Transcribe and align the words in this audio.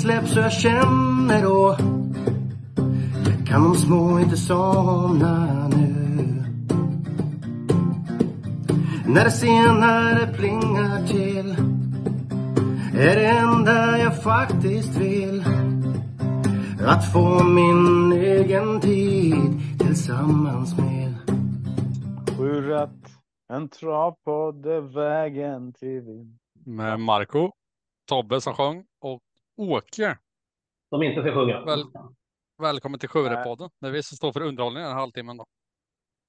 släpps 0.00 0.36
och 0.36 0.42
jag 0.42 0.52
känner 0.52 1.42
då 1.42 1.76
kan 3.46 3.62
de 3.64 3.74
små 3.74 4.20
inte 4.20 4.36
somna 4.36 5.68
nu. 5.68 6.44
När 9.06 9.24
det 9.24 9.30
senare 9.30 10.26
plingar 10.26 11.06
till 11.06 11.50
är 13.00 13.16
det 13.16 13.26
enda 13.26 13.98
jag 13.98 14.22
faktiskt 14.22 14.96
vill 14.96 15.44
att 16.86 17.12
få 17.12 17.44
min 17.44 18.12
egen 18.12 18.80
tid 18.80 19.60
tillsammans 19.78 20.78
med 20.78 21.14
Sju 22.38 22.60
rätt, 22.60 23.06
en 23.52 23.68
travpodd 23.68 24.66
är 24.66 24.80
vägen 24.80 25.72
till 25.72 26.00
vinn. 26.00 26.38
Med 26.66 27.00
Marco, 27.00 27.50
Tobbe 28.08 28.40
som 28.40 28.54
sjöng 28.54 28.84
och 29.00 29.20
Åke. 29.60 30.18
Som 30.88 31.02
inte 31.02 31.20
ska 31.22 31.34
sjunga. 31.34 31.64
Väl, 31.64 31.82
välkommen 32.62 33.00
till 33.00 33.08
Sjurättpodden. 33.08 33.70
Det 33.80 33.86
är 33.86 33.90
vi 33.90 34.02
som 34.02 34.16
står 34.16 34.32
för 34.32 34.42
underhållningen 34.42 34.86
den 34.88 34.92
här 34.96 35.00
halvtimmen 35.00 35.36
då. 35.36 35.46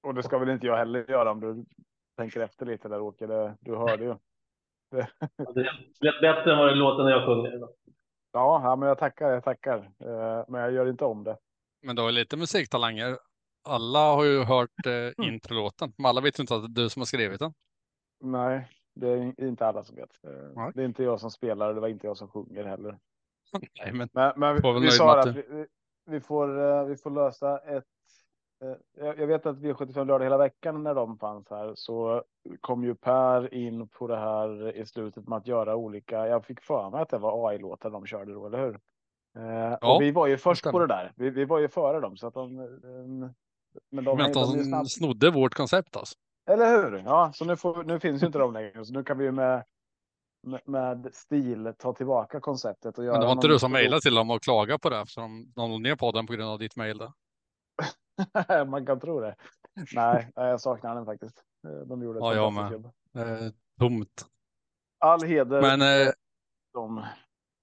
Och 0.06 0.14
det 0.14 0.22
ska 0.22 0.38
väl 0.38 0.48
inte 0.48 0.66
jag 0.66 0.76
heller 0.76 1.10
göra 1.10 1.30
om 1.30 1.40
du 1.40 1.64
tänker 2.16 2.40
efter 2.40 2.66
lite 2.66 2.88
där 2.88 3.00
Åke. 3.00 3.26
Det, 3.26 3.56
du 3.60 3.76
hörde 3.76 4.04
ju. 4.04 4.14
Det 5.54 5.70
lät 6.00 6.20
bättre 6.20 6.52
än 6.52 6.58
vad 6.58 6.68
det 6.68 6.74
låter 6.74 7.04
när 7.04 7.10
jag 7.10 7.26
sjunger. 7.26 7.52
Ja, 8.32 8.60
ja, 8.64 8.76
men 8.76 8.88
jag 8.88 8.98
tackar, 8.98 9.30
jag 9.30 9.44
tackar. 9.44 9.78
Eh, 9.78 10.44
Men 10.48 10.60
jag 10.60 10.72
gör 10.72 10.88
inte 10.90 11.04
om 11.04 11.24
det. 11.24 11.38
Men 11.82 11.96
du 11.96 12.02
har 12.02 12.12
lite 12.12 12.36
musiktalanger. 12.36 13.18
Alla 13.68 13.98
har 14.14 14.24
ju 14.24 14.42
hört 14.44 14.86
Mm. 14.86 15.12
eh, 15.18 15.28
introlåten, 15.34 15.92
men 15.98 16.06
alla 16.06 16.20
vet 16.20 16.38
ju 16.38 16.42
inte 16.42 16.54
att 16.54 16.62
det 16.74 16.80
är 16.80 16.84
du 16.84 16.88
som 16.90 17.00
har 17.00 17.06
skrivit 17.06 17.38
den. 17.38 17.54
Nej, 18.20 18.68
det 18.94 19.08
är 19.08 19.44
inte 19.44 19.66
alla 19.66 19.82
som 19.84 19.96
vet. 19.96 20.24
Eh, 20.24 20.30
Nej. 20.54 20.72
Det 20.74 20.82
är 20.82 20.84
inte 20.86 21.02
jag 21.02 21.20
som 21.20 21.30
spelar 21.30 21.68
och 21.68 21.74
det 21.74 21.80
var 21.80 21.88
inte 21.88 22.06
jag 22.06 22.16
som 22.16 22.28
sjunger 22.28 22.64
heller. 22.64 22.98
Nej, 23.84 23.92
men 23.92 24.08
Men, 24.12 24.32
men 24.36 24.54
vi 24.54 24.80
nöjd 24.80 24.92
sa 24.92 25.20
att 25.20 25.36
vi, 25.36 25.42
vi- 25.48 25.66
vi, 26.06 26.20
får, 26.20 26.60
eh, 26.60 26.84
vi 26.84 26.96
får 26.96 27.10
lösa 27.10 27.58
ett... 27.58 27.84
eh, 28.64 29.04
Jag 29.04 29.18
jag 29.20 29.26
vet 29.26 29.46
att 29.46 29.56
V75 29.56 30.04
lördag 30.04 30.24
hela 30.24 30.38
veckan 30.38 30.82
när 30.82 30.94
de 30.94 31.18
fanns 31.18 31.50
här 31.50 31.72
så 31.74 32.22
kom 32.60 32.84
ju 32.84 32.94
Per 32.94 33.54
in 33.54 33.88
på 33.88 34.06
det 34.06 34.16
här 34.16 34.76
i 34.76 34.86
slutet 34.86 35.28
med 35.28 35.36
att 35.38 35.46
göra 35.46 35.76
olika. 35.76 36.26
Jag 36.28 36.44
fick 36.44 36.60
för 36.60 36.90
mig 36.90 37.00
att 37.02 37.08
det 37.08 37.18
var 37.18 37.48
AI-låtar 37.50 37.90
de 37.90 38.06
körde 38.06 38.32
då, 38.32 38.46
eller 38.46 38.58
hur? 38.58 38.80
Eh, 39.38 39.76
Ja, 39.80 39.98
vi 40.00 40.10
var 40.10 40.26
ju 40.26 40.36
först 40.38 40.64
på 40.64 40.78
det 40.78 40.86
där. 40.86 41.12
Vi, 41.16 41.30
vi 41.30 41.44
var 41.44 41.58
ju 41.58 41.68
före 41.68 42.00
dem 42.00 42.16
så 42.16 42.26
att 42.26 42.34
de. 42.34 42.56
Men 43.90 44.04
de, 44.04 44.16
men 44.16 44.32
de 44.32 44.32
de 44.32 44.64
snabbt. 44.64 44.90
snodde 44.90 45.30
vårt 45.30 45.54
koncept 45.54 45.96
alltså. 45.96 46.14
Eller 46.50 46.76
hur? 46.76 46.98
Ja, 47.06 47.30
så 47.34 47.44
nu, 47.44 47.56
får, 47.56 47.84
nu 47.84 48.00
finns 48.00 48.22
ju 48.22 48.26
inte 48.26 48.38
de 48.38 48.52
längre. 48.52 48.84
Så 48.84 48.92
nu 48.92 49.04
kan 49.04 49.18
vi 49.18 49.24
ju 49.24 49.32
med, 49.32 49.64
med, 50.64 51.08
stil 51.12 51.72
ta 51.78 51.92
tillbaka 51.92 52.40
konceptet 52.40 52.98
och 52.98 53.04
göra. 53.04 53.12
Men 53.12 53.20
det 53.20 53.26
var 53.26 53.32
inte 53.32 53.48
du 53.48 53.58
som 53.58 53.72
mejlade 53.72 54.00
till 54.00 54.14
dem 54.14 54.30
och 54.30 54.42
klagade 54.42 54.78
på 54.78 54.90
det 54.90 54.98
eftersom 54.98 55.52
de 55.56 55.70
låg 55.70 55.80
ner 55.80 55.96
podden 55.96 56.26
på 56.26 56.32
grund 56.32 56.50
av 56.50 56.58
ditt 56.58 56.76
mejl. 56.76 57.02
Man 58.66 58.86
kan 58.86 59.00
tro 59.00 59.20
det. 59.20 59.34
Nej, 59.94 60.28
jag 60.34 60.60
saknar 60.60 60.94
den 60.94 61.04
faktiskt. 61.04 61.42
Eh, 61.66 61.86
De 61.86 62.02
gjorde 62.02 62.18
ett 62.18 62.22
Ja, 62.24 62.34
jag 62.34 62.52
med. 62.52 62.72
jobb. 62.72 62.84
Eh, 63.16 63.52
tomt. 63.78 64.26
All 64.98 65.22
heder 65.22 65.62
Men, 65.62 65.82
eh. 65.82 66.12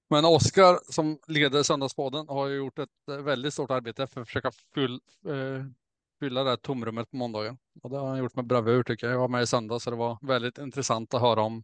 Men 0.10 0.26
Oskar 0.26 0.92
som 0.92 1.20
leder 1.28 1.64
Söndagspodden 1.64 2.28
har 2.30 2.48
ju 2.48 2.56
gjort 2.58 2.80
ett 2.80 2.90
eh, 3.12 3.18
väldigt 3.18 3.54
stort 3.54 3.72
arbete 3.72 4.08
för 4.08 4.22
att 4.22 4.28
försöka 4.28 4.52
fyll, 4.74 5.00
eh, 5.28 5.66
fylla 6.20 6.44
det 6.44 6.50
här 6.50 6.58
tomrummet 6.58 7.12
på 7.12 7.18
måndagen. 7.18 7.58
Och 7.84 7.90
det 7.90 7.98
har 7.98 8.08
han 8.08 8.18
gjort 8.18 8.36
med 8.36 8.46
bravur 8.46 8.84
tycker 8.84 9.08
jag. 9.08 9.14
Jag 9.14 9.20
var 9.20 9.28
med 9.28 9.42
i 9.42 9.48
söndag 9.48 9.80
så 9.80 9.90
det 9.90 9.96
var 9.96 10.18
väldigt 10.22 10.58
intressant 10.58 11.14
att 11.14 11.22
höra 11.22 11.42
om 11.42 11.64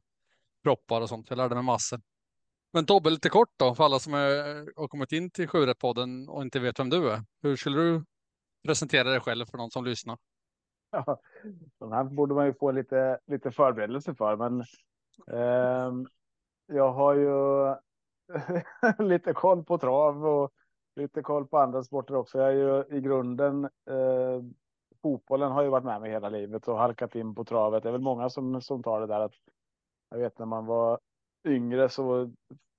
proppar 0.66 1.02
och 1.02 1.10
sånt. 1.10 1.30
Jag 1.30 1.38
lärde 1.38 1.56
mig 1.56 1.64
massor. 1.64 2.00
Men 2.74 2.86
Tobbe, 2.86 3.10
lite 3.10 3.30
kort 3.30 3.54
då, 3.58 3.76
för 3.76 3.84
alla 3.84 4.00
som 4.00 4.14
är, 4.14 4.80
har 4.80 4.88
kommit 4.88 5.12
in 5.12 5.30
till 5.30 5.48
Sjurättpodden 5.48 6.30
och 6.30 6.42
inte 6.42 6.60
vet 6.60 6.80
vem 6.80 6.90
du 6.90 7.12
är. 7.12 7.22
Hur 7.42 7.56
skulle 7.56 7.78
du 7.78 8.06
presentera 8.68 9.10
dig 9.10 9.20
själv 9.20 9.46
för 9.46 9.58
någon 9.58 9.72
som 9.72 9.86
lyssnar? 9.86 10.18
Ja, 10.92 11.20
de 11.80 11.92
här 11.92 12.04
borde 12.04 12.36
man 12.36 12.46
ju 12.46 12.54
få 12.54 12.72
lite, 12.72 13.20
lite 13.28 13.52
förberedelse 13.52 14.16
för, 14.16 14.36
men 14.36 14.62
eh, 15.32 16.08
jag 16.68 16.92
har 16.92 17.14
ju 17.14 17.36
lite 19.06 19.34
koll 19.34 19.64
på 19.64 19.78
trav 19.78 20.26
och 20.28 20.52
lite 20.96 21.22
koll 21.22 21.48
på 21.48 21.58
andra 21.58 21.84
sporter 21.84 22.16
också. 22.16 22.38
Jag 22.38 22.48
är 22.48 22.54
ju 22.54 22.98
i 22.98 23.02
grunden 23.02 23.64
eh, 23.66 24.42
fotbollen 25.02 25.52
har 25.52 25.64
ju 25.64 25.70
varit 25.70 25.84
med 25.84 26.02
mig 26.02 26.12
hela 26.12 26.30
livet 26.30 26.68
och 26.68 26.78
halkat 26.78 27.16
in 27.16 27.36
på 27.36 27.46
travet. 27.46 27.84
Det 27.84 27.90
är 27.90 27.92
väl 27.92 28.02
många 28.02 28.30
som, 28.30 28.62
som 28.62 28.84
tar 28.84 29.02
det 29.02 29.08
där 29.08 29.20
att 29.20 29.34
jag 30.16 30.24
vet 30.24 30.40
när 30.40 30.46
man 30.46 30.66
var 30.66 31.00
yngre 31.48 31.90
så 31.90 32.32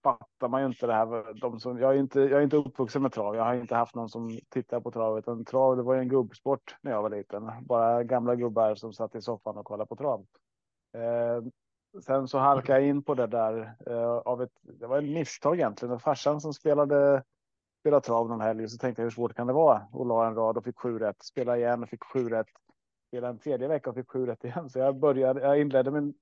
fattar 0.02 0.48
man 0.48 0.60
ju 0.60 0.66
inte 0.66 0.86
det 0.86 0.92
här. 0.92 1.40
De 1.40 1.60
som, 1.60 1.78
jag, 1.78 1.94
är 1.94 1.98
inte, 1.98 2.20
jag 2.20 2.32
är 2.32 2.40
inte 2.40 2.56
uppvuxen 2.56 3.02
med 3.02 3.12
trav. 3.12 3.36
Jag 3.36 3.44
har 3.44 3.54
inte 3.54 3.74
haft 3.74 3.94
någon 3.94 4.08
som 4.08 4.38
tittar 4.48 4.80
på 4.80 4.90
trav. 4.90 5.18
Utan 5.18 5.44
trav 5.44 5.76
det 5.76 5.82
var 5.82 5.94
ju 5.94 6.00
en 6.00 6.08
gubbsport 6.08 6.76
när 6.80 6.92
jag 6.92 7.02
var 7.02 7.10
liten. 7.10 7.50
Bara 7.60 8.04
gamla 8.04 8.36
gubbar 8.36 8.74
som 8.74 8.92
satt 8.92 9.14
i 9.14 9.22
soffan 9.22 9.56
och 9.56 9.66
kollade 9.66 9.88
på 9.88 9.96
trav. 9.96 10.26
Eh, 10.94 11.44
sen 12.02 12.28
så 12.28 12.38
halkade 12.38 12.80
jag 12.80 12.88
in 12.88 13.02
på 13.02 13.14
det 13.14 13.26
där 13.26 13.74
eh, 13.86 14.16
av 14.16 14.42
ett. 14.42 14.52
Det 14.62 14.86
var 14.86 14.98
ett 14.98 15.10
misstag 15.10 15.54
egentligen. 15.54 15.90
Det 15.90 15.94
var 15.94 16.00
farsan 16.00 16.40
som 16.40 16.52
spelade 16.52 17.22
spelade 17.80 18.06
trav 18.06 18.28
någon 18.28 18.40
helg 18.40 18.64
och 18.64 18.70
så 18.70 18.78
tänkte 18.78 19.02
jag 19.02 19.06
hur 19.06 19.10
svårt 19.10 19.34
kan 19.34 19.46
det 19.46 19.52
vara? 19.52 19.82
Och 19.92 20.06
la 20.06 20.26
en 20.26 20.34
rad 20.34 20.56
och 20.56 20.64
fick 20.64 20.78
sju 20.78 20.98
rätt. 20.98 21.22
Spela 21.22 21.56
igen 21.56 21.82
och 21.82 21.88
fick 21.88 22.04
sju 22.04 22.28
rätt. 22.28 22.46
Spela 23.08 23.28
en 23.28 23.38
tredje 23.38 23.68
vecka 23.68 23.90
och 23.90 23.96
fick 23.96 24.10
sju 24.10 24.26
rätt 24.26 24.44
igen. 24.44 24.70
Så 24.70 24.78
jag 24.78 24.96
började. 24.96 25.40
Jag 25.40 25.60
inledde 25.60 25.90
min 25.90 26.14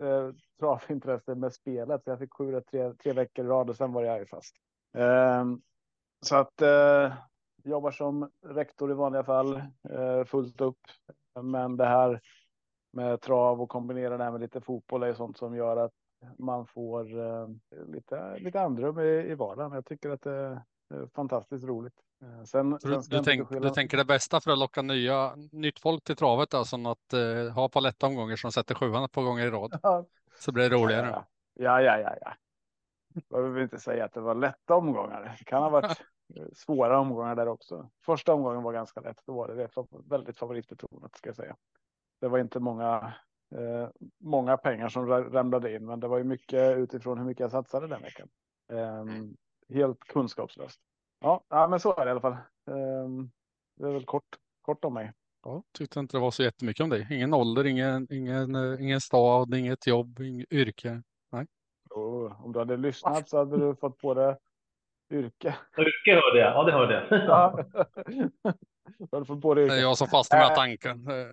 eh, 0.00 0.30
travintresse 0.60 1.34
med 1.34 1.52
spelet. 1.52 2.04
Så 2.04 2.10
jag 2.10 2.18
fick 2.18 2.34
sju 2.34 2.52
rätt 2.52 2.66
tre, 2.66 2.92
tre 2.94 3.12
veckor 3.12 3.44
i 3.44 3.48
rad 3.48 3.70
och 3.70 3.76
sen 3.76 3.92
var 3.92 4.02
jag 4.02 4.18
ju 4.18 4.26
fast. 4.26 4.56
Eh, 4.96 5.44
så 6.26 6.36
att 6.36 6.62
eh, 6.62 7.14
jobbar 7.64 7.90
som 7.90 8.30
rektor 8.46 8.90
i 8.90 8.94
vanliga 8.94 9.24
fall 9.24 9.56
eh, 9.90 10.24
fullt 10.24 10.60
upp. 10.60 10.80
Men 11.42 11.76
det 11.76 11.86
här 11.86 12.20
med 12.92 13.20
trav 13.20 13.62
och 13.62 13.68
kombinera 13.68 14.16
det 14.16 14.24
här 14.24 14.30
med 14.30 14.40
lite 14.40 14.60
fotboll 14.60 15.02
är 15.02 15.14
sånt 15.14 15.38
som 15.38 15.56
gör 15.56 15.76
att 15.76 15.92
man 16.38 16.66
får 16.66 17.18
eh, 17.18 17.48
lite, 17.86 18.38
lite 18.38 18.60
andrum 18.60 18.98
i, 18.98 19.30
i 19.30 19.34
vardagen. 19.34 19.72
Jag 19.72 19.86
tycker 19.86 20.10
att 20.10 20.22
det 20.22 20.62
fantastiskt 21.14 21.64
roligt. 21.64 21.94
Eh, 22.22 22.44
Sen, 22.44 22.70
Du, 22.70 22.78
sen 22.78 23.02
du, 23.08 23.22
tänk, 23.24 23.48
du 23.50 23.70
tänker 23.70 23.96
det 23.96 24.04
bästa 24.04 24.40
för 24.40 24.50
att 24.50 24.58
locka 24.58 24.82
nya, 24.82 25.34
nytt 25.52 25.80
folk 25.80 26.04
till 26.04 26.16
travet, 26.16 26.54
alltså 26.54 26.76
att 26.76 27.12
eh, 27.12 27.52
ha 27.54 27.68
på 27.68 27.80
lätta 27.80 28.06
omgångar 28.06 28.36
som 28.36 28.52
sätter 28.52 28.74
sjuan 28.74 29.04
ett 29.04 29.12
par 29.12 29.22
gånger 29.22 29.46
i 29.46 29.50
rad. 29.50 29.78
Ja, 29.82 30.04
Så 30.38 30.52
blir 30.52 30.70
det 30.70 30.76
roligare. 30.76 31.24
Ja, 31.54 31.82
ja, 31.82 31.98
ja, 31.98 32.14
ja. 32.20 32.32
Jag 33.14 33.40
behöver 33.40 33.62
inte 33.62 33.78
säga 33.78 34.04
att 34.04 34.12
det 34.12 34.20
var 34.20 34.34
lätta 34.34 34.74
omgångar. 34.74 35.36
Det 35.38 35.44
kan 35.44 35.62
ha 35.62 35.70
varit 35.70 36.00
eh, 36.36 36.46
svåra 36.52 36.98
omgångar 36.98 37.36
där 37.36 37.48
också. 37.48 37.90
Första 38.06 38.34
omgången 38.34 38.62
var 38.62 38.72
ganska 38.72 39.00
lätt. 39.00 39.22
Då 39.26 39.34
var 39.34 39.48
det, 39.48 39.54
det 39.54 39.68
var 39.76 39.86
väldigt 40.08 40.38
favoritbetonat 40.38 41.16
ska 41.16 41.28
jag 41.28 41.36
säga. 41.36 41.56
Det 42.20 42.28
var 42.28 42.38
inte 42.38 42.60
många, 42.60 43.14
eh, 43.54 43.88
många 44.18 44.56
pengar 44.56 44.88
som 44.88 45.06
ra- 45.06 45.32
ramlade 45.32 45.74
in, 45.74 45.86
men 45.86 46.00
det 46.00 46.08
var 46.08 46.18
ju 46.18 46.24
mycket 46.24 46.76
utifrån 46.76 47.18
hur 47.18 47.24
mycket 47.24 47.40
jag 47.40 47.50
satsade 47.50 47.86
den 47.86 48.02
veckan. 48.02 48.28
Ehm, 48.72 49.36
helt 49.74 50.00
kunskapslöst. 50.04 50.80
Ja, 51.20 51.44
ja, 51.48 51.68
men 51.68 51.80
så 51.80 51.96
är 51.96 52.04
det 52.04 52.08
i 52.08 52.10
alla 52.10 52.20
fall. 52.20 52.36
Ehm, 52.70 53.30
det 53.76 53.86
är 53.86 53.92
väl 53.92 54.04
kort, 54.04 54.24
kort 54.62 54.84
om 54.84 54.94
mig. 54.94 55.12
Ja, 55.42 55.62
tyckte 55.78 56.00
inte 56.00 56.16
det 56.16 56.20
var 56.20 56.30
så 56.30 56.42
jättemycket 56.42 56.84
om 56.84 56.90
dig. 56.90 57.06
Ingen 57.10 57.34
ålder, 57.34 57.66
ingen, 57.66 58.06
ingen, 58.10 58.54
eh, 58.54 58.82
ingen 58.82 59.00
stad, 59.00 59.54
inget 59.54 59.86
jobb, 59.86 60.20
inget 60.20 60.52
yrke. 60.52 61.02
Och 61.90 62.44
om 62.44 62.52
du 62.52 62.58
hade 62.58 62.76
lyssnat 62.76 63.28
så 63.28 63.38
hade 63.38 63.56
du 63.56 63.74
fått 63.76 63.98
både 63.98 64.38
yrke 65.12 65.54
Yrke 65.78 66.14
hörde 66.14 66.38
jag. 66.38 66.52
Ja, 66.54 66.62
det 66.64 66.72
hörde 66.72 66.94
jag. 67.10 67.20
Ja. 67.24 67.64
Du 68.98 69.08
hade 69.12 69.24
fått 69.26 69.38
både 69.40 69.60
Det 69.60 69.64
yrke. 69.64 69.74
är 69.74 69.80
jag 69.80 69.98
som 69.98 70.06
fastnar 70.08 70.38
med 70.38 70.48
Äh. 70.50 70.54
tanken. 70.54 71.06
Eh, 71.10 71.26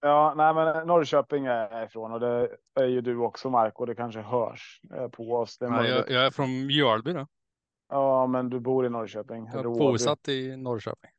Ja, 0.00 0.34
nej, 0.36 0.54
men 0.54 0.86
Norrköping 0.86 1.46
är 1.46 1.68
jag 1.72 1.84
ifrån 1.84 2.12
och 2.12 2.20
det 2.20 2.56
är 2.74 2.84
ju 2.86 3.00
du 3.00 3.16
också 3.16 3.50
Marco. 3.50 3.84
Det 3.84 3.94
kanske 3.94 4.20
hörs 4.20 4.80
eh, 4.94 5.08
på 5.08 5.32
oss. 5.36 5.58
Det 5.58 5.66
är 5.66 5.70
Nej, 5.70 5.90
jag, 5.90 6.10
jag 6.10 6.26
är 6.26 6.30
från 6.30 6.66
Mjölby 6.66 7.12
då. 7.12 7.26
Ja, 7.94 8.26
men 8.26 8.50
du 8.50 8.60
bor 8.60 8.86
i 8.86 8.88
Norrköping. 8.88 9.46
Jag 9.46 9.54
är 9.58 9.62
Råby. 9.62 9.78
bosatt 9.78 10.28
i 10.28 10.56
Norrköping. 10.56 11.10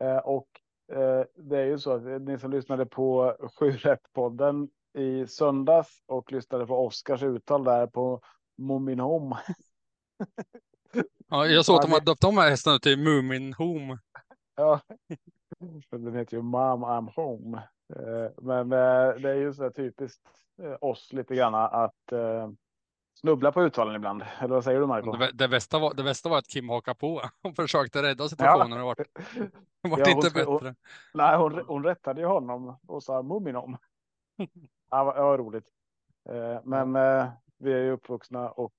Eh, 0.00 0.16
och 0.16 0.48
eh, 0.92 1.24
det 1.34 1.58
är 1.58 1.64
ju 1.64 1.78
så 1.78 1.90
att 1.92 2.22
ni 2.22 2.38
som 2.38 2.50
lyssnade 2.50 2.86
på 2.86 3.36
7 3.58 3.72
podden 4.12 4.68
i 4.98 5.26
söndags 5.26 6.02
och 6.06 6.32
lyssnade 6.32 6.66
på 6.66 6.86
Oskars 6.86 7.22
uttal 7.22 7.64
där 7.64 7.86
på 7.86 8.20
Muminholm. 8.58 9.34
Ja, 11.28 11.46
jag 11.46 11.64
såg 11.64 11.76
att 11.76 11.82
de 11.82 11.92
har 11.92 12.00
döpt 12.00 12.24
om 12.24 12.36
hästen 12.38 12.80
till 12.80 12.98
Mumin 12.98 13.52
Home. 13.52 13.98
Ja, 14.56 14.80
den 15.90 16.14
heter 16.14 16.36
ju 16.36 16.42
Mom 16.42 16.84
I'm 16.84 17.10
Home. 17.14 17.56
Eh, 17.96 18.30
Men 18.42 18.72
eh, 18.72 19.20
det 19.22 19.30
är 19.30 19.36
ju 19.36 19.54
så 19.54 19.70
typiskt 19.70 20.28
eh, 20.62 20.76
oss 20.80 21.12
lite 21.12 21.34
grann 21.34 21.54
att 21.54 22.12
snubbla 23.22 23.52
på 23.52 23.62
uttalen 23.62 23.94
ibland. 23.96 24.22
Eller 24.38 24.54
vad 24.54 24.64
säger 24.64 24.80
du 24.80 24.86
Marco? 24.86 25.12
Det, 25.12 25.30
det, 25.32 25.48
bästa 25.48 25.78
var, 25.78 25.94
det 25.94 26.02
bästa 26.02 26.28
var 26.28 26.38
att 26.38 26.46
Kim 26.48 26.68
hakade 26.68 26.94
på 26.98 27.22
och 27.42 27.56
försökte 27.56 28.02
rädda 28.02 28.28
situationen. 28.28 28.78
Det 28.78 28.84
vart, 28.84 28.98
det 28.98 29.04
vart 29.88 29.98
Ja, 29.98 30.04
hon 30.14 30.26
inte 30.26 30.44
hon- 30.44 30.58
bättre. 30.58 30.74
Nej, 31.14 31.36
hon, 31.36 31.64
hon 31.66 31.84
rättade 31.84 32.20
ju 32.20 32.26
honom 32.26 32.78
och 32.88 33.02
sa 33.02 33.22
Muminom. 33.22 33.78
Ja, 34.90 35.04
vad- 35.04 35.16
ja, 35.16 35.22
vad 35.22 35.38
roligt. 35.40 35.68
Eh, 36.28 36.60
men 36.64 36.96
eh, 36.96 37.28
vi 37.58 37.72
är 37.72 37.78
ju 37.78 37.90
uppvuxna 37.90 38.50
och 38.50 38.72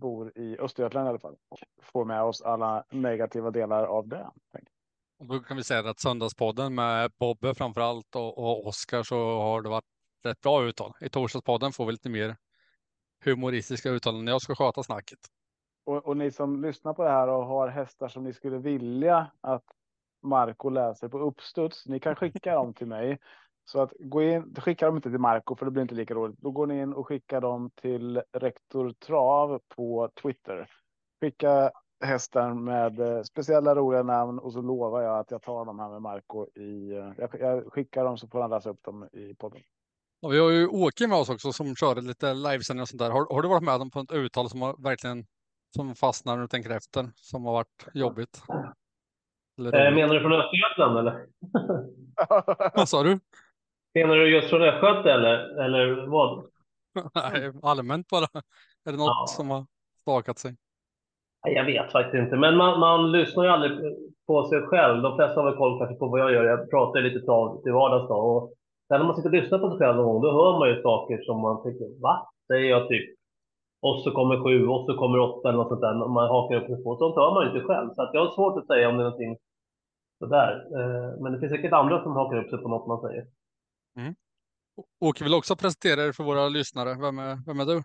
bor 0.00 0.38
i 0.38 0.58
Östergötland 0.58 1.06
i 1.06 1.08
alla 1.10 1.18
fall. 1.18 1.36
Och 1.48 1.58
får 1.82 2.04
med 2.04 2.22
oss 2.22 2.42
alla 2.42 2.84
negativa 2.90 3.50
delar 3.50 3.84
av 3.84 4.08
det. 4.08 4.30
Och 5.18 5.26
då 5.26 5.40
kan 5.40 5.56
vi 5.56 5.64
säga 5.64 5.90
att 5.90 6.00
söndagspodden 6.00 6.74
med 6.74 7.12
Bobbe 7.18 7.54
framför 7.54 7.80
allt 7.80 8.16
och, 8.16 8.38
och 8.38 8.66
Oskar 8.66 9.02
så 9.02 9.16
har 9.40 9.62
det 9.62 9.68
varit 9.68 9.84
rätt 10.24 10.40
bra 10.40 10.64
uttal. 10.64 10.92
I 11.00 11.08
torsdagspodden 11.08 11.72
får 11.72 11.86
vi 11.86 11.92
lite 11.92 12.08
mer 12.10 12.36
humoristiska 13.24 13.90
uttalanden. 13.90 14.32
jag 14.32 14.42
ska 14.42 14.54
sköta 14.54 14.82
snacket. 14.82 15.18
Och, 15.84 16.06
och, 16.06 16.16
ni 16.16 16.30
som 16.30 16.62
lyssnar 16.62 16.94
på 16.94 17.04
det 17.04 17.10
här 17.10 17.28
och 17.28 17.46
har 17.46 17.68
hästar 17.68 18.08
som 18.08 18.24
ni 18.24 18.32
skulle 18.32 18.58
vilja 18.58 19.30
att 19.40 19.64
Marco 20.22 20.68
läser 20.68 21.08
på 21.08 21.18
uppstuds. 21.18 21.86
Ni 21.86 22.00
kan 22.00 22.16
skicka 22.16 22.54
dem 22.54 22.74
till 22.74 22.86
mig. 22.86 23.18
Så 23.64 23.82
att 23.82 23.92
gå 23.98 24.22
in, 24.22 24.54
skicka 24.54 24.86
dem 24.86 24.96
inte 24.96 25.10
till 25.10 25.18
Marco 25.18 25.56
för 25.56 25.64
det 25.64 25.70
blir 25.70 25.82
inte 25.82 25.94
lika 25.94 26.14
roligt. 26.14 26.38
Då 26.38 26.50
går 26.50 26.66
ni 26.66 26.80
in 26.80 26.92
och 26.92 27.06
skickar 27.06 27.40
dem 27.40 27.70
till 27.74 28.22
Rektor 28.32 28.92
Trav 28.92 29.60
på 29.68 30.10
Twitter. 30.22 30.70
Skicka 31.20 31.70
hästen 32.04 32.64
med 32.64 33.00
eh, 33.00 33.22
speciella 33.22 33.74
roliga 33.74 34.02
namn 34.02 34.38
och 34.38 34.52
så 34.52 34.62
lovar 34.62 35.02
jag 35.02 35.18
att 35.18 35.30
jag 35.30 35.42
tar 35.42 35.64
dem 35.64 35.78
här 35.78 35.88
med 35.88 36.02
Marco 36.02 36.46
i. 36.54 36.90
Eh, 36.90 37.12
jag, 37.16 37.30
jag 37.40 37.72
skickar 37.72 38.04
dem 38.04 38.18
så 38.18 38.28
får 38.28 38.40
han 38.40 38.50
läsa 38.50 38.70
upp 38.70 38.82
dem 38.82 39.08
i 39.12 39.34
podden. 39.34 39.62
Och 40.22 40.32
vi 40.32 40.38
har 40.38 40.50
ju 40.50 40.66
Åke 40.66 41.06
med 41.06 41.18
oss 41.18 41.30
också 41.30 41.52
som 41.52 41.76
kör 41.76 42.02
lite 42.02 42.34
livesändningar 42.34 42.82
och 42.82 42.88
sånt 42.88 43.00
där. 43.00 43.10
Har, 43.10 43.34
har, 43.34 43.42
du 43.42 43.48
varit 43.48 43.62
med 43.62 43.74
om 43.74 43.90
på 43.90 44.00
ett 44.00 44.12
uttal 44.12 44.48
som 44.50 44.62
har 44.62 44.82
verkligen 44.82 45.24
som 45.76 45.94
fastnar 45.94 46.34
när 46.34 46.42
du 46.42 46.48
tänker 46.48 46.70
efter 46.70 47.10
som 47.14 47.44
har 47.44 47.52
varit 47.52 47.86
jobbigt? 47.94 48.42
Eh, 49.58 49.94
menar 49.94 50.14
du 50.14 50.20
från 50.20 50.32
Östergötland 50.32 50.98
eller? 50.98 51.26
vad 52.74 52.88
sa 52.88 53.02
du? 53.02 53.20
Menar 53.94 54.14
du 54.14 54.34
just 54.34 54.50
från 54.50 54.62
Östgöte 54.62 55.12
eller, 55.12 55.64
eller 55.64 56.06
vad? 56.06 56.44
Nej, 57.14 57.52
allmänt 57.62 58.08
bara. 58.08 58.26
Är 58.84 58.92
det 58.92 58.98
något 58.98 59.06
ja. 59.06 59.24
som 59.28 59.50
har 59.50 59.66
stakat 60.00 60.38
sig? 60.38 60.56
Jag 61.42 61.64
vet 61.64 61.92
faktiskt 61.92 62.14
inte, 62.14 62.36
men 62.36 62.56
man, 62.56 62.80
man 62.80 63.12
lyssnar 63.12 63.44
ju 63.44 63.50
aldrig 63.50 63.72
på 64.26 64.48
sig 64.48 64.62
själv. 64.62 65.02
De 65.02 65.16
flesta 65.16 65.40
har 65.40 65.50
väl 65.50 65.58
koll 65.58 65.78
kanske 65.78 65.94
på 65.94 66.08
vad 66.08 66.20
jag 66.20 66.32
gör. 66.32 66.44
Jag 66.44 66.70
pratar 66.70 67.00
lite 67.00 67.26
tal 67.26 67.62
till 67.62 67.72
vardags 67.72 68.08
då. 68.08 68.14
Och 68.14 68.54
sen 68.90 68.98
när 68.98 69.06
man 69.06 69.16
sitter 69.16 69.32
och 69.32 69.38
lyssnar 69.40 69.58
på 69.58 69.70
sig 69.70 69.78
själv 69.78 69.96
någon 69.96 70.08
gång, 70.08 70.22
då 70.22 70.30
hör 70.38 70.52
man 70.58 70.68
ju 70.68 70.82
saker 70.82 71.16
som 71.26 71.36
man 71.46 71.62
tänker, 71.62 71.88
va? 72.06 72.14
Säger 72.48 72.70
jag 72.70 72.88
typ. 72.88 73.06
Och 73.86 73.96
så 74.02 74.10
kommer 74.10 74.44
sju, 74.44 74.56
och 74.72 74.84
så 74.86 74.92
kommer 75.00 75.18
åtta 75.18 75.48
eller 75.48 75.58
något 75.58 75.68
sånt 75.68 75.80
där. 75.80 75.94
Man 76.18 76.28
hakar 76.34 76.56
upp 76.56 76.68
sig 76.70 76.82
på. 76.84 76.96
Sånt 76.96 77.16
hör 77.16 77.34
man 77.34 77.42
ju 77.42 77.48
inte 77.50 77.66
själv. 77.68 77.88
Så 77.94 78.02
att 78.02 78.14
jag 78.14 78.20
har 78.24 78.34
svårt 78.34 78.58
att 78.58 78.66
säga 78.66 78.88
om 78.88 78.96
det 78.96 79.02
är 79.02 79.10
någonting 79.10 79.36
sådär. 80.22 80.52
Eh, 80.78 81.22
men 81.22 81.32
det 81.32 81.38
finns 81.40 81.52
säkert 81.52 81.72
andra 81.72 82.02
som 82.02 82.12
hakar 82.12 82.36
upp 82.42 82.50
sig 82.50 82.58
på 82.58 82.68
något 82.68 82.88
man 82.88 83.00
säger. 83.00 83.24
Mm. 83.98 84.14
Åke 85.00 85.24
vill 85.24 85.34
också 85.34 85.56
presentera 85.56 86.00
er 86.06 86.12
för 86.12 86.24
våra 86.24 86.48
lyssnare. 86.48 86.90
Vem 87.04 87.18
är, 87.18 87.34
vem 87.46 87.60
är 87.60 87.66
du? 87.72 87.82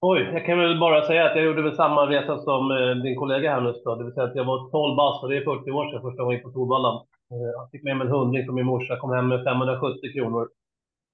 Oj, 0.00 0.20
jag 0.32 0.46
kan 0.46 0.58
väl 0.58 0.80
bara 0.80 1.06
säga 1.06 1.24
att 1.24 1.36
jag 1.36 1.44
gjorde 1.44 1.62
väl 1.62 1.76
samma 1.76 2.10
resa 2.10 2.38
som 2.38 2.62
eh, 2.70 3.02
din 3.04 3.16
kollega 3.16 3.50
här 3.50 3.60
nyss. 3.60 3.84
Det 3.84 4.04
vill 4.04 4.14
säga 4.14 4.26
att 4.26 4.36
jag 4.40 4.44
var 4.44 4.70
12 4.70 4.96
bast 4.96 5.22
och 5.22 5.28
det 5.30 5.36
är 5.36 5.44
40 5.44 5.70
år 5.70 5.90
sedan 5.90 6.02
första 6.02 6.22
gången 6.22 6.42
på 6.42 6.50
Solvalla. 6.50 6.92
Eh, 7.30 7.50
jag 7.56 7.70
fick 7.70 7.82
med 7.82 7.96
mig 7.96 8.06
en 8.06 8.12
hundring 8.12 8.44
från 8.44 8.54
min 8.54 8.66
morsa, 8.66 8.96
kom 8.96 9.12
hem 9.12 9.28
med 9.28 9.44
570 9.44 10.12
kronor. 10.12 10.48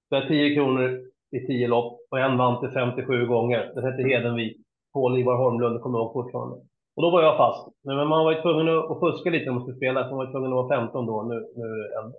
Så 0.08 0.14
jag 0.14 0.28
10 0.28 0.54
kronor 0.54 1.00
i 1.30 1.40
10 1.46 1.68
lopp 1.68 2.00
och 2.10 2.18
en 2.18 2.36
vann 2.36 2.60
till 2.60 2.70
57 2.70 3.26
gånger. 3.26 3.72
Den 3.74 3.84
hette 3.84 4.02
Hedenvik. 4.02 4.56
Paul 4.92 5.18
Ivar 5.18 5.36
Holmlund, 5.36 5.80
kommer 5.80 5.98
jag 5.98 6.04
ihåg 6.04 6.12
fortfarande. 6.12 6.56
Och 6.96 7.02
då 7.02 7.10
var 7.10 7.22
jag 7.22 7.36
fast. 7.36 7.68
Men 7.84 7.96
man 8.08 8.24
var 8.24 8.32
ju 8.32 8.42
tvungen 8.42 8.68
att 8.68 9.00
fuska 9.00 9.30
lite 9.30 9.50
om 9.50 9.54
man 9.54 9.64
skulle 9.64 9.76
spela, 9.76 10.04
så 10.04 10.16
man 10.16 10.26
var 10.26 10.32
tvungen 10.32 10.52
att 10.52 10.68
vara 10.68 10.80
15 10.80 11.06
då. 11.06 11.22
Nu, 11.22 11.34
nu 11.56 11.64
äldre. 11.98 12.18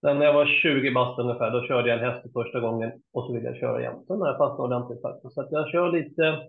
Sen 0.00 0.18
när 0.18 0.26
jag 0.26 0.32
var 0.32 0.46
20 0.46 0.90
bast 0.90 1.18
ungefär, 1.18 1.50
då 1.50 1.62
körde 1.62 1.88
jag 1.88 1.98
en 1.98 2.04
häst 2.04 2.22
för 2.22 2.42
första 2.42 2.60
gången 2.60 2.92
och 3.12 3.24
så 3.24 3.32
ville 3.32 3.48
jag 3.48 3.56
köra 3.56 3.80
igen. 3.80 4.04
Sen 4.06 4.20
har 4.20 4.28
jag 4.28 4.38
fastnat 4.38 4.60
ordentligt 4.60 5.02
faktiskt. 5.02 5.34
Så 5.34 5.40
att 5.40 5.52
jag 5.52 5.68
kör 5.68 5.92
lite, 5.92 6.48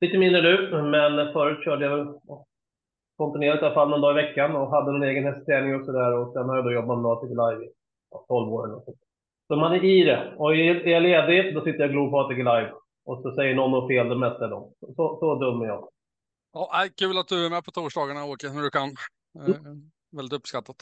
lite 0.00 0.18
mindre 0.18 0.42
nu, 0.42 0.82
men 0.82 1.32
förut 1.32 1.64
körde 1.64 1.84
jag 1.84 2.20
kontinuerligt 3.16 3.62
i 3.62 3.66
alla 3.66 3.74
fall 3.74 3.90
någon 3.90 4.00
dag 4.00 4.18
i 4.18 4.22
veckan 4.22 4.56
och 4.56 4.70
hade 4.70 4.90
en 4.96 5.02
egen 5.02 5.24
hästträning 5.24 5.74
och 5.74 5.84
sådär. 5.84 6.18
Och 6.18 6.32
sen 6.32 6.48
har 6.48 6.56
jag 6.56 6.64
då 6.64 6.72
jobbat 6.72 6.98
med 6.98 7.10
ATG 7.10 7.28
Live 7.30 7.64
i 7.64 7.68
12 8.28 8.52
år 8.52 8.66
eller 8.66 8.80
så. 8.80 8.94
Så 9.48 9.56
man 9.56 9.72
är 9.72 9.84
i 9.84 10.04
det. 10.04 10.34
Och 10.38 10.54
är 10.54 10.88
jag 10.88 11.02
ledig, 11.02 11.54
då 11.54 11.60
sitter 11.60 11.80
jag 11.80 11.88
och 11.88 11.92
glor 11.92 12.10
på 12.10 12.20
ATG 12.20 12.38
Live. 12.38 12.72
Och 13.06 13.22
så 13.22 13.34
säger 13.34 13.54
någon 13.54 13.70
något 13.70 13.90
fel, 13.90 14.08
det 14.08 14.16
mesta 14.16 14.44
är 14.44 14.50
de. 14.50 14.72
Så, 14.96 15.16
så 15.20 15.34
dum 15.34 15.62
är 15.62 15.66
jag. 15.66 15.88
Ja, 16.52 16.68
kul 16.98 17.18
att 17.18 17.28
du 17.28 17.46
är 17.46 17.50
med 17.50 17.64
på 17.64 17.70
torsdagarna, 17.70 18.24
Åke, 18.24 18.48
när 18.48 18.62
du 18.62 18.70
kan. 18.70 18.90
Mm. 19.46 19.90
väldigt 20.16 20.38
uppskattat. 20.38 20.76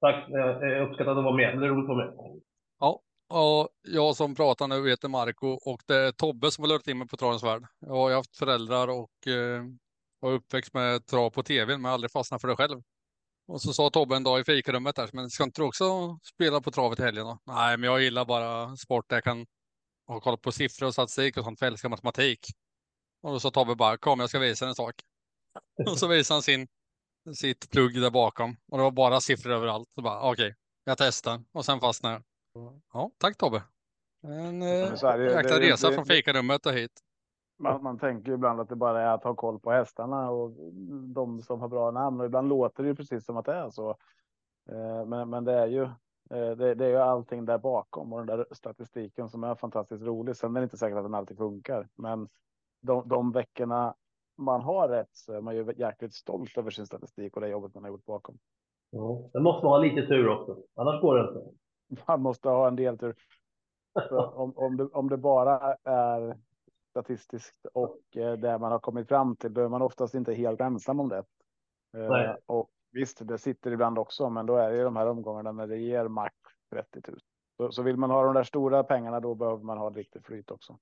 Tack, 0.00 0.24
jag 0.28 0.88
uppskattar 0.88 1.10
att 1.10 1.24
vara 1.24 1.36
med. 1.36 1.58
Det 1.58 1.66
är 1.66 1.70
roligt 1.70 1.90
att 1.90 1.96
vara 1.96 2.06
med. 2.06 2.40
Ja, 2.80 3.00
och 3.30 3.68
jag 3.82 4.16
som 4.16 4.34
pratar 4.34 4.68
nu 4.68 4.88
heter 4.90 5.08
Marco 5.08 5.46
och 5.46 5.80
det 5.86 5.96
är 5.96 6.12
Tobbe 6.12 6.50
som 6.50 6.64
har 6.64 6.68
lurat 6.68 6.88
in 6.88 6.98
mig 6.98 7.08
på 7.08 7.16
travens 7.16 7.44
värld. 7.44 7.62
Jag 7.80 7.94
har 7.94 8.14
haft 8.14 8.36
föräldrar 8.36 8.88
och 8.88 9.26
eh, 9.26 9.62
var 10.20 10.32
uppväxt 10.32 10.74
med 10.74 11.06
trav 11.06 11.30
på 11.30 11.42
tv, 11.42 11.78
men 11.78 11.92
aldrig 11.92 12.10
fastnat 12.10 12.40
för 12.40 12.48
det 12.48 12.56
själv. 12.56 12.82
Och 13.48 13.62
så 13.62 13.72
sa 13.72 13.90
Tobbe 13.90 14.16
en 14.16 14.22
dag 14.22 14.40
i 14.40 14.44
fikarummet 14.44 14.96
där, 14.96 15.10
men 15.12 15.30
ska 15.30 15.44
inte 15.44 15.60
du 15.60 15.64
också 15.64 16.18
spela 16.34 16.60
på 16.60 16.70
travet 16.70 17.00
i 17.00 17.02
helgen 17.02 17.24
då? 17.24 17.38
Nej, 17.46 17.76
men 17.76 17.90
jag 17.90 18.02
gillar 18.02 18.24
bara 18.24 18.76
sport 18.76 19.08
där 19.08 19.16
jag 19.16 19.24
kan 19.24 19.46
ha 20.06 20.20
koll 20.20 20.38
på 20.38 20.52
siffror 20.52 20.86
och 20.86 20.92
statistik 20.92 21.36
och 21.36 21.44
sånt, 21.44 21.58
för 21.58 21.66
jag 21.66 21.72
älskar 21.72 21.88
matematik. 21.88 22.46
Och 23.22 23.32
då 23.32 23.40
sa 23.40 23.50
Tobbe 23.50 23.74
bara, 23.74 23.96
kom 23.96 24.20
jag 24.20 24.28
ska 24.28 24.38
visa 24.38 24.68
en 24.68 24.74
sak. 24.74 24.94
Och 25.86 25.98
så 25.98 26.06
visade 26.06 26.34
han 26.34 26.42
sin 26.42 26.68
sitt 27.34 27.70
plugg 27.70 28.00
där 28.00 28.10
bakom 28.10 28.56
och 28.70 28.78
det 28.78 28.84
var 28.84 28.90
bara 28.90 29.20
siffror 29.20 29.52
överallt. 29.52 29.88
Så 29.94 30.02
bara 30.02 30.20
okej, 30.20 30.46
okay, 30.46 30.54
jag 30.84 30.98
testar 30.98 31.44
och 31.52 31.64
sen 31.64 31.80
fastnade 31.80 32.14
jag. 32.14 32.80
Ja, 32.92 33.10
tack 33.18 33.36
Tobbe. 33.36 33.62
En 34.22 34.62
eh, 34.62 34.68
jäkla 34.68 35.60
resa 35.60 35.88
det, 35.88 35.94
från 35.94 36.06
fikarummet 36.06 36.66
och 36.66 36.72
hit. 36.72 37.00
Man, 37.58 37.82
man 37.82 37.98
tänker 37.98 38.32
ibland 38.32 38.60
att 38.60 38.68
det 38.68 38.76
bara 38.76 39.02
är 39.02 39.14
att 39.14 39.24
ha 39.24 39.34
koll 39.34 39.58
på 39.58 39.70
hästarna 39.70 40.30
och 40.30 40.50
de 41.14 41.42
som 41.42 41.60
har 41.60 41.68
bra 41.68 41.90
namn 41.90 42.20
och 42.20 42.26
ibland 42.26 42.48
låter 42.48 42.82
det 42.82 42.88
ju 42.88 42.94
precis 42.94 43.24
som 43.24 43.36
att 43.36 43.44
det 43.44 43.54
är 43.54 43.70
så. 43.70 43.90
Eh, 44.68 45.06
men, 45.06 45.30
men 45.30 45.44
det 45.44 45.52
är 45.52 45.66
ju 45.66 45.82
eh, 46.30 46.56
det, 46.56 46.74
det, 46.74 46.84
är 46.84 46.90
ju 46.90 46.96
allting 46.96 47.44
där 47.44 47.58
bakom 47.58 48.12
och 48.12 48.26
den 48.26 48.38
där 48.38 48.46
statistiken 48.50 49.28
som 49.28 49.44
är 49.44 49.54
fantastiskt 49.54 50.02
rolig. 50.02 50.36
Sen 50.36 50.56
är 50.56 50.60
det 50.60 50.64
inte 50.64 50.76
säkert 50.76 50.98
att 50.98 51.04
den 51.04 51.14
alltid 51.14 51.36
funkar, 51.36 51.88
men 51.94 52.28
de, 52.80 53.08
de 53.08 53.32
veckorna 53.32 53.94
man 54.36 54.60
har 54.60 54.88
rätt 54.88 55.10
så 55.12 55.32
är 55.32 55.40
man 55.40 55.56
ju 55.56 55.72
jäkligt 55.76 56.14
stolt 56.14 56.58
över 56.58 56.70
sin 56.70 56.86
statistik 56.86 57.36
och 57.36 57.40
det 57.40 57.48
jobbet 57.48 57.74
man 57.74 57.84
har 57.84 57.90
gjort 57.90 58.06
bakom. 58.06 58.38
Ja, 58.90 59.30
det 59.32 59.40
måste 59.40 59.66
man 59.66 59.72
ha 59.72 59.78
lite 59.78 60.06
tur 60.06 60.28
också, 60.28 60.56
annars 60.74 61.00
går 61.00 61.16
det 61.16 61.28
inte. 61.28 61.50
Man 62.06 62.22
måste 62.22 62.48
ha 62.48 62.68
en 62.68 62.76
del 62.76 62.98
tur. 62.98 63.14
om, 64.34 64.52
om, 64.56 64.76
det, 64.76 64.84
om 64.84 65.08
det 65.08 65.16
bara 65.16 65.76
är 65.84 66.36
statistiskt 67.02 67.66
och 67.72 68.16
eh, 68.16 68.32
det 68.32 68.58
man 68.58 68.72
har 68.72 68.78
kommit 68.78 69.08
fram 69.08 69.36
till, 69.36 69.56
är 69.56 69.68
man 69.68 69.82
oftast 69.82 70.14
inte 70.14 70.34
helt 70.34 70.60
ensam 70.60 71.00
om 71.00 71.08
det. 71.08 71.24
Eh, 71.96 72.08
Nej. 72.10 72.36
Och 72.46 72.70
visst, 72.92 73.28
det 73.28 73.38
sitter 73.38 73.70
ibland 73.70 73.98
också, 73.98 74.30
men 74.30 74.46
då 74.46 74.56
är 74.56 74.70
det 74.70 74.82
de 74.82 74.96
här 74.96 75.06
omgångarna 75.06 75.52
när 75.52 75.66
det 75.66 75.76
ger 75.76 76.08
max 76.08 76.34
30 76.70 77.00
000. 77.10 77.18
Så, 77.56 77.72
så 77.72 77.82
vill 77.82 77.96
man 77.96 78.10
ha 78.10 78.24
de 78.24 78.34
där 78.34 78.44
stora 78.44 78.84
pengarna, 78.84 79.20
då 79.20 79.34
behöver 79.34 79.64
man 79.64 79.78
ha 79.78 79.90
lite 79.90 80.20
flyt 80.20 80.50
också. 80.50 80.78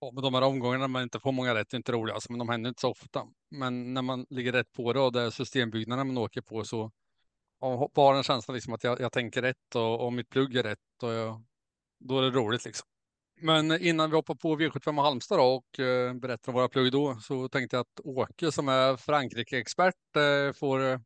Ja, 0.00 0.10
men 0.14 0.22
de 0.22 0.34
här 0.34 0.42
omgångarna 0.42 0.88
man 0.88 1.02
inte 1.02 1.20
får 1.20 1.32
många 1.32 1.54
rätt 1.54 1.72
är 1.72 1.76
inte 1.76 1.92
roliga, 1.92 2.14
alltså, 2.14 2.32
men 2.32 2.38
de 2.38 2.48
händer 2.48 2.68
inte 2.68 2.80
så 2.80 2.90
ofta. 2.90 3.26
Men 3.50 3.94
när 3.94 4.02
man 4.02 4.26
ligger 4.30 4.52
rätt 4.52 4.72
på 4.72 4.92
det 4.92 5.00
och 5.00 5.12
det 5.12 5.22
är 5.22 5.30
systembyggnaderna 5.30 6.04
man 6.04 6.18
åker 6.18 6.40
på 6.40 6.64
så 6.64 6.90
har 7.94 8.14
en 8.14 8.22
känsla 8.22 8.54
liksom 8.54 8.74
att 8.74 8.84
jag, 8.84 9.00
jag 9.00 9.12
tänker 9.12 9.42
rätt 9.42 9.74
och, 9.74 10.04
och 10.04 10.12
mitt 10.12 10.30
plugg 10.30 10.56
är 10.56 10.62
rätt 10.62 11.02
och 11.02 11.12
jag, 11.12 11.42
då 11.98 12.18
är 12.18 12.22
det 12.22 12.30
roligt 12.30 12.64
liksom. 12.64 12.86
Men 13.42 13.82
innan 13.82 14.10
vi 14.10 14.16
hoppar 14.16 14.34
på 14.34 14.56
V75 14.56 15.02
Halmstad 15.02 15.38
då 15.38 15.44
och 15.44 15.80
eh, 15.84 16.14
berättar 16.14 16.52
om 16.52 16.54
våra 16.54 16.68
plugg 16.68 16.92
då 16.92 17.14
så 17.20 17.48
tänkte 17.48 17.76
jag 17.76 17.80
att 17.80 18.00
Åke 18.04 18.52
som 18.52 18.68
är 18.68 18.96
Frankrike-expert 18.96 19.94
eh, 20.16 20.52
får 20.60 20.78
eh, 20.90 20.98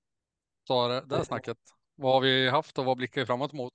ta 0.69 0.89
det 0.89 1.03
där 1.07 1.23
snacket. 1.23 1.57
Vad 1.97 2.13
har 2.13 2.21
vi 2.21 2.49
haft 2.51 2.79
och 2.79 2.85
vad 2.85 2.97
blickar 2.97 3.21
vi 3.21 3.27
framåt 3.27 3.53
mot? 3.53 3.73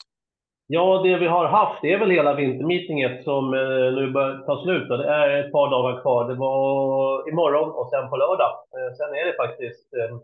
Ja, 0.72 1.02
det 1.04 1.18
vi 1.18 1.28
har 1.28 1.46
haft 1.46 1.82
det 1.82 1.94
är 1.94 2.00
väl 2.00 2.12
hela 2.12 2.34
vintermeetinget 2.34 3.24
som 3.24 3.54
eh, 3.54 3.88
nu 3.98 4.12
börjar 4.12 4.38
ta 4.48 4.64
slut. 4.64 4.88
Det 4.90 5.10
är 5.10 5.30
ett 5.44 5.52
par 5.52 5.70
dagar 5.72 6.02
kvar. 6.02 6.30
Det 6.30 6.36
var 6.36 7.30
imorgon 7.30 7.70
och 7.80 7.90
sen 7.90 8.10
på 8.10 8.18
lördag. 8.18 8.52
Eh, 8.76 8.92
sen 8.98 9.12
är 9.20 9.26
det 9.26 9.36
faktiskt 9.44 9.88
eh, 10.00 10.16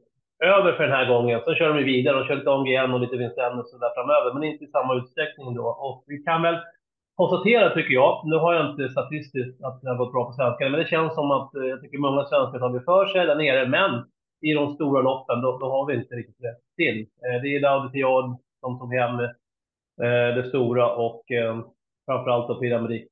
över 0.56 0.72
för 0.74 0.84
den 0.84 0.98
här 1.00 1.08
gången. 1.14 1.42
Sen 1.46 1.56
kör 1.56 1.74
de 1.74 1.84
vidare. 1.84 2.20
De 2.20 2.26
kör 2.26 2.36
lite 2.36 2.50
OMGN 2.50 2.94
och 2.94 3.00
lite 3.00 3.18
Vincennes 3.18 3.72
där 3.84 3.96
framöver, 3.98 4.34
men 4.34 4.44
inte 4.44 4.64
i 4.64 4.68
samma 4.68 4.96
utsträckning 5.00 5.56
då. 5.56 5.68
Och 5.88 6.04
vi 6.08 6.18
kan 6.18 6.42
väl 6.42 6.58
konstatera, 7.16 7.74
tycker 7.74 7.94
jag, 7.94 8.22
nu 8.26 8.36
har 8.36 8.54
jag 8.54 8.70
inte 8.70 8.90
statistiskt 8.90 9.64
att 9.64 9.82
det 9.82 9.90
har 9.90 9.98
gått 9.98 10.14
bra 10.14 10.26
på 10.26 10.34
svenskarna, 10.34 10.72
men 10.72 10.80
det 10.80 10.94
känns 10.94 11.14
som 11.16 11.32
att 11.32 11.56
eh, 11.56 11.66
jag 11.66 11.82
tycker 11.82 11.98
många 11.98 12.26
svenskar 12.26 12.60
tar 12.60 12.80
för 12.80 13.06
sig 13.06 13.26
där 13.26 13.36
nere. 13.36 13.68
Men 13.68 13.92
i 14.42 14.54
de 14.54 14.76
stora 14.76 15.02
loppen, 15.02 15.42
då, 15.42 15.58
då 15.58 15.66
har 15.72 15.86
vi 15.86 15.96
inte 15.96 16.16
riktigt 16.16 16.46
rätt 16.46 16.64
till. 16.76 17.00
Eh, 17.26 17.42
det 17.42 17.56
är 17.56 17.60
Laudetiad 17.60 18.38
som 18.60 18.80
tog 18.80 18.94
hem 18.94 19.20
eh, 19.20 20.30
det 20.36 20.46
stora 20.50 20.96
och 20.96 21.24
framförallt 22.06 22.48
då 22.48 22.60
Pyramid 22.60 23.08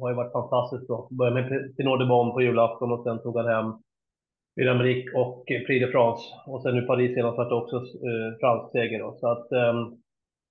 har 0.00 0.08
ju 0.10 0.16
varit 0.16 0.32
fantastiskt 0.32 0.86
bra. 0.86 1.08
Började 1.10 1.40
med 1.40 1.76
Pinot 1.76 1.98
de 1.98 2.08
Bon 2.08 2.32
på 2.32 2.42
julafton 2.42 2.92
och 2.92 3.02
sen 3.04 3.22
tog 3.22 3.36
han 3.36 3.48
hem 3.54 3.72
Pyramid 4.56 5.04
och 5.14 5.44
Prix 5.46 5.86
de 5.86 5.92
France. 5.92 6.22
Och 6.46 6.62
sen 6.62 6.74
nu 6.74 6.82
Paris 6.82 7.14
senast 7.14 7.38
vart 7.38 7.52
också 7.52 7.76
eh, 7.76 8.38
fransk 8.40 8.72
seger 8.72 8.98
då. 8.98 9.16
Så 9.20 9.26
att 9.28 9.52
eh, 9.52 9.74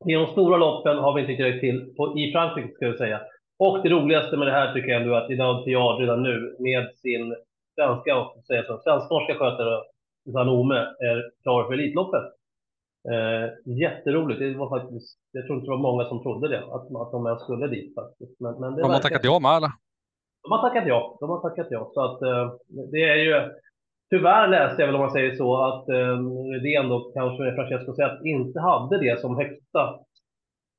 i 0.05 0.13
de 0.13 0.27
stora 0.27 0.57
loppen 0.57 0.97
har 0.97 1.13
vi 1.13 1.21
inte 1.21 1.43
direkt 1.43 1.61
till, 1.61 1.93
på, 1.97 2.17
i 2.17 2.31
Frankrike 2.31 2.73
ska 2.73 2.85
jag 2.85 2.97
säga. 2.97 3.21
Och 3.59 3.83
det 3.83 3.89
roligaste 3.89 4.37
med 4.37 4.47
det 4.47 4.51
här 4.51 4.73
tycker 4.73 4.89
jag 4.89 5.01
ändå 5.01 5.13
är 5.13 5.21
att 5.21 5.31
Idaho 5.31 5.63
Tiard 5.63 5.99
redan 5.99 6.23
nu 6.23 6.55
med 6.59 6.87
sin 6.95 7.35
svenska, 7.75 8.17
och 8.17 8.43
säga 8.47 8.63
så, 8.63 8.77
svensk-norska 8.77 9.33
skötare 9.35 9.81
Susanne 10.25 10.51
Ome 10.51 10.79
är 11.09 11.31
klar 11.43 11.63
för 11.63 11.73
Elitloppet. 11.73 12.23
Eh, 13.11 13.45
jätteroligt. 13.83 14.39
Det 14.39 14.53
var 14.53 14.69
faktiskt, 14.79 15.17
jag 15.31 15.45
tror 15.45 15.55
inte 15.55 15.67
det 15.67 15.75
var 15.77 15.87
många 15.89 16.05
som 16.05 16.23
trodde 16.23 16.47
det, 16.47 16.59
att, 16.59 16.85
att 17.01 17.11
de 17.11 17.27
ens 17.27 17.41
skulle 17.41 17.67
dit 17.67 17.95
faktiskt. 17.95 18.39
Men, 18.39 18.53
men 18.59 18.75
det 18.75 18.81
De 18.81 18.91
har 18.91 18.99
tackat 18.99 19.23
ja 19.23 19.39
med 19.39 19.57
eller? 19.57 19.71
De 20.43 20.51
har 20.51 20.69
tackat 20.69 20.87
ja. 20.87 21.17
De 21.19 21.29
har 21.29 21.41
tackat 21.41 21.67
ja. 21.69 21.91
Så 21.93 22.01
att 22.05 22.21
eh, 22.21 22.45
det 22.91 23.03
är 23.03 23.15
ju, 23.15 23.33
tyvärr 24.09 24.47
läste 24.47 24.81
jag 24.81 24.87
väl 24.87 24.95
om 24.95 25.01
man 25.01 25.11
säger 25.11 25.35
så, 25.35 25.49
att 25.63 25.89
eh, 25.89 26.17
Rydén 26.53 26.89
då 26.89 27.11
kanske 27.13 27.43
med 27.43 27.55
Francesco 27.55 27.93
Zet 27.93 28.25
inte 28.25 28.59
hade 28.59 28.97
det 28.97 29.21
som 29.21 29.37
högsta 29.37 29.99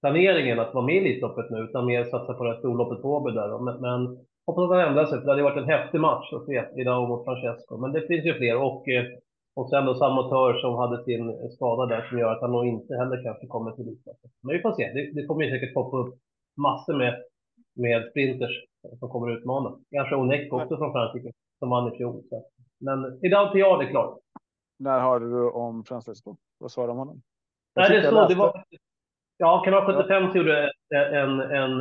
planeringen 0.00 0.60
att 0.60 0.74
vara 0.74 0.86
med 0.86 0.94
i 0.94 0.98
Elitloppet 0.98 1.50
nu, 1.50 1.58
utan 1.58 1.86
mer 1.86 2.04
satsa 2.04 2.34
på 2.34 2.44
det 2.44 2.50
här 2.50 2.58
storloppet 2.58 3.02
på 3.02 3.08
Åby 3.08 3.30
där. 3.30 3.58
Men, 3.58 3.80
men 3.80 4.00
hoppas 4.46 4.64
att 4.64 4.76
han 4.76 4.88
ändrar 4.88 5.06
sig, 5.06 5.18
för 5.18 5.24
det 5.24 5.32
hade 5.32 5.42
varit 5.42 5.62
en 5.62 5.74
häftig 5.74 6.00
match 6.00 6.32
att 6.32 6.46
se 6.46 6.64
idag 6.80 7.08
mot 7.08 7.24
Francesco. 7.24 7.76
Men 7.76 7.92
det 7.92 8.06
finns 8.06 8.24
ju 8.26 8.34
fler 8.34 8.56
och, 8.56 8.88
eh, 8.88 9.04
och 9.56 9.68
sen 9.70 9.86
då 9.86 9.94
Samotör 9.94 10.52
som 10.62 10.74
hade 10.74 11.04
sin 11.04 11.24
skada 11.56 11.86
där 11.86 12.02
som 12.08 12.18
gör 12.18 12.32
att 12.32 12.40
han 12.40 12.52
nog 12.52 12.66
inte 12.66 12.94
heller 12.94 13.22
kanske 13.22 13.46
kommer 13.46 13.70
till 13.70 13.88
Elitloppet. 13.88 14.30
Men 14.42 14.56
vi 14.56 14.62
får 14.62 14.72
se, 14.72 14.84
det, 14.94 15.12
det 15.16 15.26
kommer 15.26 15.44
ju 15.44 15.50
säkert 15.50 15.74
poppa 15.74 15.96
upp 15.96 16.14
massor 16.56 16.94
med, 17.02 17.14
med 17.76 18.10
sprinters 18.10 18.54
som 18.98 19.08
kommer 19.08 19.36
utmana. 19.36 19.70
Kanske 19.90 20.16
Onek 20.16 20.52
också 20.52 20.76
från 20.76 20.92
Frankrike 20.92 21.30
som 21.58 21.70
vann 21.70 21.92
i 21.92 21.96
fjol. 21.96 22.22
Så. 22.30 22.44
Men 22.80 23.24
idag 23.24 23.52
till 23.52 23.60
jag 23.60 23.80
det 23.80 23.84
är 23.86 23.90
klart. 23.90 24.18
När 24.78 25.00
hörde 25.00 25.30
du 25.30 25.50
om 25.50 25.84
Francesco? 25.84 26.36
Vad 26.58 26.70
sa 26.70 26.86
du 26.86 26.92
om 26.92 26.98
honom? 26.98 27.22
Nej, 27.76 27.90
det, 27.90 28.10
så, 28.10 28.28
det 28.28 28.34
var, 28.34 28.64
ja, 29.36 29.62
Kanal 29.64 29.84
75 29.84 30.22
ja. 30.22 30.36
gjorde 30.36 30.70
en, 30.94 31.40
en, 31.40 31.80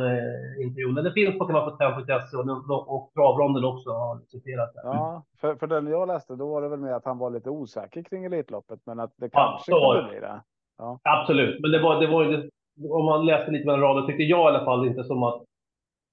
intervju. 0.62 0.92
Men 0.92 1.04
det 1.04 1.12
finns 1.12 1.38
på 1.38 1.46
Kanal 1.46 1.70
75.se 1.70 2.36
och, 2.36 2.94
och 2.94 3.10
Travronden 3.14 3.64
också 3.64 3.90
har 3.90 4.20
citerat 4.28 4.74
det. 4.74 4.80
Ja, 4.84 5.22
för, 5.40 5.54
för 5.54 5.66
den 5.66 5.86
jag 5.86 6.08
läste 6.08 6.36
då 6.36 6.48
var 6.48 6.62
det 6.62 6.68
väl 6.68 6.80
med 6.80 6.96
att 6.96 7.04
han 7.04 7.18
var 7.18 7.30
lite 7.30 7.50
osäker 7.50 8.02
kring 8.02 8.24
Elitloppet, 8.24 8.80
men 8.86 9.00
att 9.00 9.12
det 9.16 9.30
kanske 9.30 9.72
ja, 9.72 9.92
kunde 9.94 10.10
bli 10.10 10.20
det. 10.20 10.40
Ja. 10.78 10.98
Absolut, 11.02 11.60
men 11.62 11.70
det 11.70 11.82
var, 11.82 12.00
det 12.00 12.06
var 12.06 12.24
ju, 12.24 12.50
om 12.90 13.04
man 13.04 13.26
läste 13.26 13.50
lite 13.50 13.66
mellan 13.66 13.80
raderna 13.80 14.06
tyckte 14.06 14.22
jag 14.22 14.40
i 14.40 14.56
alla 14.56 14.64
fall 14.64 14.86
inte 14.86 15.04
som 15.04 15.22
att 15.22 15.42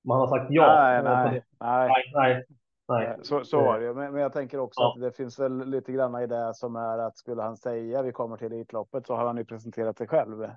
man 0.08 0.20
har 0.20 0.28
sagt 0.28 0.46
ja. 0.50 0.68
Nej, 0.68 1.04
nej, 1.04 1.32
nej. 1.32 1.44
nej, 1.60 2.04
nej. 2.14 2.46
Nej. 2.88 3.08
Eh, 3.08 3.16
så, 3.22 3.44
så 3.44 3.62
var 3.62 3.80
det 3.80 3.94
men, 3.94 4.14
men 4.14 4.22
jag 4.22 4.34
tänker 4.34 4.60
också 4.60 4.82
ja. 4.82 4.94
att 4.96 5.02
det 5.02 5.12
finns 5.12 5.40
väl 5.40 5.70
lite 5.70 5.92
grann 5.92 6.22
i 6.22 6.28
det 6.28 6.54
som 6.54 6.76
är 6.76 6.98
att 6.98 7.18
skulle 7.18 7.42
han 7.42 7.58
säga 7.58 8.02
vi 8.02 8.12
kommer 8.12 8.38
till 8.38 8.54
Elitloppet 8.54 9.08
så 9.08 9.16
har 9.16 9.26
han 9.26 9.38
ju 9.38 9.46
presenterat 9.46 9.98
sig 9.98 10.08
själv. 10.08 10.44
Eh, 10.44 10.50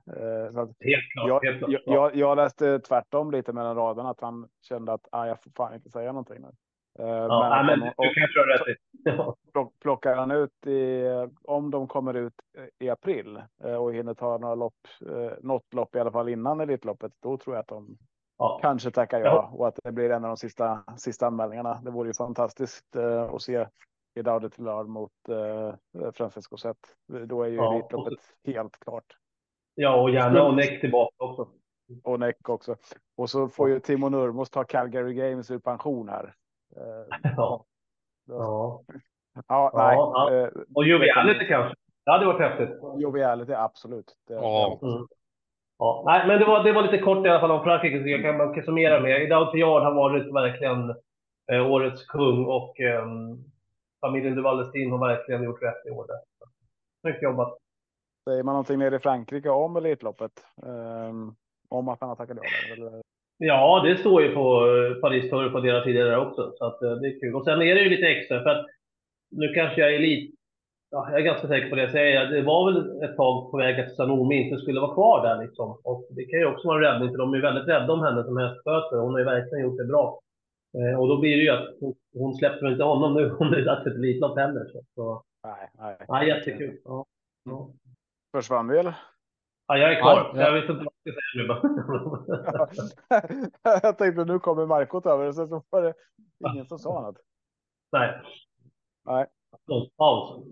helt 0.80 1.12
klart. 1.12 1.28
Jag, 1.28 1.44
helt 1.44 1.58
klart. 1.58 1.70
Jag, 1.70 1.82
jag, 1.85 2.16
jag, 2.16 2.37
läste 2.37 2.78
tvärtom 2.78 3.30
lite 3.30 3.52
mellan 3.52 3.76
raderna 3.76 4.11
att 4.11 4.20
han 4.20 4.49
kände 4.68 4.92
att 4.92 5.08
ah, 5.12 5.26
jag 5.26 5.42
får 5.42 5.50
fan 5.50 5.75
inte 5.75 5.90
säga 5.90 6.12
någonting 6.12 6.40
nu. 6.40 6.49
Eh, 7.04 7.08
ja, 7.08 7.64
men, 7.66 7.66
men 7.66 7.80
han, 7.80 7.92
du 7.97 8.14
kanske 8.14 8.38
har 8.38 8.47
rätt 8.47 8.68
i. 8.68 9.80
Plockar 9.82 10.16
han 10.16 10.30
ut 10.30 10.66
i, 10.66 11.04
om 11.44 11.70
de 11.70 11.88
kommer 11.88 12.14
ut 12.14 12.35
i 12.78 12.88
april 12.88 13.42
och 13.78 13.94
hinner 13.94 14.14
ta 14.14 14.38
några 14.38 14.54
lopp, 14.54 14.75
något 15.40 15.75
lopp 15.75 15.97
i 15.97 15.99
alla 15.99 16.12
fall 16.12 16.28
innan 16.28 16.61
Elitloppet, 16.61 17.12
då 17.23 17.37
tror 17.37 17.56
jag 17.56 17.61
att 17.61 17.68
de 17.68 17.99
ja. 18.38 18.59
kanske 18.62 18.90
tackar 18.90 19.21
ja 19.21 19.50
och 19.52 19.68
att 19.68 19.78
det 19.85 19.92
blir 19.92 20.11
en 20.11 20.25
av 20.25 20.28
de 20.28 20.37
sista, 20.37 20.85
sista 20.97 21.26
anmälningarna. 21.26 21.80
Det 21.85 21.90
vore 21.90 22.09
ju 22.09 22.14
fantastiskt 22.14 22.97
uh, 22.97 23.23
att 23.23 23.42
se 23.42 23.66
Idaude 24.14 24.50
till 24.50 24.64
mot 24.64 25.12
uh, 25.28 26.11
Francisco 26.14 26.57
Zet. 26.57 26.76
Då 27.26 27.42
är 27.42 27.49
ju 27.49 27.57
ja, 27.57 27.75
Elitloppet 27.75 28.18
helt 28.45 28.80
klart. 28.80 29.04
Ja, 29.75 30.02
och 30.02 30.11
gärna 30.11 30.42
och 30.42 30.54
Neck 30.54 30.80
tillbaka 30.80 31.25
också. 31.25 31.49
Och 32.04 32.21
Neck 32.21 32.49
också. 32.49 32.76
Och 33.16 33.30
så 33.30 33.49
får 33.49 33.68
ju 33.68 33.80
Timo 33.80 34.09
Nurmos 34.09 34.50
ta 34.50 34.64
Calgary 34.64 35.14
Games 35.14 35.50
ur 35.50 35.59
pension 35.59 36.09
här. 36.09 36.35
Uh, 36.76 37.30
ja. 37.37 37.64
Ja. 38.28 38.83
Ja, 39.49 39.71
nej. 39.75 39.97
Ja, 39.97 40.50
Och 40.75 40.85
Joviality 40.85 41.47
kanske. 41.47 41.75
Det 42.04 42.11
hade 42.11 42.26
varit 42.26 42.40
häftigt. 42.40 42.78
Joviality, 42.97 43.52
absolut. 43.52 44.16
Det, 44.28 44.35
ja. 44.35 44.78
Mm. 44.83 45.07
Ja, 45.78 46.02
nej, 46.06 46.26
men 46.26 46.38
det 46.38 46.47
var, 46.47 46.64
det 46.64 46.73
var 46.73 46.82
lite 46.82 46.99
kort 46.99 47.26
i 47.26 47.28
alla 47.28 47.40
fall 47.40 47.50
om 47.50 47.64
Frankrike, 47.64 48.02
så 48.02 48.08
jag 48.08 48.23
kan 48.23 48.37
man 48.37 48.54
kan 48.54 48.64
summera 48.64 49.00
med. 49.00 49.23
Idag 49.23 49.52
Thiard 49.52 49.82
har 49.82 49.94
varit 49.94 50.35
verkligen 50.35 50.90
eh, 51.52 51.70
årets 51.70 52.06
kung 52.06 52.44
och 52.44 52.80
eh, 52.80 53.06
familjen 54.00 54.35
de 54.35 54.42
Wallestin 54.42 54.90
har 54.90 55.08
verkligen 55.08 55.42
gjort 55.42 55.62
rätt 55.62 55.87
i 55.87 55.90
år. 55.90 56.06
Snyggt 57.00 57.23
jobbat. 57.23 57.58
Säger 58.25 58.42
man 58.42 58.52
någonting 58.52 58.78
nere 58.78 58.97
i 58.97 58.99
Frankrike 58.99 59.50
om 59.50 59.76
Elitloppet? 59.76 60.32
Um, 60.62 61.37
om 61.68 61.88
att 61.88 62.00
han 62.00 62.08
har 62.08 62.16
tackat 62.16 62.38
ja? 62.42 62.73
Eller? 62.73 63.02
Ja, 63.38 63.82
det 63.85 63.97
står 63.97 64.23
ju 64.23 64.35
på 64.35 64.66
eh, 64.66 65.00
Paris 65.00 65.30
Tour 65.30 65.50
på 65.50 65.61
deras 65.61 65.85
tidigare 65.85 66.18
också, 66.18 66.52
så 66.58 66.64
att, 66.64 66.82
eh, 66.82 66.90
det 66.90 67.08
är 67.08 67.20
kul. 67.20 67.35
Och 67.35 67.44
sen 67.44 67.62
är 67.62 67.75
det 67.75 67.80
ju 67.80 67.88
lite 67.88 68.06
extra, 68.06 68.42
för 68.42 68.50
att 68.50 68.66
nu 69.30 69.54
kanske 69.54 69.80
jag 69.80 69.94
är 69.94 69.99
lite 69.99 70.37
ja, 70.90 71.11
jag 71.11 71.21
är 71.21 71.25
ganska 71.25 71.49
säker 71.49 71.71
på 71.71 71.76
det. 71.76 71.90
Säger 71.90 72.21
jag. 72.21 72.30
Det 72.30 72.42
var 72.42 72.73
väl 72.73 73.02
ett 73.02 73.16
tag 73.16 73.50
på 73.50 73.57
väg 73.57 73.80
att 73.80 73.97
Sanomi 73.97 74.35
inte 74.35 74.62
skulle 74.62 74.80
vara 74.80 74.95
kvar 74.95 75.26
där 75.26 75.42
liksom. 75.45 75.80
Och 75.85 76.07
det 76.11 76.25
kan 76.25 76.38
ju 76.38 76.47
också 76.47 76.68
vara 76.68 76.76
en 76.76 76.92
räddning, 76.92 77.11
för 77.11 77.18
de 77.18 77.35
är 77.35 77.40
väldigt 77.40 77.68
rädda 77.68 77.92
om 77.92 78.02
henne 78.02 78.25
som 78.25 78.37
hästskötare. 78.37 79.00
Hon 79.00 79.12
har 79.12 79.18
ju 79.18 79.25
verkligen 79.25 79.64
gjort 79.64 79.78
det 79.78 79.85
bra. 79.85 80.21
Eh, 80.78 81.00
och 81.00 81.09
då 81.09 81.21
blir 81.21 81.37
det 81.37 81.42
ju 81.42 81.50
att 81.50 81.68
hon, 81.80 81.95
hon 82.14 82.35
släpper 82.35 82.73
inte 82.73 82.85
honom 82.85 83.14
nu 83.14 83.30
om 83.40 83.50
det 83.50 83.61
är 83.61 83.64
dags 83.64 83.83
för 83.83 83.90
ett 83.90 83.97
Elitlopp 83.97 84.38
heller. 84.38 84.64
Så, 84.73 84.83
så. 84.95 85.23
Nej, 85.45 85.71
nej. 85.78 85.97
nej, 86.09 86.28
jättekul. 86.28 86.78
Ja. 86.85 87.07
Ja. 87.45 87.71
Försvann 88.33 88.68
vi 88.68 88.78
eller? 88.78 88.95
Ja, 89.66 89.78
jag 89.78 89.92
är 89.92 90.00
kvar. 90.00 90.33
Ja, 90.35 90.40
jag 90.40 90.52
vet 90.52 90.71
inte 90.71 90.85
vad 90.85 90.92
jag 91.02 91.14
ska 91.14 91.21
säga 91.21 91.42
nu 91.42 91.49
bara. 91.49 91.61
jag 93.83 93.99
tänkte 93.99 94.25
nu 94.25 94.38
kommer 94.38 94.66
Marco 94.66 95.09
över, 95.11 95.33
så 95.33 95.62
var 95.71 95.83
det 95.83 95.95
ingen 96.52 96.66
som 96.66 96.78
sa 96.78 97.00
något. 97.00 97.18
Nej. 97.92 98.23
Nej. 99.07 99.26
Paus. 99.97 100.45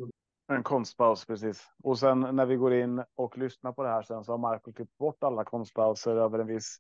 En 0.49 0.63
konstpaus 0.63 1.27
precis. 1.27 1.71
Och 1.83 1.99
sen 1.99 2.21
när 2.21 2.47
vi 2.47 2.57
går 2.57 2.75
in 2.75 3.05
och 3.15 3.39
lyssnar 3.39 3.73
på 3.73 3.83
det 3.83 3.89
här 3.89 4.03
sen 4.03 4.25
så 4.25 4.33
har 4.33 4.39
Marco 4.39 4.73
klippt 4.73 4.99
bort 4.99 5.23
alla 5.25 5.45
konstpauser 5.45 6.17
över 6.17 6.39
en 6.39 6.47
viss 6.47 6.77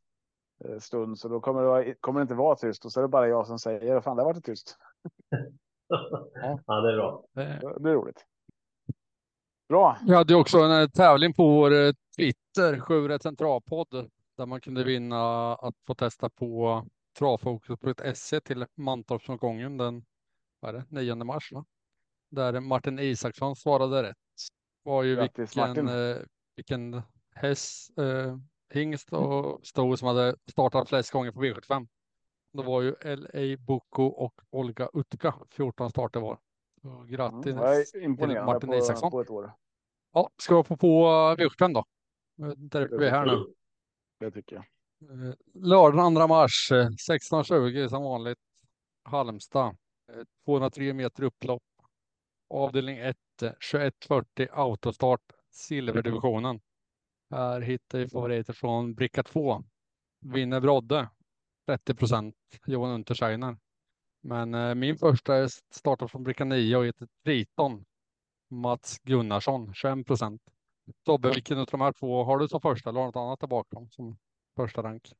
eh, 0.65 0.79
stund. 0.79 1.19
Så 1.19 1.29
då 1.29 1.41
kommer 1.41 1.63
det, 1.63 1.69
vara, 1.69 1.95
kommer 2.01 2.21
det 2.21 2.23
inte 2.23 2.35
vara 2.35 2.57
tyst 2.57 2.85
och 2.85 2.93
så 2.93 3.01
är 3.01 3.03
det 3.03 3.09
bara 3.09 3.29
jag 3.29 3.47
som 3.47 3.59
säger 3.59 4.01
fan 4.01 4.17
det 4.17 4.23
har 4.23 4.33
varit 4.33 4.45
tyst. 4.45 4.77
ja. 5.89 6.83
det 6.83 6.93
är 6.93 6.97
bra. 6.97 7.25
Det 7.33 7.43
är 7.91 7.95
roligt. 7.95 8.25
Bra. 9.69 9.97
Jag 10.07 10.17
hade 10.17 10.35
också 10.35 10.59
en 10.59 10.83
eh, 10.83 10.89
tävling 10.89 11.35
på 11.35 11.49
vår 11.49 11.73
eh, 11.73 11.93
Twitter, 12.17 12.81
Sjuret 12.81 13.23
Centralpodd, 13.23 14.11
där 14.37 14.47
man 14.47 14.61
kunde 14.61 14.85
vinna 14.85 15.55
att 15.55 15.75
få 15.87 15.95
testa 15.95 16.31
på 16.31 16.85
travfokus.se 17.19 18.41
till 18.41 18.67
Mantorpsomgången 18.77 19.77
den 19.77 20.05
vad 20.61 20.75
är 20.75 20.79
det, 20.79 20.85
9 20.89 21.15
mars. 21.15 21.53
Va? 21.53 21.65
Där 22.31 22.61
Martin 22.61 22.99
Isaksson 22.99 23.57
svarade 23.57 24.03
rätt. 24.03 24.17
Var 24.83 25.03
ju 25.03 25.17
Grattis, 25.17 25.57
vilken, 25.57 25.89
eh, 25.89 26.17
vilken 26.57 27.03
häst, 27.35 27.99
eh, 27.99 28.37
hingst 28.71 29.13
och 29.13 29.67
sto 29.67 29.97
som 29.97 30.09
hade 30.09 30.37
startat 30.51 30.89
flest 30.89 31.11
gånger 31.11 31.33
på 31.33 31.45
V75. 31.45 31.89
Det 32.53 32.63
var 32.63 32.83
ju 32.83 32.95
L.A. 33.01 33.57
Boko 33.67 34.03
och 34.03 34.41
Olga 34.51 34.89
Utka, 34.93 35.35
14 35.51 35.91
starter 35.91 36.21
var. 36.21 36.39
Så 36.83 37.05
grattis 37.09 37.95
mm, 37.95 38.17
till 38.17 38.29
Martin 38.29 38.71
på, 38.71 38.77
Isaksson. 38.77 39.11
På 39.11 39.21
ett 39.21 39.31
år. 39.31 39.53
Ja, 40.13 40.31
ska 40.43 40.57
vi 40.57 40.63
på, 40.63 40.77
på 40.77 41.09
V75 41.39 41.75
då? 41.75 41.85
Där 42.57 42.89
vi 42.99 43.07
är 43.07 43.11
här 43.11 43.27
nu. 43.27 43.47
Det 44.21 44.31
tycker 44.31 44.57
jag. 44.57 44.65
Eh, 45.11 45.35
lördag 45.55 46.15
2 46.15 46.27
mars 46.27 46.69
16.20 46.73 47.89
som 47.89 48.03
vanligt. 48.03 48.39
Halmstad. 49.05 49.77
203 50.45 50.93
meter 50.93 51.23
upplopp 51.23 51.63
avdelning 52.49 52.99
1, 52.99 53.17
2140 53.39 54.49
autostart 54.53 55.33
silverdivisionen. 55.51 56.61
Här 57.31 57.61
hittar 57.61 57.99
vi 57.99 58.09
favoriter 58.09 58.53
från 58.53 58.95
bricka 58.95 59.23
2. 59.23 59.63
Vinner 60.21 60.61
Brodde 60.61 61.09
30 61.67 61.95
procent, 61.95 62.35
Johan 62.67 62.91
Untersteiner. 62.91 63.57
Men 64.23 64.55
eh, 64.55 64.75
min 64.75 64.97
första 64.97 65.49
startar 65.49 66.09
från 66.09 66.25
bricka 66.25 66.45
9 66.45 66.77
och 66.77 66.87
heter 66.87 67.09
Triton. 67.25 67.85
Mats 68.51 68.99
Gunnarsson 69.03 69.75
21 69.75 70.07
procent. 70.07 70.43
Tobbe, 71.05 71.29
vilken 71.29 71.59
av 71.59 71.67
de 71.67 71.81
här 71.81 71.93
två 71.93 72.25
har 72.25 72.39
du 72.39 72.49
som 72.49 72.61
första 72.61 72.91
eller 72.91 73.01
har 73.01 73.07
något 73.07 73.17
annat 73.17 73.41
där 73.41 73.47
bakom 73.47 73.91
som 73.91 74.17
första 74.57 74.83
rank? 74.83 75.13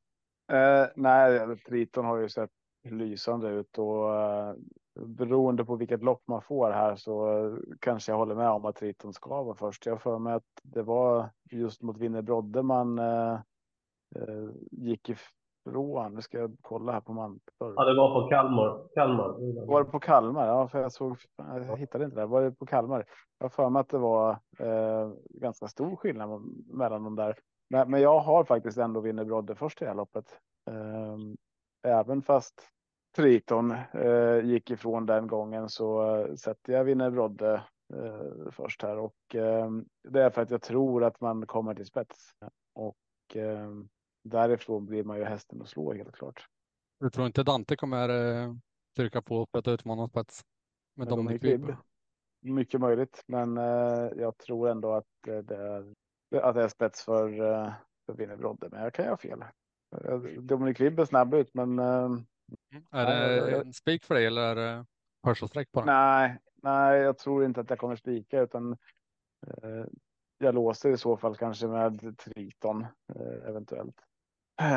Eh, 0.53 0.87
nej, 0.97 1.57
Triton 1.57 2.05
har 2.05 2.19
ju 2.19 2.29
sett 2.29 2.51
lysande 2.85 3.49
ut 3.49 3.79
och 3.79 4.15
eh, 4.15 4.55
beroende 4.97 5.65
på 5.65 5.77
vilket 5.77 6.03
lopp 6.03 6.23
man 6.27 6.43
får 6.43 6.71
här 6.71 6.97
så 6.97 7.59
kanske 7.81 8.13
jag 8.13 8.19
håller 8.19 8.35
med 8.35 8.51
om 8.51 8.65
att 8.65 8.77
Triton 8.77 9.13
ska 9.13 9.43
vara 9.43 9.55
först. 9.55 9.87
Jag 9.87 10.03
för 10.03 10.19
mig 10.19 10.35
att 10.35 10.61
det 10.63 10.83
var 10.83 11.31
just 11.51 11.83
mot 11.83 11.99
Winner 11.99 12.23
Brodde 12.23 12.63
man 12.63 12.99
uh, 12.99 13.39
uh, 14.17 14.51
gick 14.71 15.09
ifrån. 15.09 16.15
Nu 16.15 16.23
ska 16.23 16.39
jag 16.39 16.57
kolla 16.61 16.93
här 16.93 17.01
på 17.01 17.13
Mantorp. 17.13 17.75
Ja, 17.77 17.85
det 17.85 17.97
var 17.97 18.23
på 18.23 18.29
Kalmar. 18.29 18.95
Kalmar. 18.95 19.67
Var 19.67 19.85
det 19.85 19.91
på 19.91 20.01
Kalmar? 20.01 20.47
Ja, 20.47 20.69
för 20.69 20.81
jag 20.81 20.93
såg. 20.93 21.17
Jag 21.37 21.77
hittade 21.77 22.05
inte 22.05 22.21
det. 22.21 22.27
Var 22.27 22.43
det 22.43 22.53
på 22.53 22.67
Kalmar? 22.67 23.05
Jag 23.39 23.53
för 23.53 23.71
mig 23.71 23.81
att 23.81 23.89
det 23.89 23.99
var 23.99 24.39
ganska 25.29 25.69
stor 25.69 25.97
skillnad 25.97 26.43
mellan 26.67 27.05
de 27.05 27.17
där. 27.17 27.37
Men, 27.71 27.91
men 27.91 28.01
jag 28.01 28.19
har 28.19 28.45
faktiskt 28.45 28.79
ändå 28.79 29.01
Winner 29.01 29.25
Brodde 29.25 29.55
först 29.55 29.83
i 29.83 29.85
det 29.85 29.91
här 29.91 29.97
loppet. 29.97 30.39
Um, 30.71 31.37
även 31.83 32.23
fast 32.23 32.63
Triton 33.17 33.71
eh, 33.93 34.45
gick 34.45 34.71
ifrån 34.71 35.07
den 35.07 35.27
gången 35.27 35.69
så 35.69 36.17
eh, 36.17 36.35
sätter 36.35 36.73
jag 36.73 36.85
vinner 36.85 37.11
Brodde 37.11 37.55
eh, 37.95 38.51
först 38.51 38.83
här 38.83 38.99
och 38.99 39.35
eh, 39.35 39.71
det 40.09 40.23
är 40.23 40.31
för 40.31 40.43
att 40.43 40.51
jag 40.51 40.63
tror 40.63 41.05
att 41.05 41.21
man 41.21 41.47
kommer 41.47 41.75
till 41.75 41.87
spets 41.87 42.31
och 42.75 43.37
eh, 43.37 43.71
därifrån 44.25 44.87
blir 44.87 45.05
man 45.05 45.19
ju 45.19 45.25
hästen 45.25 45.63
att 45.63 45.69
slå 45.69 45.93
helt 45.93 46.13
klart. 46.13 46.47
Du 47.01 47.11
tror 47.11 47.27
inte 47.27 47.43
Dante 47.43 47.77
kommer 47.77 48.09
eh, 48.09 48.55
trycka 48.97 49.23
på 49.23 49.47
för 49.51 49.59
att 49.59 49.69
utmana 49.69 50.09
spets? 50.09 50.45
Med 50.95 51.09
Dominic 51.09 51.45
Vibb? 51.45 51.75
Mycket 52.41 52.81
möjligt, 52.81 53.23
men 53.27 53.57
jag 54.17 54.39
tror 54.39 54.69
ändå 54.69 54.93
att 54.93 55.07
det 55.23 55.57
är 55.57 55.95
att 56.43 56.55
det 56.55 56.63
är 56.63 56.69
spets 56.69 57.05
för, 57.05 57.31
för 58.07 58.13
Winner 58.13 58.37
Brodde, 58.37 58.69
men 58.71 58.83
jag 58.83 58.95
kan 58.95 59.09
ha 59.09 59.17
fel. 59.17 59.45
Dominic 60.41 60.81
Vibb 60.81 61.01
är 61.01 61.05
snabb 61.05 61.35
ut, 61.35 61.55
men. 61.55 61.81
Eh, 62.93 63.01
är 63.01 63.51
det 63.51 63.61
en 63.61 63.73
spik 63.73 64.05
för 64.05 64.15
dig 64.15 64.27
eller 64.27 64.43
är 64.43 64.55
det 64.57 64.87
första 65.25 65.49
streck 65.49 65.73
på 65.73 65.81
den? 65.81 65.87
Nej, 65.87 66.39
nej, 66.63 66.99
jag 66.99 67.19
tror 67.19 67.45
inte 67.45 67.61
att 67.61 67.71
jag 67.71 67.79
kommer 67.79 67.97
spika 67.97 68.41
utan 68.41 68.73
eh, 69.47 69.85
jag 70.39 70.55
låser 70.55 70.91
i 70.91 70.97
så 70.97 71.17
fall 71.17 71.37
kanske 71.37 71.67
med 71.67 72.19
Triton 72.19 72.87
eh, 73.15 73.49
eventuellt. 73.49 74.01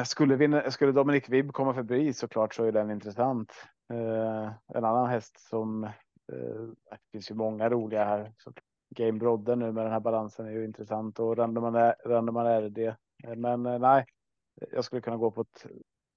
Skulle, 0.05 0.35
vinna, 0.35 0.71
skulle 0.71 0.91
Dominic 0.91 1.29
Vibb 1.29 1.51
komma 1.51 1.73
förbi 1.73 2.13
såklart 2.13 2.53
så 2.53 2.63
är 2.63 2.71
den 2.71 2.91
intressant. 2.91 3.53
Eh, 3.93 4.51
en 4.67 4.85
annan 4.85 5.09
häst 5.09 5.49
som 5.49 5.83
eh, 5.83 5.91
det 6.89 6.97
finns 7.11 7.31
ju 7.31 7.35
många 7.35 7.69
roliga 7.69 8.05
här. 8.05 8.33
Så 8.37 8.53
Game 8.95 9.19
Brodde 9.19 9.55
nu 9.55 9.71
med 9.71 9.85
den 9.85 9.93
här 9.93 9.99
balansen 9.99 10.45
är 10.45 10.51
ju 10.51 10.65
intressant 10.65 11.19
och 11.19 11.37
Randeman, 11.37 11.93
Randeman 12.05 12.45
är 12.45 12.69
det. 12.69 12.97
Men 13.37 13.65
eh, 13.65 13.79
nej, 13.79 14.05
jag 14.71 14.85
skulle 14.85 15.01
kunna 15.01 15.17
gå 15.17 15.31
på 15.31 15.41
ett 15.41 15.65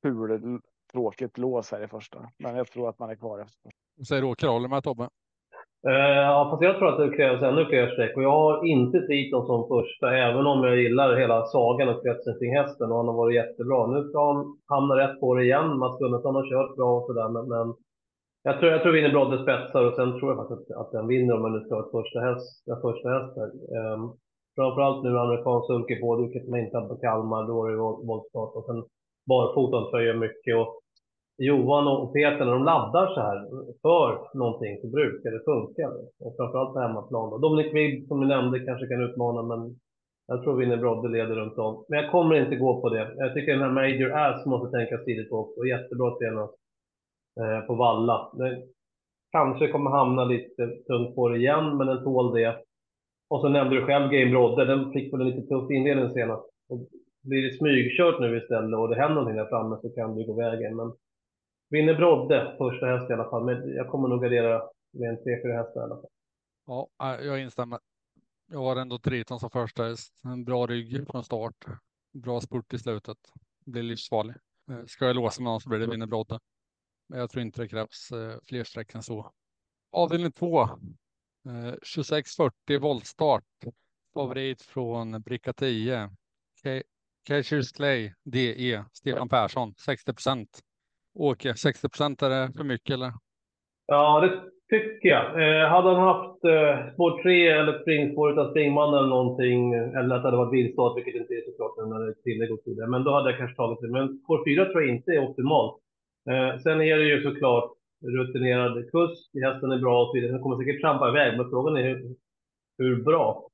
ful, 0.02 0.60
tråkigt 0.92 1.38
lås 1.38 1.72
här 1.72 1.84
i 1.84 1.88
första, 1.88 2.18
men 2.38 2.56
jag 2.56 2.66
tror 2.66 2.88
att 2.88 2.98
man 2.98 3.10
är 3.10 3.14
kvar 3.14 3.38
efter. 3.38 3.70
Säger 4.08 4.24
Åke, 4.24 4.46
håller 4.46 4.68
med 4.68 4.84
Tobbe? 4.84 5.08
Uh, 5.88 6.16
ja, 6.30 6.48
fast 6.50 6.62
jag 6.62 6.76
tror 6.76 6.88
att 6.88 6.98
det 6.98 7.16
krävs 7.16 7.42
ännu 7.42 7.64
fler 7.64 7.86
streck 7.92 8.16
och 8.16 8.22
jag 8.22 8.36
har 8.44 8.66
inte 8.74 8.98
Triton 9.06 9.46
som 9.46 9.68
första, 9.68 10.16
även 10.16 10.46
om 10.46 10.64
jag 10.64 10.76
gillar 10.76 11.16
hela 11.16 11.46
sagan 11.46 11.88
och 11.88 12.02
kretsen 12.02 12.38
kring 12.38 12.56
hästen 12.56 12.90
och 12.90 12.96
han 12.96 13.08
har 13.08 13.16
varit 13.22 13.40
jättebra. 13.42 13.86
Nu 13.86 14.08
ska 14.08 14.32
han 14.32 14.56
hamna 14.74 14.94
rätt 15.02 15.20
på 15.20 15.34
det 15.34 15.44
igen. 15.44 15.78
Mats 15.78 15.98
Gunnarsson 15.98 16.34
har 16.34 16.50
kört 16.52 16.76
bra 16.76 16.90
och 16.98 17.06
sådär, 17.06 17.28
men, 17.28 17.48
men 17.48 17.74
jag 18.42 18.58
tror, 18.58 18.72
jag 18.72 18.82
tror 18.82 18.92
vinner 18.92 19.14
Brodde 19.14 19.42
spetsar 19.42 19.82
och 19.84 19.94
sen 19.94 20.10
tror 20.12 20.30
jag 20.30 20.40
faktiskt 20.40 20.70
att, 20.70 20.80
att 20.80 20.92
den 20.92 21.06
vinner 21.06 21.34
om 21.34 21.42
man 21.42 21.52
nu 21.52 21.60
ska 21.60 21.74
ha 21.74 21.84
ett 21.86 21.96
första 21.98 22.18
häst, 22.20 22.68
en 22.72 22.80
första 22.86 23.08
häst 23.14 23.32
här. 23.40 23.50
Um, 23.78 24.02
framförallt 24.56 25.04
nu 25.04 25.18
amerikansk 25.18 25.66
sulke 25.66 25.94
på, 26.02 26.16
vilket 26.22 26.48
man 26.48 26.60
inte 26.60 26.76
hade 26.76 26.88
på 26.88 26.96
Kalmar, 27.04 27.46
då 27.46 27.66
är 27.66 27.70
det 27.70 27.78
voltstart 28.10 28.52
och 28.56 28.64
sen 28.66 28.84
barfotan 29.30 29.90
tröjer 29.90 30.14
mycket 30.14 30.56
och 30.60 30.81
Johan 31.48 31.86
och 31.88 32.12
Peter, 32.14 32.44
när 32.44 32.52
de 32.52 32.64
laddar 32.64 33.06
så 33.14 33.20
här 33.20 33.38
för 33.82 34.38
någonting 34.38 34.72
så 34.80 34.86
brukar 34.96 35.30
det 35.30 35.44
funka. 35.50 35.86
Och 36.24 36.34
framförallt 36.36 36.74
på 36.74 36.80
hemmaplan. 36.80 37.30
Då. 37.30 37.38
Dominic 37.38 37.74
Vibb, 37.74 38.06
som 38.08 38.20
ni 38.20 38.26
nämnde, 38.26 38.66
kanske 38.68 38.86
kan 38.86 39.02
utmana, 39.02 39.42
men 39.42 39.60
jag 40.26 40.42
tror 40.42 40.56
Winner 40.56 40.76
Brodde 40.76 41.08
leder 41.08 41.36
runt 41.36 41.58
om. 41.58 41.84
Men 41.88 41.98
jag 41.98 42.10
kommer 42.10 42.34
inte 42.34 42.56
gå 42.56 42.80
på 42.80 42.88
det. 42.88 43.14
Jag 43.16 43.34
tycker 43.34 43.52
den 43.52 43.62
här 43.62 43.78
Major 43.80 44.10
Ass 44.12 44.46
måste 44.46 44.76
tänkas 44.76 45.04
tidigt 45.04 45.30
på 45.30 45.36
också. 45.36 45.64
Jättebra 45.64 46.08
senast 46.20 46.54
eh, 47.40 47.60
på 47.66 47.74
Valla. 47.74 48.30
Det 48.38 48.62
kanske 49.32 49.68
kommer 49.68 49.90
hamna 49.90 50.24
lite 50.24 50.62
tungt 50.88 51.14
på 51.14 51.28
det 51.28 51.36
igen, 51.38 51.76
men 51.76 51.86
den 51.86 52.04
tål 52.04 52.34
det. 52.34 52.56
Och 53.30 53.40
så 53.40 53.48
nämnde 53.48 53.76
du 53.76 53.86
själv 53.86 54.10
Game 54.10 54.30
Brodde. 54.30 54.64
Den 54.64 54.92
fick 54.92 55.12
väl 55.12 55.20
en 55.20 55.28
lite 55.28 55.48
tuff 55.48 55.70
inledning 55.70 56.10
senast. 56.10 56.44
Och 56.70 56.78
blir 57.28 57.42
det 57.42 57.58
smygkört 57.58 58.20
nu 58.20 58.36
istället 58.36 58.78
och 58.78 58.88
det 58.88 59.00
händer 59.00 59.14
någonting 59.14 59.36
där 59.36 59.52
framme 59.52 59.76
så 59.82 59.90
kan 59.90 60.14
det 60.14 60.24
gå 60.24 60.34
vägen. 60.34 60.76
Men 60.76 60.92
Vinner 61.72 61.94
Brodde 61.94 62.54
första 62.58 62.86
häst 62.86 63.10
i 63.10 63.12
alla 63.12 63.30
fall, 63.30 63.44
men 63.44 63.74
jag 63.74 63.88
kommer 63.88 64.08
nog 64.08 64.22
gardera 64.22 64.62
med 64.92 65.08
en 65.08 65.16
tre, 65.16 65.42
fyra 65.42 65.56
hästar 65.56 65.80
i 65.80 65.84
alla 65.84 65.96
fall. 65.96 66.10
Ja, 66.66 66.88
jag 67.22 67.40
instämmer. 67.40 67.78
Jag 68.50 68.58
har 68.58 68.76
ändå 68.76 68.98
Triton 68.98 69.40
som 69.40 69.50
första 69.50 69.84
häst. 69.84 70.14
En 70.24 70.44
bra 70.44 70.66
rygg 70.66 71.06
från 71.10 71.24
start. 71.24 71.54
Bra 72.12 72.40
spurt 72.40 72.74
i 72.74 72.78
slutet. 72.78 73.16
Blir 73.64 73.82
livsfarlig. 73.82 74.34
Eh, 74.70 74.84
ska 74.86 75.06
jag 75.06 75.16
låsa 75.16 75.42
med 75.42 75.50
någon 75.50 75.60
så 75.60 75.68
blir 75.68 75.78
det 75.78 75.86
Vinner 75.86 76.06
Brodde. 76.06 76.38
Men 77.08 77.18
jag 77.18 77.30
tror 77.30 77.42
inte 77.42 77.62
det 77.62 77.68
krävs 77.68 78.12
eh, 78.12 78.38
fler 78.46 78.64
streck 78.64 78.94
än 78.94 79.02
så. 79.02 79.32
Avdelning 79.92 80.32
två. 80.32 80.62
Eh, 80.62 81.72
2640 81.94 82.80
voltstart. 82.80 83.44
Favorit 84.14 84.62
från 84.62 85.22
bricka 85.22 85.52
10. 85.52 86.10
Cashers 87.24 87.72
Clay 87.72 88.12
DE 88.24 88.84
Stefan 88.92 89.28
Persson 89.28 89.74
60 89.74 90.12
procent. 90.12 90.62
Åke, 91.14 91.54
60 91.54 91.88
procent, 91.88 92.22
är 92.22 92.30
det 92.30 92.52
för 92.56 92.64
mycket 92.64 92.94
eller? 92.94 93.12
Ja, 93.86 94.20
det 94.20 94.40
tycker 94.76 95.08
jag. 95.08 95.24
Eh, 95.24 95.68
hade 95.68 95.88
han 95.88 96.08
haft 96.12 96.44
eh, 96.44 96.92
spår 96.94 97.22
3 97.22 97.48
eller 97.48 97.78
springspår 97.82 98.32
utan 98.32 98.50
springman 98.50 98.94
eller 98.94 99.08
någonting, 99.08 99.74
eller 99.74 100.14
att 100.14 100.22
det 100.22 100.28
hade 100.28 100.36
varit 100.36 100.52
bilstart, 100.52 100.96
vilket 100.96 101.14
inte 101.14 101.34
är 101.34 101.50
såklart 101.50 101.88
när 101.88 102.00
det 102.00 102.10
är 102.10 102.22
tillägg 102.22 102.52
och 102.52 102.60
så 102.64 102.70
vidare, 102.70 102.88
men 102.88 103.04
då 103.04 103.10
hade 103.14 103.30
jag 103.30 103.38
kanske 103.38 103.56
tagit 103.56 103.80
det. 103.80 103.88
Men 103.88 104.18
spår 104.18 104.44
4 104.44 104.64
tror 104.64 104.82
jag 104.82 104.94
inte 104.96 105.10
är 105.12 105.28
optimalt. 105.28 105.76
Eh, 106.30 106.60
sen 106.62 106.80
är 106.80 106.96
det 106.98 107.04
ju 107.04 107.22
såklart 107.22 107.70
rutinerad 108.04 108.90
kusk, 108.90 109.30
hästen 109.44 109.72
är 109.72 109.78
bra 109.78 110.02
och 110.02 110.08
så 110.08 110.14
vidare. 110.14 110.32
Den 110.32 110.42
kommer 110.42 110.56
säkert 110.56 110.80
trampa 110.80 111.08
iväg, 111.08 111.36
men 111.36 111.50
frågan 111.50 111.76
är 111.76 111.82
hur, 111.82 112.16
hur 112.78 113.02
bra. 113.02 113.48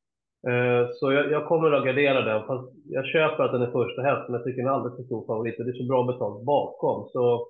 Eh, 0.48 0.88
så 0.94 1.12
jag, 1.12 1.30
jag, 1.30 1.46
kommer 1.46 1.72
att 1.72 1.84
gardera 1.84 2.20
den, 2.20 2.46
fast 2.46 2.68
jag 2.84 3.06
köper 3.06 3.44
att 3.44 3.52
den 3.52 3.62
är 3.62 3.70
första 3.70 4.02
häst, 4.02 4.28
men 4.28 4.34
jag 4.34 4.44
tycker 4.44 4.62
den 4.62 4.70
är 4.70 4.74
alldeles 4.74 4.96
för 4.96 5.04
stor 5.04 5.26
favorit 5.26 5.58
och 5.58 5.64
det 5.64 5.70
är 5.70 5.82
så 5.82 5.88
bra 5.92 6.02
betalt 6.02 6.44
bakom. 6.44 7.08
Så 7.12 7.48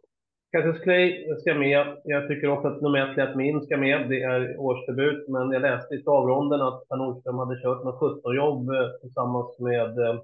Cassius 0.52 0.82
Clay 0.82 1.36
ska 1.40 1.54
med. 1.54 1.86
Jag 2.04 2.28
tycker 2.28 2.48
också 2.48 2.68
att 2.68 2.80
nummer 2.80 3.10
ett, 3.10 3.16
Lätt 3.16 3.36
Min, 3.36 3.60
ska 3.60 3.76
med. 3.76 4.08
Det 4.08 4.22
är 4.22 4.60
årsdebut, 4.60 5.28
men 5.28 5.50
jag 5.50 5.62
läste 5.62 5.94
i 5.94 6.02
stavronden 6.02 6.60
att 6.60 6.88
Per 6.88 6.96
Nordström 6.96 7.38
hade 7.38 7.62
kört 7.62 7.84
med 7.84 7.94
17 7.94 8.36
jobb 8.36 8.70
tillsammans 9.00 9.58
med 9.58 9.98
eh, 9.98 10.20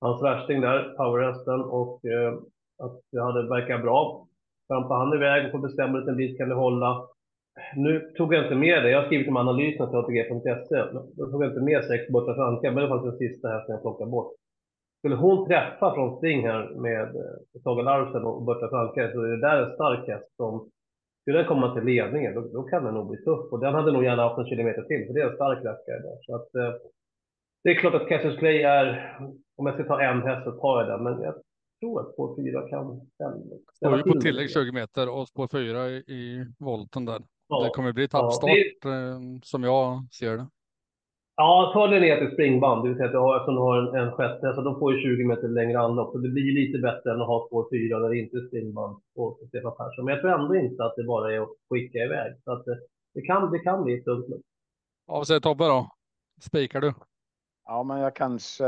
hans 0.00 0.22
värsting 0.22 0.60
där, 0.60 0.94
powerhästen, 0.96 1.60
och 1.60 2.04
eh, 2.04 2.32
att 2.82 3.00
det 3.12 3.22
hade 3.22 3.48
verkat 3.48 3.82
bra. 3.82 4.26
Trampar 4.68 4.98
han 4.98 5.14
iväg 5.14 5.44
och 5.44 5.50
får 5.50 5.68
bestämma 5.68 5.98
en 5.98 6.16
bit 6.16 6.38
kan 6.38 6.48
det 6.48 6.54
hålla. 6.54 7.08
Nu 7.76 8.12
tog 8.16 8.34
jag 8.34 8.44
inte 8.44 8.54
med 8.54 8.82
det. 8.82 8.90
Jag 8.90 8.98
har 8.98 9.06
skrivit 9.06 9.28
om 9.28 9.36
analysen 9.36 9.88
till 9.88 9.98
ATG.se. 9.98 10.76
Då 11.16 11.30
tog 11.30 11.44
jag 11.44 11.50
inte 11.50 11.60
med 11.60 11.84
sex 11.84 12.08
Borta 12.08 12.34
Franka, 12.34 12.72
men 12.72 12.82
det 12.82 12.90
var 12.90 13.04
den 13.04 13.18
sista 13.18 13.48
här 13.48 13.60
som 13.64 13.72
jag 13.74 13.82
plockade 13.82 14.10
bort. 14.10 14.32
Skulle 14.98 15.14
hon 15.14 15.46
träffa 15.46 15.94
från 15.94 16.16
spring 16.16 16.46
här 16.46 16.68
med 16.86 17.02
eh, 17.02 17.60
Saga 17.62 17.82
Larsen 17.82 18.24
och 18.24 18.42
Borta 18.42 18.68
Franka 18.68 19.12
så 19.12 19.22
är 19.22 19.28
det 19.28 19.40
där 19.40 19.62
en 19.62 19.74
stark 19.74 20.08
häst 20.08 20.36
som 20.36 20.70
skulle 21.22 21.38
den 21.38 21.46
komma 21.46 21.74
till 21.74 21.84
ledningen 21.84 22.34
då, 22.34 22.40
då, 22.40 22.62
kan 22.62 22.84
den 22.84 22.94
nog 22.94 23.08
bli 23.08 23.18
tuff. 23.24 23.52
Och 23.52 23.60
den 23.60 23.74
hade 23.74 23.92
nog 23.92 24.04
gärna 24.04 24.22
haft 24.22 24.38
en 24.38 24.46
kilometer 24.46 24.82
till, 24.82 25.06
för 25.06 25.14
det 25.14 25.20
är 25.20 25.30
en 25.30 25.34
stark 25.34 25.58
rackare 25.64 26.00
där. 26.02 26.18
Så 26.22 26.34
att, 26.34 26.54
eh, 26.54 26.74
det 27.64 27.70
är 27.70 27.74
klart 27.74 27.94
att 27.94 28.08
Cassius 28.08 28.38
Clay 28.38 28.62
är, 28.62 29.16
om 29.56 29.66
jag 29.66 29.74
ska 29.74 29.84
ta 29.84 30.02
en 30.02 30.22
häst 30.22 30.44
så 30.44 30.52
tar 30.52 30.80
jag 30.80 30.88
den, 30.88 31.02
men 31.04 31.22
jag 31.22 31.34
tror 31.80 32.00
att 32.00 32.12
spår 32.12 32.36
4 32.36 32.68
kan 32.68 33.00
ställa 33.74 34.02
till 34.02 34.12
på 34.12 34.20
tillägg 34.20 34.50
20 34.50 34.72
meter 34.72 35.08
och 35.08 35.28
spår 35.28 35.48
4 35.52 35.88
i, 35.88 35.96
i 35.96 36.46
volten 36.58 37.04
där. 37.04 37.22
Ja. 37.48 37.64
Det 37.64 37.70
kommer 37.70 37.92
bli 37.92 38.08
tappstart 38.08 38.50
ja, 38.50 38.90
det... 38.90 38.96
Eh, 38.96 39.20
som 39.42 39.64
jag 39.64 40.06
ser 40.12 40.36
det. 40.36 40.46
Ja, 41.36 41.70
fördelen 41.74 42.08
är 42.08 42.12
att 42.12 42.20
det 42.20 42.26
är 42.26 42.34
springband, 42.34 42.84
det 42.84 42.88
vill 42.88 42.96
säga 42.96 43.06
att 43.06 43.12
du 43.12 43.18
har, 43.18 43.36
eftersom 43.36 43.54
du 43.54 43.60
har 43.60 43.78
en, 43.78 44.06
en 44.06 44.12
sjätte, 44.12 44.54
så 44.54 44.60
de 44.60 44.78
får 44.78 44.94
ju 44.94 45.00
20 45.00 45.24
meter 45.24 45.48
längre 45.48 45.78
anlopp. 45.78 46.12
Så 46.12 46.18
det 46.18 46.28
blir 46.28 46.52
lite 46.52 46.78
bättre 46.78 47.10
än 47.12 47.20
att 47.20 47.26
ha 47.26 47.46
spår 47.46 47.68
4 47.70 47.98
där 47.98 48.08
det 48.08 48.18
inte 48.18 48.36
är 48.36 48.46
springband 48.46 48.96
på 49.14 49.38
Stefan 49.48 49.76
Persson. 49.76 50.04
Men 50.04 50.14
jag 50.14 50.20
tror 50.20 50.40
ändå 50.40 50.56
inte 50.56 50.84
att 50.84 50.96
det 50.96 51.04
bara 51.04 51.34
är 51.34 51.40
att 51.40 51.48
skicka 51.70 51.98
iväg. 51.98 52.34
Så 52.44 52.52
att 52.52 52.64
det, 52.64 52.78
det 53.14 53.22
kan, 53.22 53.52
det 53.52 53.58
kan 53.58 53.84
bli 53.84 54.02
tungt. 54.02 54.26
Ja, 55.06 55.14
vad 55.14 55.26
säger 55.26 55.40
Tobbe 55.40 55.64
då? 55.64 55.90
Spikar 56.40 56.80
du? 56.80 56.94
Ja, 57.64 57.82
men 57.82 57.98
jag 57.98 58.16
kanske. 58.16 58.64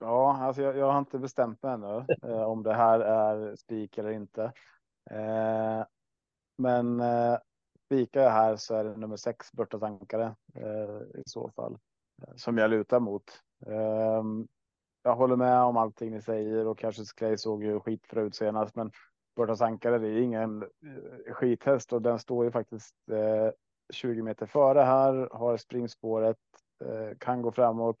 Ja, 0.00 0.36
alltså 0.40 0.62
jag, 0.62 0.76
jag 0.76 0.92
har 0.92 0.98
inte 0.98 1.18
bestämt 1.18 1.62
mig 1.62 1.72
ännu 1.72 2.04
eh, 2.22 2.42
om 2.42 2.62
det 2.62 2.74
här 2.74 3.00
är 3.00 3.56
spik 3.56 3.98
eller 3.98 4.10
inte. 4.10 4.42
Eh, 5.10 5.84
men 6.58 7.00
eh, 7.00 7.36
spikar 7.88 8.22
jag 8.22 8.30
här 8.30 8.56
så 8.56 8.74
är 8.74 8.84
det 8.84 8.96
nummer 8.96 9.16
sex 9.16 9.52
Burta 9.52 9.78
Tankare 9.78 10.36
eh, 10.54 11.20
i 11.20 11.22
så 11.26 11.50
fall 11.50 11.78
eh, 12.22 12.34
som 12.36 12.58
jag 12.58 12.70
lutar 12.70 13.00
mot. 13.00 13.42
Eh, 13.66 14.22
jag 15.02 15.16
håller 15.16 15.36
med 15.36 15.62
om 15.62 15.76
allting 15.76 16.10
ni 16.10 16.22
säger 16.22 16.66
och 16.66 16.78
kanske 16.78 17.02
Clay 17.16 17.36
såg 17.36 17.64
ju 17.64 17.80
skitbra 17.80 18.22
ut 18.22 18.34
senast, 18.34 18.76
men 18.76 18.90
Burta 19.36 19.56
Tankare 19.56 19.98
det 19.98 20.08
är 20.08 20.20
ingen 20.20 20.62
eh, 20.62 21.32
skithäst 21.34 21.92
och 21.92 22.02
den 22.02 22.18
står 22.18 22.44
ju 22.44 22.50
faktiskt 22.50 22.94
eh, 23.10 23.50
20 23.92 24.22
meter 24.22 24.46
före 24.46 24.80
här, 24.80 25.28
har 25.32 25.56
springspåret, 25.56 26.36
kan 27.18 27.42
gå 27.42 27.52
framåt, 27.52 27.98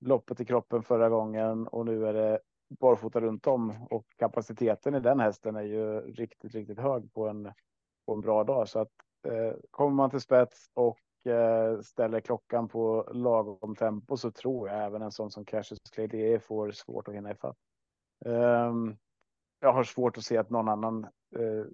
loppet 0.00 0.40
i 0.40 0.44
kroppen 0.44 0.82
förra 0.82 1.08
gången 1.08 1.68
och 1.68 1.86
nu 1.86 2.06
är 2.06 2.14
det 2.14 2.40
barfota 2.80 3.20
runt 3.20 3.46
om 3.46 3.86
och 3.90 4.06
kapaciteten 4.16 4.94
i 4.94 5.00
den 5.00 5.20
hästen 5.20 5.56
är 5.56 5.62
ju 5.62 6.00
riktigt, 6.00 6.54
riktigt 6.54 6.78
hög 6.78 7.12
på 7.12 7.28
en 7.28 7.52
på 8.06 8.12
en 8.12 8.20
bra 8.20 8.44
dag 8.44 8.68
så 8.68 8.78
att 8.78 8.92
Eh, 9.24 9.54
kommer 9.70 9.94
man 9.94 10.10
till 10.10 10.20
spets 10.20 10.70
och 10.74 11.26
eh, 11.26 11.80
ställer 11.80 12.20
klockan 12.20 12.68
på 12.68 13.08
lagom 13.12 13.76
tempo 13.76 14.16
så 14.16 14.30
tror 14.30 14.68
jag 14.68 14.84
även 14.84 15.02
en 15.02 15.12
sån 15.12 15.30
som 15.30 15.44
Cassius 15.44 15.78
Clay 15.92 16.38
får 16.38 16.70
svårt 16.70 17.08
att 17.08 17.14
hinna 17.14 17.30
ifatt. 17.30 17.56
Um, 18.24 18.96
jag 19.60 19.72
har 19.72 19.84
svårt 19.84 20.18
att 20.18 20.24
se 20.24 20.36
att 20.36 20.50
någon 20.50 20.68
annan 20.68 21.04
eh, 21.36 21.64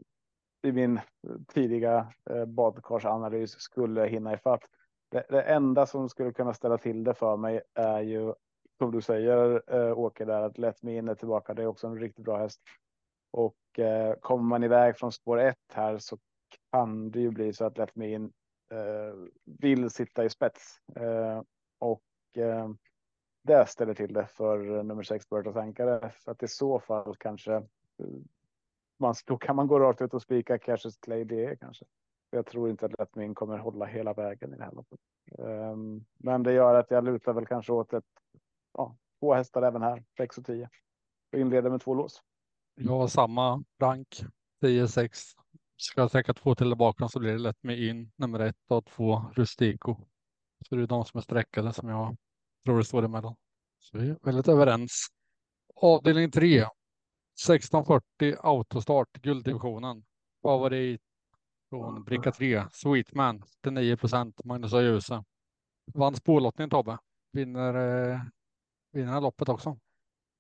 i 0.63 0.73
min 0.73 1.01
tidiga 1.49 2.13
eh, 2.31 2.45
badkarsanalys 2.45 3.61
skulle 3.61 4.07
hinna 4.07 4.35
ifatt. 4.35 4.63
Det, 5.11 5.27
det 5.29 5.43
enda 5.43 5.87
som 5.87 6.09
skulle 6.09 6.33
kunna 6.33 6.55
ställa 6.55 6.79
till 6.79 7.05
det 7.05 7.15
för 7.15 7.37
mig 7.37 7.61
är 7.75 8.01
ju 8.01 8.35
som 8.79 8.91
du 8.91 9.01
säger 9.01 9.63
Åke 9.99 10.25
där 10.25 10.43
att 10.43 10.59
Let 10.59 10.83
Me 10.83 10.97
In 10.97 11.09
är 11.09 11.15
tillbaka. 11.15 11.55
Det 11.55 11.63
är 11.63 11.67
också 11.67 11.87
en 11.87 11.99
riktigt 11.99 12.25
bra 12.25 12.39
häst. 12.39 12.61
Och 13.31 13.79
eh, 13.79 14.15
kommer 14.15 14.45
man 14.45 14.65
iväg 14.65 14.97
från 14.97 15.13
spår 15.13 15.41
1 15.41 15.57
här 15.73 15.99
så 15.99 16.19
kan 16.71 17.11
det 17.11 17.21
ju 17.21 17.31
bli 17.31 17.53
så 17.53 17.65
att 17.65 17.79
Let 17.79 17.97
eh, 17.97 19.15
vill 19.45 19.91
sitta 19.91 20.25
i 20.25 20.31
spets. 20.31 20.81
Eh, 20.97 21.43
och 21.79 22.03
eh, 22.37 22.71
det 23.43 23.67
ställer 23.69 23.95
till 23.95 24.13
det 24.13 24.27
för 24.27 24.77
eh, 24.77 24.85
nummer 24.85 25.03
sex, 25.03 25.29
Bertas 25.29 25.57
Ankare. 25.57 26.13
Så 26.19 26.31
att 26.31 26.43
i 26.43 26.49
så 26.49 26.81
fall 26.81 27.17
kanske 27.17 27.55
eh, 27.55 27.65
man, 28.99 29.15
då 29.27 29.39
kan 29.39 29.57
man 29.57 29.67
gå 29.67 29.79
rakt 29.79 30.01
ut 30.01 30.15
och 30.15 30.23
spika 30.23 30.59
Cassius 30.59 30.97
Clay 30.97 31.25
det 31.25 31.57
kanske. 31.61 31.85
Jag 32.31 32.47
tror 32.47 32.71
inte 32.71 32.87
att 32.87 32.99
Let 32.99 33.35
kommer 33.37 33.59
hålla 33.59 33.85
hela 33.85 34.13
vägen 34.13 34.55
i 34.55 34.57
det 34.57 34.65
här 34.65 34.73
loppet. 34.73 35.01
Um, 35.39 36.05
men 36.19 36.43
det 36.43 36.53
gör 36.53 36.75
att 36.75 36.91
jag 36.91 37.05
lutar 37.05 37.33
väl 37.33 37.47
kanske 37.47 37.73
åt 37.73 37.93
ett 37.93 38.05
ja, 38.73 38.97
två 39.21 39.35
hästar 39.35 39.63
även 39.63 39.83
här, 39.83 40.05
6 40.17 40.39
och 40.39 40.45
10. 40.45 40.69
Och 41.33 41.39
inleder 41.39 41.71
med 41.71 41.81
två 41.81 41.95
lås. 41.95 42.23
Jag 42.75 42.93
har 42.93 43.09
samma 43.09 43.65
rank, 43.81 44.25
10-6. 44.63 45.37
Ska 45.81 46.01
jag 46.01 46.11
sträcka 46.11 46.35
två 46.35 46.55
till 46.55 46.77
bakom 46.77 47.09
så 47.09 47.21
blir 47.21 47.33
det 47.33 47.39
lätt 47.39 47.63
med 47.63 47.79
in 47.79 48.13
nummer 48.17 48.41
ett 48.41 48.57
och 48.69 48.87
två 48.87 49.25
Rustico. 49.35 49.97
Så 50.69 50.75
det 50.75 50.83
är 50.83 50.87
de 50.87 51.05
som 51.05 51.19
är 51.19 51.23
sträckade 51.23 51.73
som 51.73 51.89
jag 51.89 52.17
tror 52.65 52.79
det 52.79 52.85
står 52.85 53.03
emellan. 53.03 53.35
Så 53.79 53.99
vi 53.99 54.11
är 54.11 54.19
väldigt 54.23 54.49
överens. 54.49 55.07
Avdelning 55.77 56.31
3. 56.31 56.59
1640 56.59 58.37
autostart 58.41 59.13
gulddivisionen. 59.13 60.05
Favorit 60.43 61.01
från 61.71 62.05
bricka 62.05 62.33
3. 62.33 62.65
Sweetman 62.73 63.43
till 63.63 63.73
9 63.73 63.97
procent. 63.97 64.45
Magnus 64.45 64.75
Ajuse. 64.75 65.25
Vann 65.95 66.15
spårlottningen 66.15 66.71
Tobbe. 66.71 66.99
Vinner 67.33 67.75
eh, 68.11 68.21
vinna 68.93 69.21
loppet 69.21 69.49
också. 69.49 69.79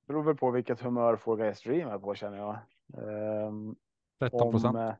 Beror 0.06 0.22
väl 0.22 0.36
på 0.36 0.50
vilket 0.50 0.80
humör 0.80 1.16
Four 1.16 1.36
Guys 1.36 1.62
Dream 1.62 1.88
är 1.88 1.98
på 1.98 2.14
känner 2.14 2.36
jag. 2.36 2.58
Um, 3.46 3.76
13 4.18 4.50
procent. 4.50 4.76
Om, 4.76 4.94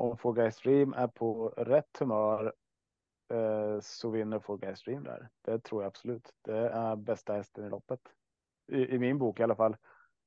om 0.00 0.16
Four 0.16 0.34
Guys 0.34 0.54
Stream 0.54 0.92
är 0.92 1.06
på 1.06 1.48
rätt 1.48 1.98
humör 1.98 2.54
eh, 3.32 3.80
så 3.80 4.10
vinner 4.10 4.38
Four 4.38 4.58
Guys 4.58 4.78
Stream 4.78 5.04
där. 5.04 5.28
Det 5.42 5.58
tror 5.58 5.82
jag 5.82 5.88
absolut. 5.88 6.34
Det 6.42 6.68
är 6.68 6.96
bästa 6.96 7.32
hästen 7.32 7.64
i 7.64 7.68
loppet. 7.68 8.00
I, 8.72 8.94
i 8.94 8.98
min 8.98 9.18
bok 9.18 9.40
i 9.40 9.42
alla 9.42 9.56
fall. 9.56 9.76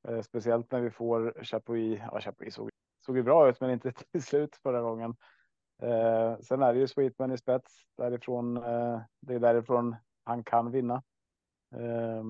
Eh, 0.08 0.22
speciellt 0.22 0.72
när 0.72 0.82
vi 0.82 0.92
får 0.92 1.44
Chapuis. 1.44 2.00
Ja, 2.12 2.22
Chapuis 2.22 2.56
såg, 2.56 2.70
såg 3.06 3.18
ju 3.18 3.24
bra 3.24 3.50
ut, 3.50 3.62
men 3.62 3.70
inte 3.70 3.92
till 4.12 4.24
slut 4.24 4.56
förra 4.56 4.82
gången. 4.82 5.16
Eh, 5.82 6.40
sen 6.40 6.64
är 6.64 6.74
det 6.74 6.80
ju 6.80 6.88
Sweetman 6.88 7.32
i 7.32 7.38
spets 7.38 7.74
därifrån. 7.98 8.58
Eh, 8.58 9.02
det 9.20 9.34
är 9.34 9.40
därifrån 9.40 9.96
han 10.24 10.44
kan 10.44 10.72
vinna. 10.72 11.04
Eh, 11.76 12.24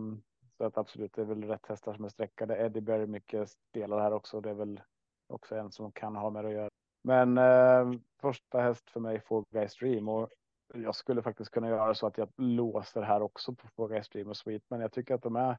så 0.57 0.63
att 0.63 0.77
absolut, 0.77 1.13
det 1.13 1.21
är 1.21 1.25
väl 1.25 1.43
rätt 1.43 1.65
hästar 1.65 1.93
som 1.93 2.05
är 2.05 2.09
sträckade. 2.09 2.57
Eddie 2.57 2.81
Berry 2.81 3.07
mycket 3.07 3.49
spelar 3.49 3.99
här 3.99 4.13
också. 4.13 4.41
Det 4.41 4.49
är 4.49 4.53
väl 4.53 4.81
också 5.27 5.55
en 5.55 5.71
som 5.71 5.91
kan 5.91 6.15
ha 6.15 6.29
med 6.29 6.45
att 6.45 6.51
göra. 6.51 6.69
Men 7.03 7.37
eh, 7.37 7.91
första 8.21 8.61
häst 8.61 8.89
för 8.89 8.99
mig 8.99 9.19
får 9.19 9.45
Guys 9.51 9.75
Dream 9.75 10.09
och 10.09 10.29
jag 10.73 10.95
skulle 10.95 11.21
faktiskt 11.21 11.51
kunna 11.51 11.69
göra 11.69 11.93
så 11.93 12.07
att 12.07 12.17
jag 12.17 12.29
låser 12.37 13.01
här 13.01 13.21
också 13.21 13.53
på 13.53 13.67
Four 13.67 13.89
Guys 13.89 14.09
Dream 14.09 14.27
och 14.27 14.37
Sweet. 14.37 14.63
Men 14.69 14.81
jag 14.81 14.91
tycker 14.91 15.15
att 15.15 15.21
de 15.21 15.35
här 15.35 15.57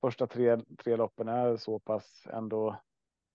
första 0.00 0.26
tre, 0.26 0.56
tre 0.78 0.96
loppen 0.96 1.28
är 1.28 1.56
så 1.56 1.78
pass 1.78 2.26
ändå 2.32 2.76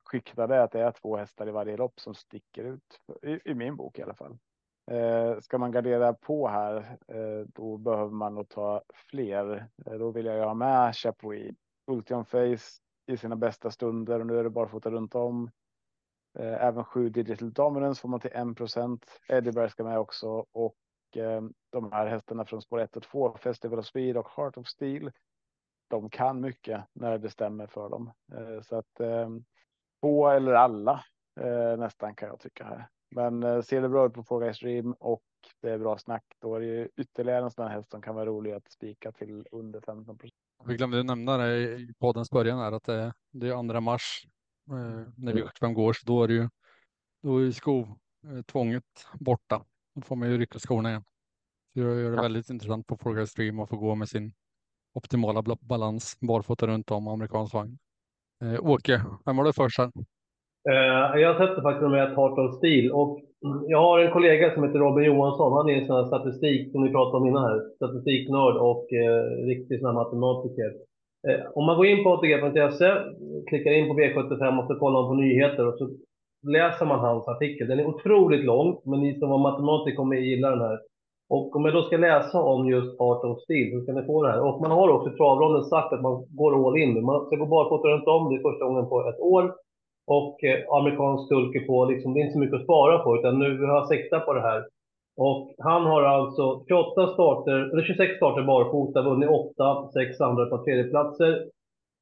skiktade 0.04 0.64
att 0.64 0.72
det 0.72 0.80
är 0.80 0.92
två 0.92 1.18
hästar 1.18 1.48
i 1.48 1.52
varje 1.52 1.78
lopp 1.78 2.00
som 2.00 2.16
sticker 2.16 2.64
ut 2.64 3.00
i, 3.22 3.52
i 3.52 3.54
min 3.54 3.76
bok 3.76 4.00
i 4.00 4.04
alla 4.04 4.14
fall. 4.14 4.38
Eh, 4.92 5.40
ska 5.40 5.58
man 5.58 5.72
gardera 5.72 6.14
på 6.14 6.48
här, 6.48 6.98
eh, 7.08 7.48
då 7.48 7.78
behöver 7.78 8.12
man 8.12 8.36
nog 8.36 8.50
ta 8.50 8.82
fler. 8.94 9.68
Eh, 9.86 9.94
då 9.94 10.12
vill 10.12 10.26
jag 10.26 10.46
ha 10.46 10.54
med 10.54 10.96
Chapuis, 10.96 11.56
Ultion 11.88 12.26
Face 12.26 12.82
i 13.08 13.18
sina 13.18 13.36
bästa 13.36 13.72
stunder 13.72 14.20
och 14.20 14.28
nu 14.28 14.40
är 14.40 14.44
det 14.44 14.50
bara 14.50 14.68
fota 14.68 14.90
runt 14.90 15.16
om. 15.16 15.52
Eh, 16.40 16.64
även 16.64 16.84
7 16.84 17.10
digital 17.10 17.54
dominance 17.54 18.02
får 18.02 18.10
man 18.10 18.20
till 18.20 18.32
1 18.34 18.58
procent. 18.58 19.20
Eddieberg 19.30 19.70
ska 19.70 19.84
med 19.84 20.00
också 20.00 20.46
och 20.52 20.76
eh, 21.16 21.42
de 21.70 21.92
här 21.92 22.08
hästarna 22.08 22.46
från 22.46 22.62
spår 22.62 22.80
1 22.80 22.98
och 22.98 23.04
2, 23.04 23.38
Festival 23.38 23.80
of 23.80 23.86
Speed 23.86 24.18
och 24.18 24.28
Heart 24.36 24.58
of 24.58 24.68
Steel. 24.68 25.12
De 25.90 26.10
kan 26.10 26.42
mycket 26.42 26.84
när 26.94 27.18
det 27.18 27.30
stämmer 27.30 27.68
för 27.68 27.90
dem. 27.90 28.12
Eh, 28.34 28.62
så 28.62 28.76
att 28.76 29.02
två 30.02 30.30
eller 30.30 30.54
alla 30.54 31.06
nästan 31.78 32.16
kan 32.16 32.30
jag 32.30 32.40
tycka 32.40 32.64
här. 32.64 32.88
Men 33.12 33.64
ser 33.64 33.82
det 33.82 33.90
bra 33.90 34.06
ut 34.06 34.14
på 34.14 34.24
Fråga 34.24 34.54
Stream 34.54 34.94
och 34.94 35.24
det 35.62 35.70
är 35.70 35.78
bra 35.78 35.98
snack, 35.98 36.24
då 36.40 36.56
är 36.56 36.60
det 36.60 36.66
ju 36.66 36.90
ytterligare 36.98 37.44
en 37.44 37.52
sån 37.52 37.68
här 37.68 37.76
häst 37.76 37.92
som 37.92 38.02
kan 38.02 38.16
vara 38.16 38.26
rolig 38.26 38.52
att 38.52 38.72
spika 38.72 39.12
till 39.12 39.46
under 39.52 39.82
15 39.82 40.18
procent. 40.18 40.40
Vi 40.66 40.78
glömde 40.78 41.04
nämna 41.04 41.38
det 41.38 41.58
i 41.58 41.94
poddens 42.00 42.32
början 42.32 42.60
här 42.60 42.72
att 42.72 42.84
det, 42.84 43.14
det 43.32 43.48
är 43.48 43.54
andra 43.54 43.82
mars 43.82 44.28
eh, 44.70 45.08
när 45.18 45.34
vi 45.34 45.42
är 45.42 45.46
75 45.46 45.74
går, 45.74 45.94
så 45.94 46.06
då 46.06 46.24
är 46.24 46.28
det 46.28 46.34
ju 46.34 46.50
då 47.24 47.38
är 47.38 47.52
skotvånget 47.52 48.84
eh, 49.14 49.20
borta. 49.20 49.64
Då 49.96 50.02
får 50.02 50.16
man 50.16 50.32
ju 50.32 50.38
rycka 50.38 50.60
skorna 50.60 50.90
igen. 50.90 51.04
Så 51.74 51.80
det 51.80 52.02
gör 52.02 52.12
det 52.12 52.22
väldigt 52.22 52.50
intressant 52.50 52.88
på 52.88 52.98
Fråga 52.98 53.26
Stream 53.26 53.60
att 53.60 53.70
få 53.70 53.78
gå 53.78 53.96
med 53.96 54.10
sin 54.10 54.34
optimala 54.94 55.44
balans 55.62 56.18
barfota 56.22 56.68
runt 56.68 56.92
om 56.92 57.08
amerikansk 57.08 57.54
vagn. 57.54 57.78
Eh, 58.44 58.66
Åke, 58.66 59.02
vem 59.26 59.38
var 59.38 59.46
det 59.46 59.54
först 59.54 59.78
här? 59.78 59.92
Uh, 60.70 61.22
jag 61.22 61.38
sätter 61.38 61.62
faktiskt 61.62 61.84
nummer 61.84 62.08
ett 62.08 62.18
Heart 62.18 62.40
of 62.40 62.58
Steel 62.58 62.92
och 62.92 63.22
jag 63.68 63.82
har 63.82 64.00
en 64.00 64.12
kollega 64.12 64.54
som 64.54 64.64
heter 64.64 64.80
Robin 64.80 65.06
Johansson. 65.06 65.54
Han 65.54 65.70
är 65.70 65.82
en 65.82 65.88
sån 65.88 65.96
här 65.96 66.06
statistik 66.06 66.72
som 66.72 66.84
vi 66.84 66.92
pratade 66.92 67.18
om 67.18 67.28
innan 67.28 67.44
här. 67.44 67.76
Statistiknörd 67.76 68.56
och 68.58 68.86
uh, 68.94 69.46
riktig 69.46 69.80
sån 69.80 69.88
här 69.88 69.94
matematiker. 70.04 70.72
Eh, 71.28 71.42
om 71.56 71.66
man 71.66 71.78
går 71.78 71.86
in 71.86 72.04
på 72.04 72.10
ATG.se, 72.14 72.90
klickar 73.50 73.72
in 73.72 73.88
på 73.88 73.94
V75 73.94 74.60
och 74.60 74.68
så 74.68 74.76
kollar 74.80 75.02
man 75.02 75.10
på 75.10 75.14
nyheter 75.14 75.68
och 75.68 75.78
så 75.78 75.90
läser 76.48 76.86
man 76.86 77.00
hans 77.00 77.28
artikel. 77.28 77.68
Den 77.68 77.80
är 77.80 77.86
otroligt 77.86 78.46
lång, 78.46 78.82
men 78.86 79.00
ni 79.00 79.20
som 79.20 79.30
var 79.30 79.38
matematiker 79.38 79.96
kommer 79.96 80.16
gilla 80.16 80.50
den 80.50 80.62
här. 80.62 80.80
Och 81.30 81.56
om 81.56 81.66
jag 81.66 81.74
då 81.74 81.82
ska 81.82 81.98
läsa 81.98 82.42
om 82.42 82.70
just 82.70 83.00
Art 83.00 83.24
of 83.24 83.40
Steel 83.42 83.72
så 83.72 83.84
ska 83.84 83.94
ni 83.94 84.06
få 84.06 84.24
det 84.24 84.32
här. 84.32 84.42
Och 84.48 84.62
man 84.62 84.72
har 84.72 84.90
också 84.90 85.10
i 85.10 85.18
travronden 85.18 85.64
sagt 85.64 85.94
att 85.94 86.02
man 86.02 86.26
går 86.30 86.68
all 86.68 86.78
in. 86.78 87.06
Man 87.06 87.26
ska 87.26 87.36
gå 87.36 87.46
barfota 87.46 87.88
runt 87.88 88.08
om. 88.08 88.30
Det 88.30 88.36
är 88.40 88.50
första 88.50 88.66
gången 88.66 88.90
på 88.90 89.10
ett 89.10 89.20
år 89.20 89.54
och 90.08 90.44
eh, 90.44 90.60
amerikansk 90.78 91.28
sulke 91.28 91.60
på, 91.60 91.86
liksom, 91.86 92.14
det 92.14 92.20
är 92.20 92.22
inte 92.22 92.34
så 92.34 92.40
mycket 92.40 92.60
att 92.60 92.64
spara 92.64 93.00
på, 93.00 93.18
utan 93.18 93.40
nu 93.40 93.66
har 93.66 93.76
jag 93.76 93.88
siktat 93.88 94.26
på 94.26 94.34
det 94.34 94.42
här. 94.42 94.66
Och 95.18 95.56
han 95.58 95.84
har 95.86 96.04
alltså 96.04 96.64
28 96.68 97.08
starter, 97.14 97.58
eller 97.72 97.84
26 97.84 98.16
starter 98.16 98.44
barfota, 98.44 99.02
vunnit 99.02 99.30
8, 99.30 99.90
6 99.94 100.22
andra 100.22 100.46
på 100.46 100.64
tredjeplatser. 100.64 101.32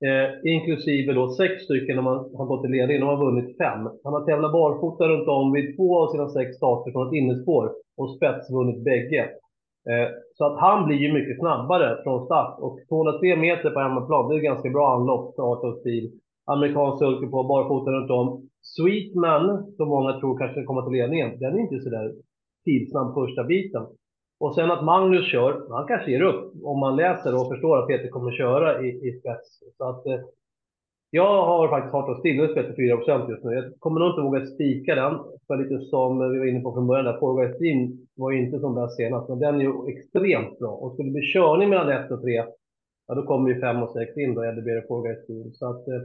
Eh, 0.06 0.54
inklusive 0.54 1.14
då 1.14 1.30
6 1.30 1.64
stycken 1.64 1.96
när 1.96 2.04
man 2.04 2.18
har 2.38 2.46
gått 2.46 2.66
i 2.66 2.68
ledning, 2.68 3.00
de 3.00 3.10
har 3.10 3.26
vunnit 3.26 3.58
5. 3.58 3.90
Han 4.04 4.14
har 4.14 4.26
tävlat 4.26 4.52
barfota 4.52 5.08
runt 5.08 5.28
om 5.28 5.52
vid 5.52 5.78
två 5.78 6.00
av 6.00 6.08
sina 6.08 6.30
6 6.30 6.56
starter 6.58 6.92
från 6.92 7.08
ett 7.08 7.14
innespår 7.14 7.72
och 7.98 8.16
spetsvunnit 8.16 8.84
bägge. 8.84 9.24
Eh, 9.90 10.08
så 10.34 10.46
att 10.46 10.60
han 10.60 10.88
blir 10.88 10.98
ju 10.98 11.14
mycket 11.14 11.40
snabbare 11.40 12.04
från 12.04 12.26
start 12.26 12.60
och 12.60 12.80
203 12.90 13.36
meter 13.36 13.70
på 13.70 13.80
hemmaplan, 13.80 14.30
det 14.30 14.36
är 14.36 14.40
ganska 14.40 14.70
bra 14.70 14.96
anlopp 14.96 15.36
för 15.36 15.44
18 15.44 15.80
stil 15.80 16.12
amerikansk 16.46 17.00
sulke 17.00 17.28
på 17.28 17.44
barfota 17.44 17.92
runt 17.92 18.12
om. 18.12 18.50
Sweetman, 18.62 19.74
som 19.78 19.88
många 19.90 20.20
tror 20.20 20.38
kanske 20.38 20.64
kommer 20.64 20.82
till 20.82 21.00
ledningen, 21.00 21.40
den 21.40 21.54
är 21.56 21.60
inte 21.60 21.80
så 21.80 21.90
där 22.66 23.14
första 23.14 23.44
biten. 23.44 23.86
Och 24.40 24.56
sen 24.56 24.72
att 24.72 24.86
Magnus 24.86 25.26
kör, 25.26 25.66
han 25.70 25.88
kanske 25.88 26.12
ger 26.12 26.22
upp 26.22 26.54
om 26.64 26.80
man 26.80 26.96
läser 26.96 27.36
och 27.36 27.50
förstår 27.50 27.78
att 27.78 27.88
Peter 27.88 28.10
kommer 28.10 28.32
köra 28.32 28.82
i, 28.86 28.88
i 28.88 29.20
spets. 29.20 29.60
Så 29.78 29.84
att, 29.90 30.06
eh, 30.06 30.20
jag 31.14 31.46
har 31.46 31.70
faktiskt 31.70 31.94
hållit 31.94 32.18
oss 32.18 32.22
till 32.22 32.50
spets 32.52 32.76
4 32.76 33.28
just 33.30 33.44
nu. 33.44 33.54
Jag 33.54 33.80
kommer 33.80 34.00
nog 34.00 34.10
inte 34.10 34.22
våga 34.22 34.46
spika 34.46 34.96
den. 34.96 35.20
För 35.48 35.58
lite 35.58 35.86
som 35.86 36.32
vi 36.32 36.40
var 36.40 36.46
inne 36.46 36.62
på 36.62 36.74
från 36.74 36.88
början, 36.88 37.06
där 37.06 37.20
Forward 37.20 37.56
Stream 37.56 38.08
var 38.16 38.32
ju 38.32 38.46
inte 38.46 38.60
som 38.60 38.76
bäst 38.76 38.96
senast, 38.96 39.30
men 39.30 39.40
den 39.40 39.56
är 39.56 39.64
ju 39.64 39.74
extremt 39.94 40.60
bra. 40.60 40.72
Och 40.72 40.94
skulle 40.94 41.10
det 41.10 41.14
bli 41.14 41.34
körning 41.34 41.70
mellan 41.70 41.90
1 41.90 42.12
och 42.12 42.22
3, 42.22 42.32
ja 43.08 43.16
då 43.16 43.24
kommer 43.24 43.50
ju 43.50 43.60
5 43.60 43.84
och 43.84 43.92
6 43.92 44.18
in 44.18 44.34
då, 44.34 44.46
Eddie 44.46 44.62
Bear 44.62 44.88
Forward 44.88 45.18
Stream. 45.24 45.52
Så 45.54 45.70
att 45.70 45.88
eh, 45.88 46.02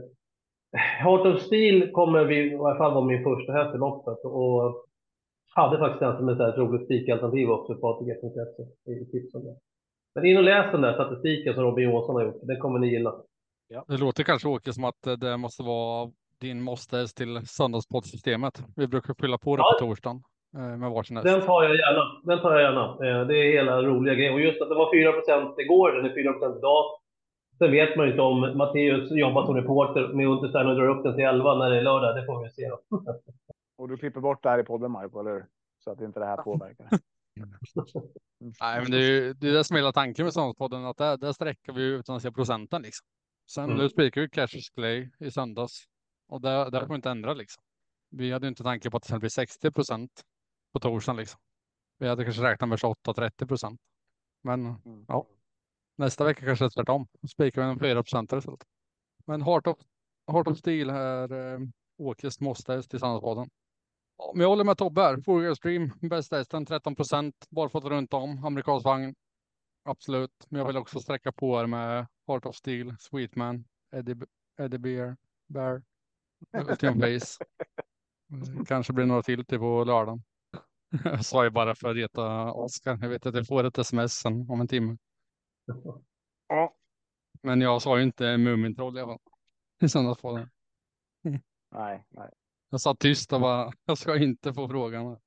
Heart 1.03 1.25
of 1.25 1.41
Steel 1.41 1.91
kommer 1.91 2.25
vi, 2.25 2.51
i 2.51 2.55
alla 2.55 2.77
fall 2.77 2.93
vara 2.93 3.05
min 3.05 3.23
första 3.23 3.53
häst 3.53 3.75
i 3.75 3.77
loppet 3.77 4.25
och 4.25 4.86
hade 5.59 5.77
faktiskt 5.79 5.99
den 5.99 6.17
som 6.17 6.29
ett 6.29 6.57
roligt 6.57 6.85
spikalternativ 6.85 7.49
också 7.49 7.75
på 7.75 7.87
ATG.se 7.89 8.91
i 8.91 9.05
tipsen. 9.11 9.41
Men 10.15 10.25
in 10.25 10.37
och 10.37 10.43
läs 10.43 10.71
den 10.71 10.81
där 10.81 10.93
statistiken 10.93 11.53
som 11.53 11.63
Robin 11.63 11.89
Johansson 11.89 12.15
har 12.15 12.23
gjort, 12.23 12.39
den 12.41 12.59
kommer 12.59 12.79
ni 12.79 12.87
gilla. 12.87 13.13
Ja. 13.67 13.83
Det 13.87 13.97
låter 13.97 14.23
kanske 14.23 14.47
Åke 14.47 14.73
som 14.73 14.83
att 14.83 15.01
det 15.19 15.37
måste 15.37 15.63
vara 15.63 16.11
din 16.41 16.61
måste 16.61 17.07
till 17.07 17.47
söndagspoddsystemet. 17.47 18.53
Vi 18.75 18.87
brukar 18.87 19.13
fylla 19.21 19.37
på 19.37 19.55
det 19.55 19.61
ja. 19.61 19.77
på 19.79 19.85
torsdagen 19.85 20.21
eh, 20.57 20.77
med 20.81 20.91
varsin 20.91 21.17
häst. 21.17 21.27
Den 21.27 21.41
tar 21.41 21.63
jag 21.63 21.75
gärna. 21.75 22.03
Den 22.23 22.39
tar 22.41 22.51
jag 22.51 22.61
gärna. 22.61 22.85
Eh, 23.05 23.27
det 23.27 23.35
är 23.37 23.51
hela 23.57 23.81
roliga 23.81 24.15
grejen. 24.15 24.33
Och 24.33 24.41
just 24.41 24.61
att 24.61 24.69
det 24.69 24.75
var 24.75 24.93
4% 24.93 25.59
igår, 25.59 25.91
den 25.91 26.05
är 26.05 26.15
4% 26.15 26.57
idag. 26.57 26.83
Sen 27.57 27.71
vet 27.71 27.95
man 27.95 28.05
ju 28.05 28.11
inte 28.11 28.21
om 28.21 28.57
Matteus 28.57 29.11
jobbar 29.11 29.45
som 29.45 29.55
reporter 29.55 30.07
med 30.07 30.27
Unterstein 30.27 30.67
och 30.67 30.75
drar 30.75 30.89
upp 30.89 31.03
den 31.03 31.15
till 31.15 31.25
11 31.25 31.55
när 31.55 31.69
det 31.69 31.77
är 31.77 31.83
lördag. 31.83 32.15
Det 32.15 32.25
får 32.25 32.43
vi 32.43 32.49
se. 32.49 32.69
Då. 32.69 32.77
Och 33.77 33.87
du 33.87 33.97
klipper 33.97 34.21
bort 34.21 34.43
det 34.43 34.49
här 34.49 34.59
i 34.59 34.63
podden, 34.63 34.91
Marco, 34.91 35.19
eller 35.19 35.31
hur? 35.31 35.45
Så 35.79 35.91
att 35.91 36.01
inte 36.01 36.19
det 36.19 36.25
här 36.25 36.37
påverkar. 36.43 36.89
Nej, 38.61 38.81
men 38.81 38.91
det 38.91 38.97
är 38.97 39.11
ju 39.11 39.33
det, 39.33 39.47
är 39.49 39.53
det 39.53 39.63
som 39.63 39.75
är 39.75 39.79
hela 39.79 39.91
tanken 39.91 40.25
med 40.25 40.33
Sandspodden, 40.33 40.85
att 40.85 40.97
där, 40.97 41.17
där 41.17 41.31
sträcker 41.33 41.73
vi 41.73 41.83
utan 41.83 42.15
att 42.15 42.21
se 42.21 42.31
procenten 42.31 42.81
liksom. 42.81 43.07
Sen 43.49 43.63
Mm. 43.65 43.77
nu 43.77 43.89
spikar 43.89 44.21
vi 44.21 44.29
Cassius 44.29 44.69
Clay 44.69 45.09
i 45.19 45.31
söndags 45.31 45.83
och 46.27 46.41
där, 46.41 46.71
där 46.71 46.79
får 46.81 46.87
vi 46.87 46.95
inte 46.95 47.09
ändra 47.11 47.33
liksom. 47.33 47.63
Vi 48.09 48.31
hade 48.31 48.45
ju 48.45 48.49
inte 48.49 48.63
tanke 48.63 48.89
på 48.89 48.97
att 48.97 49.03
det 49.03 49.07
skulle 49.07 49.19
bli 49.19 49.29
60 49.29 49.71
procent 49.71 50.21
på 50.73 50.79
torsdagen 50.79 51.17
liksom. 51.17 51.39
Vi 51.97 52.07
hade 52.07 52.23
kanske 52.23 52.43
räknat 52.43 52.69
med 52.69 52.77
28-30 52.79 53.47
procent. 53.47 53.81
Men 54.43 54.65
Mm. 54.65 55.05
ja, 55.07 55.27
nästa 55.97 56.23
vecka 56.23 56.45
kanske 56.45 56.65
det 56.65 56.67
är 56.67 56.69
tvärtom. 56.69 57.07
Då 57.21 57.27
spikar 57.27 57.61
vi 57.61 57.67
en 57.67 57.79
4 57.79 58.03
procent. 58.03 58.33
Men 59.25 59.41
Heart 59.41 59.67
of, 59.67 59.77
Heart 60.31 60.47
of 60.47 60.57
Steel 60.57 60.89
är 60.89 61.31
eh, 61.53 61.59
Åkes 61.97 62.39
måste 62.39 62.81
till 62.83 62.99
Sandspodden. 62.99 63.49
Men 64.33 64.41
jag 64.41 64.49
håller 64.49 64.63
med 64.63 64.77
Tobbe 64.77 65.01
här. 65.01 65.21
Four 65.21 65.53
Stream, 65.53 65.91
bästa 66.01 66.37
hästen 66.37 66.65
13 66.65 66.95
procent, 66.95 67.47
bara 67.49 67.69
fått 67.69 67.85
runt 67.85 68.13
om, 68.13 68.45
amerikansk 68.45 68.85
vagn. 68.85 69.15
Absolut, 69.83 70.45
men 70.49 70.59
jag 70.59 70.67
vill 70.67 70.77
också 70.77 70.99
sträcka 70.99 71.31
på 71.31 71.57
här 71.57 71.67
med 71.67 72.07
Heart 72.27 72.45
of 72.45 72.55
Steel, 72.55 72.95
Sweetman, 72.99 73.65
Eddie, 73.95 74.15
Eddie 74.59 74.77
Bear, 74.77 75.17
Bear, 75.47 75.81
Face. 76.51 77.45
Mm, 78.31 78.65
Kanske 78.65 78.93
blir 78.93 79.05
några 79.05 79.21
till 79.21 79.45
till 79.45 79.59
på 79.59 79.83
lördagen. 79.83 80.23
Jag 81.03 81.25
sa 81.25 81.43
ju 81.43 81.49
bara 81.49 81.75
för 81.75 81.89
att 81.89 81.95
reta 81.95 82.51
Oskar. 82.53 82.97
Jag 83.01 83.09
vet 83.09 83.25
att 83.25 83.35
jag 83.35 83.47
får 83.47 83.63
ett 83.63 83.77
sms 83.77 84.13
sen 84.13 84.49
om 84.49 84.61
en 84.61 84.67
timme. 84.67 84.97
Ja. 86.49 86.75
Men 87.41 87.61
jag 87.61 87.81
sa 87.81 87.97
ju 87.97 88.03
inte 88.03 88.37
Mumintroll 88.37 88.97
i 88.97 89.01
alla 89.01 89.11
fall. 89.13 89.19
I 89.81 89.89
söndagspodden. 89.89 90.49
Nej, 91.71 92.05
nej. 92.09 92.29
Jag 92.69 92.81
satt 92.81 92.99
tyst 92.99 93.33
och 93.33 93.41
bara, 93.41 93.71
jag 93.85 93.97
ska 93.97 94.17
inte 94.17 94.53
få 94.53 94.67
frågan. 94.67 95.17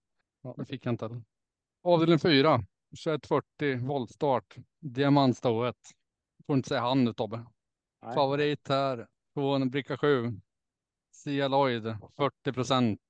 Ja, 0.42 0.54
det 0.56 0.64
fick 0.64 0.86
jag 0.86 0.92
inte 0.92 1.04
heller. 1.04 1.22
Avdelning 1.82 2.18
4, 2.18 2.58
2140, 3.04 3.86
voltstart, 3.86 4.56
diamantstået. 4.80 5.76
Får 6.46 6.56
inte 6.56 6.68
säga 6.68 6.80
han 6.80 7.04
nu 7.04 7.12
Tobbe. 7.12 7.46
nej. 8.02 8.14
Favorit 8.14 8.68
här, 8.68 9.06
från 9.34 9.70
bricka 9.70 9.96
7. 9.96 10.40
Sia 11.12 11.48
Lloyd, 11.48 11.96
40 12.16 12.52
procent. 12.52 13.00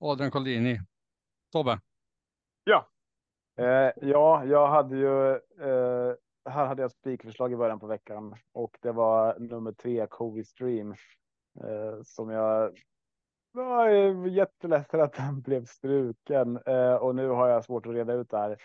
Adrian 0.00 0.30
Collini. 0.30 0.80
Tobbe, 1.52 1.80
Eh, 3.60 3.92
ja, 4.00 4.44
jag 4.44 4.68
hade 4.68 4.96
ju. 4.96 5.30
Eh, 5.60 6.14
här 6.44 6.66
hade 6.66 6.82
jag 6.82 6.90
spikförslag 6.90 7.52
i 7.52 7.56
början 7.56 7.80
på 7.80 7.86
veckan 7.86 8.36
och 8.52 8.78
det 8.82 8.92
var 8.92 9.38
nummer 9.38 9.72
tre, 9.72 10.06
Covi 10.06 10.44
Stream. 10.44 10.90
Eh, 11.64 12.02
som 12.04 12.30
jag 12.30 12.78
jag 13.52 13.96
är 13.96 14.26
jätteledsen 14.26 15.00
att 15.00 15.12
den 15.12 15.40
blev 15.40 15.64
struken 15.64 16.58
eh, 16.66 16.94
och 16.94 17.14
nu 17.14 17.28
har 17.28 17.48
jag 17.48 17.64
svårt 17.64 17.86
att 17.86 17.92
reda 17.92 18.12
ut 18.12 18.30
det 18.30 18.38
här. 18.38 18.56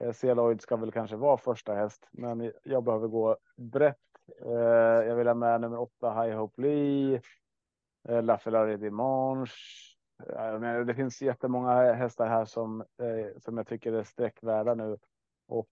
Eh, 0.00 0.12
Celoid 0.12 0.60
ska 0.60 0.76
väl 0.76 0.92
kanske 0.92 1.16
vara 1.16 1.36
första 1.36 1.74
häst, 1.74 2.08
men 2.10 2.52
jag 2.62 2.84
behöver 2.84 3.08
gå 3.08 3.36
brett. 3.56 3.96
Eh, 4.42 5.06
jag 5.06 5.16
vill 5.16 5.26
ha 5.26 5.34
med 5.34 5.60
nummer 5.60 5.80
åtta, 5.80 6.22
High 6.22 6.36
Hope 6.36 6.62
Lee. 6.62 7.20
Laferrari 8.02 8.22
La 8.22 8.38
Ferrari 8.38 8.76
Dimanche. 8.76 9.54
Det 10.86 10.94
finns 10.94 11.22
jättemånga 11.22 11.92
hästar 11.92 12.26
här 12.26 12.44
som, 12.44 12.84
som 13.36 13.56
jag 13.56 13.66
tycker 13.66 13.92
är 13.92 14.02
sträckvärda 14.02 14.74
nu. 14.74 14.98
Och 15.48 15.68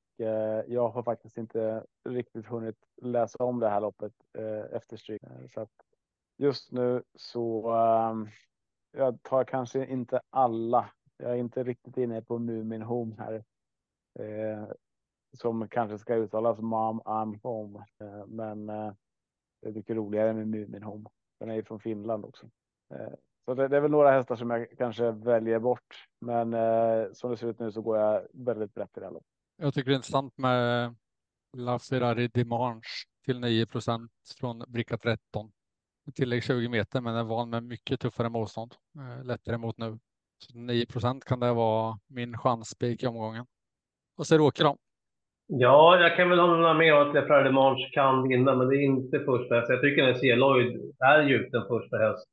jag 0.67 0.89
har 0.89 1.03
faktiskt 1.03 1.39
inte 1.39 1.85
riktigt 2.09 2.47
hunnit 2.47 2.77
läsa 3.03 3.45
om 3.45 3.61
det 3.61 3.69
här 3.69 3.81
loppet 3.81 4.13
efter 4.73 4.97
stryk. 4.97 5.23
Så 5.55 5.61
att 5.61 5.71
just 6.37 6.73
nu 6.73 7.03
så 7.15 7.71
ehm, 7.71 8.29
jag 8.97 9.23
tar 9.23 9.45
kanske 9.45 9.87
inte 9.87 10.21
alla. 10.31 10.91
Jag 11.17 11.31
är 11.31 11.37
inte 11.37 11.65
riktigt 11.65 11.97
inne 11.97 12.23
på 12.23 12.39
Mumin 12.39 12.83
Home 12.83 13.15
här. 13.19 13.45
Eh, 14.19 14.69
som 15.33 15.69
kanske 15.69 15.99
ska 15.99 16.15
uttalas 16.15 16.59
Mom 16.59 17.01
I'm 17.01 17.41
Home. 17.43 17.79
Eh, 17.79 18.27
men 18.27 18.69
eh, 18.69 18.93
det 19.63 19.69
är 19.69 19.73
mycket 19.73 19.97
roligare 19.97 20.33
med 20.33 20.49
Mumin 20.49 20.83
Home. 20.83 21.09
Den 21.41 21.51
är 21.51 21.55
ju 21.55 21.65
från 21.65 21.81
Finland 21.81 22.25
också. 22.25 22.47
Eh, 22.95 23.13
så 23.45 23.55
det, 23.55 23.69
det 23.69 23.77
är 23.77 23.81
väl 23.81 23.91
några 23.91 24.11
hästar 24.11 24.37
som 24.37 24.51
jag 24.51 24.79
kanske 24.79 25.11
väljer 25.11 25.59
bort. 25.59 26.09
Men 26.21 26.55
eh, 26.55 27.13
som 27.13 27.31
det 27.31 27.37
ser 27.37 27.49
ut 27.49 27.59
nu 27.59 27.73
så 27.73 27.83
går 27.83 27.99
jag 27.99 28.27
väldigt 28.33 28.75
brett 28.75 28.97
i 28.97 29.01
det 29.01 29.07
här 29.07 29.21
jag 29.57 29.75
tycker 29.75 29.91
det 29.91 29.95
är 29.95 29.97
intressant 29.97 30.39
med 30.39 30.95
La 31.57 31.79
Ferrari 31.79 32.29
Dimanche 32.29 33.07
till 33.25 33.41
9 33.41 33.67
procent 33.67 34.13
från 34.41 34.65
bricka 34.69 34.99
13. 34.99 35.53
Tillägg 36.15 36.45
20 36.45 36.69
meter, 36.69 37.01
men 37.01 37.15
är 37.15 37.25
van 37.25 37.51
med 37.51 37.63
mycket 37.63 38.01
tuffare 38.01 38.29
motstånd. 38.29 38.73
Eh, 38.99 39.25
lättare 39.25 39.59
mot 39.59 39.79
nu. 39.79 39.99
Så 40.39 40.59
9 40.59 40.87
procent 40.87 41.25
kan 41.25 41.41
det 41.41 41.53
vara 41.53 41.99
min 42.09 42.39
chanspik 42.39 43.03
i 43.03 43.07
omgången. 43.07 43.47
Vad 44.17 44.27
säger 44.27 44.43
Åke 44.43 44.63
då? 44.63 44.77
Ja, 45.47 45.99
jag 46.01 46.17
kan 46.17 46.31
väl 46.31 46.39
hålla 46.39 46.75
med 46.75 46.95
om 46.95 47.09
att 47.09 47.15
Lefrare 47.15 47.51
de 47.51 47.77
kan 47.93 48.29
vinna, 48.29 48.55
men 48.55 48.69
det 48.69 48.77
är 48.77 48.85
inte 48.85 49.19
första 49.19 49.55
häst. 49.55 49.69
Jag 49.69 49.81
tycker 49.81 50.09
att 50.09 50.21
C-Lloyd 50.21 50.95
är 50.99 51.23
ju 51.23 51.49
den 51.49 51.67
första 51.69 51.97
häst. 51.97 52.29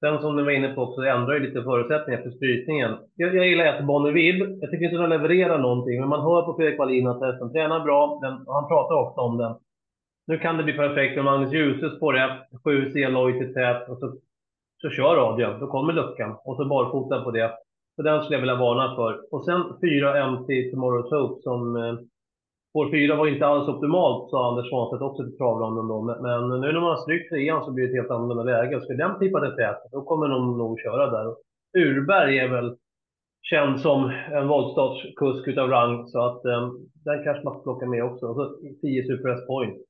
Sen 0.00 0.20
som 0.20 0.36
du 0.36 0.44
var 0.44 0.50
inne 0.50 0.74
på 0.74 0.82
också, 0.82 1.00
det 1.00 1.10
ändrar 1.10 1.34
ju 1.34 1.40
lite 1.40 1.62
förutsättningar 1.62 2.22
för 2.22 2.30
strytningen. 2.30 2.98
Jag, 3.16 3.34
jag 3.34 3.48
gillar 3.48 3.66
att 3.66 3.86
Bonneville. 3.86 4.44
Jag 4.60 4.70
tycker 4.70 4.84
inte 4.84 4.96
den 4.96 5.10
levererar 5.10 5.58
någonting, 5.58 6.00
men 6.00 6.08
man 6.08 6.20
hör 6.20 6.42
på 6.42 6.56
Fredrik 6.56 6.78
Wallin 6.78 7.06
att 7.06 7.22
hästen 7.22 7.52
tränar 7.52 7.80
bra. 7.80 8.18
Den, 8.22 8.32
han 8.32 8.68
pratar 8.68 8.94
ofta 8.94 9.20
om 9.20 9.38
den. 9.38 9.54
Nu 10.30 10.38
kan 10.38 10.56
det 10.56 10.64
bli 10.64 10.72
perfekt 10.72 11.18
om 11.18 11.24
Magnus 11.24 11.52
Djuse 11.52 11.96
spår 11.96 12.12
rätt, 12.12 12.40
7 12.64 12.90
C-Lloyd 12.92 13.38
till 13.38 13.54
tät 13.54 13.88
och 13.88 13.98
så, 13.98 14.06
så 14.82 14.90
kör 14.90 15.16
radion. 15.16 15.60
Då 15.60 15.66
kommer 15.66 15.92
luckan 15.92 16.36
och 16.44 16.56
så 16.56 16.64
barfota 16.64 17.22
på 17.24 17.30
det. 17.30 17.50
Så 17.96 18.02
den 18.02 18.22
skulle 18.22 18.36
jag 18.36 18.40
vilja 18.40 18.64
varna 18.64 18.96
för. 18.96 19.34
Och 19.34 19.44
sen 19.44 19.60
4 19.80 20.30
MT 20.30 20.48
Tomorrow's 20.48 21.10
Hope 21.14 21.42
som 21.42 21.76
eh, 21.76 21.94
Spår 22.70 22.90
4 22.90 23.16
var 23.16 23.26
inte 23.26 23.46
alls 23.46 23.68
optimalt, 23.68 24.30
sa 24.30 24.48
Anders 24.48 24.68
Svanstedt 24.68 25.02
också 25.02 25.22
till 25.24 25.36
travronden 25.38 25.88
då. 25.88 26.02
Men, 26.02 26.22
men 26.22 26.60
nu 26.60 26.72
när 26.72 26.80
man 26.80 26.94
har 26.94 26.96
strykt 26.96 27.30
trean 27.30 27.64
så 27.64 27.72
blir 27.72 27.84
det 27.84 27.90
ett 27.90 28.00
helt 28.00 28.10
annorlunda 28.10 28.42
läge. 28.42 28.80
Ska 28.80 28.94
den 28.94 29.18
tippa 29.18 29.40
till 29.40 29.56
tät, 29.56 29.80
då 29.92 30.02
kommer 30.02 30.28
de 30.28 30.58
nog 30.58 30.80
köra 30.80 31.10
där. 31.10 31.26
Urberg 31.78 32.38
är 32.38 32.48
väl 32.48 32.76
känd 33.42 33.80
som 33.80 34.12
en 34.32 34.48
voltstartskusk 34.48 35.48
utav 35.48 35.68
rang, 35.68 36.08
så 36.08 36.18
att 36.28 36.44
eh, 36.44 36.70
den 37.04 37.24
kanske 37.24 37.44
man 37.44 37.54
får 37.54 37.62
plocka 37.62 37.86
med 37.86 38.04
också. 38.04 38.26
Och 38.26 38.36
så 38.36 38.44
10 38.80 39.06
Super 39.06 39.28
S 39.28 39.46
Point. 39.46 39.89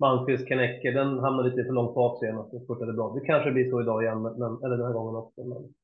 Malmqvist 0.00 0.48
Kanecke, 0.48 0.90
den 0.90 1.18
hamnade 1.18 1.48
lite 1.48 1.64
för 1.64 1.72
långt 1.72 1.94
bak 1.94 2.20
senast 2.20 2.54
och 2.54 2.62
spurtade 2.62 2.92
bra. 2.92 3.14
Det 3.14 3.26
kanske 3.26 3.52
blir 3.52 3.70
så 3.70 3.80
idag 3.80 4.02
igen, 4.02 4.22
men, 4.22 4.52
eller 4.64 4.76
den 4.76 4.86
här 4.86 4.92
gången 4.92 5.16
också. 5.22 5.40
Men. 5.44 5.74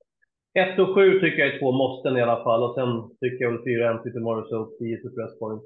1 0.72 0.78
och 0.78 0.94
7 0.94 1.20
tycker 1.20 1.38
jag 1.38 1.54
är 1.54 1.58
två 1.58 1.72
måsten 1.72 2.16
i 2.16 2.22
alla 2.22 2.44
fall. 2.44 2.62
Och 2.62 2.74
sen 2.74 2.90
tycker 3.20 3.44
jag 3.44 3.52
väl 3.52 3.64
4 3.64 3.94
MT 3.94 4.04
Tomorrow 4.12 4.42
typ 4.42 4.50
Soap, 4.50 4.78
10 4.78 5.00
till 5.00 5.14
Presspoint. 5.14 5.62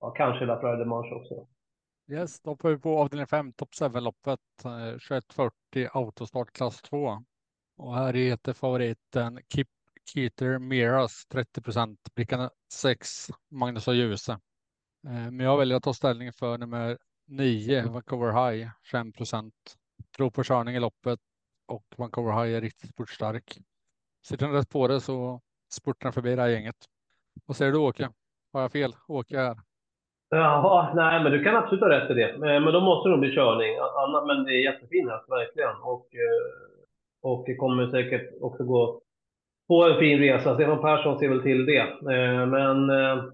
Ja, 0.00 0.10
kanske 0.10 0.46
La 0.46 0.60
Frère 0.60 0.76
de 0.76 0.88
Manche 0.88 1.14
också. 1.14 1.46
Yes, 2.12 2.40
då 2.42 2.56
får 2.56 2.70
vi 2.70 2.78
på 2.78 2.98
avdelning 2.98 3.26
5, 3.26 3.52
Top 3.52 3.68
7-loppet, 3.80 4.40
2140 4.62 5.88
autostart 5.92 6.52
klass 6.52 6.82
2. 6.82 6.96
Och 7.78 7.94
här 7.94 8.12
heter 8.14 8.52
favoriten 8.52 9.38
Kip 9.54 9.68
Keter 10.14 10.58
Miras 10.58 11.26
30 11.26 11.62
procent, 11.62 11.98
Prickarna 12.14 12.50
6, 12.72 13.08
Magnus 13.50 13.88
och 13.88 13.94
Djuse. 13.94 14.32
Eh, 15.06 15.30
men 15.30 15.40
jag 15.40 15.58
väljer 15.58 15.76
att 15.76 15.82
ta 15.82 15.92
ställning 15.92 16.32
för 16.32 16.58
nummer 16.58 16.98
9, 17.30 17.82
Vancouver 17.92 18.32
High, 18.32 18.68
21 18.82 19.12
procent. 19.16 19.54
Tror 20.16 20.30
på 20.30 20.42
körning 20.44 20.74
i 20.74 20.80
loppet 20.80 21.18
och 21.68 21.84
Vancouver 21.96 22.44
High 22.44 22.56
är 22.56 22.60
riktigt 22.60 22.90
spurtstark. 22.90 23.58
Sitter 24.26 24.46
den 24.46 24.54
rätt 24.54 24.70
på 24.70 24.88
det 24.88 25.00
så 25.00 25.40
spurtar 25.72 26.10
förbi 26.10 26.34
det 26.36 26.42
här 26.42 26.48
gänget. 26.48 26.76
Vad 27.46 27.56
säger 27.56 27.72
du 27.72 27.78
Åke? 27.78 28.08
Har 28.52 28.60
jag 28.60 28.72
fel? 28.72 28.92
Åke 29.08 29.38
här. 29.38 29.56
Jaha, 30.28 30.94
nej 30.94 31.22
men 31.22 31.32
du 31.32 31.44
kan 31.44 31.56
absolut 31.56 31.80
ha 31.80 31.88
rätt 31.88 32.10
i 32.10 32.14
det. 32.14 32.36
Men, 32.38 32.64
men 32.64 32.72
då 32.72 32.80
måste 32.80 33.08
det 33.08 33.10
nog 33.10 33.20
bli 33.20 33.34
körning. 33.34 33.76
Men 34.26 34.44
det 34.44 34.52
är 34.52 34.72
jättefin 34.72 35.08
häst, 35.08 35.24
verkligen. 35.28 35.76
Och, 35.82 36.14
eh, 36.14 37.30
och 37.30 37.44
det 37.46 37.56
kommer 37.56 37.86
säkert 37.86 38.42
också 38.42 38.64
gå 38.64 39.02
på 39.68 39.84
en 39.84 39.98
fin 39.98 40.18
resa. 40.18 40.54
Stefan 40.54 40.80
Persson 40.80 41.18
ser 41.18 41.28
väl 41.28 41.42
till 41.42 41.66
det. 41.66 41.80
Eh, 41.80 42.46
Men 42.46 42.90
eh, 42.90 43.24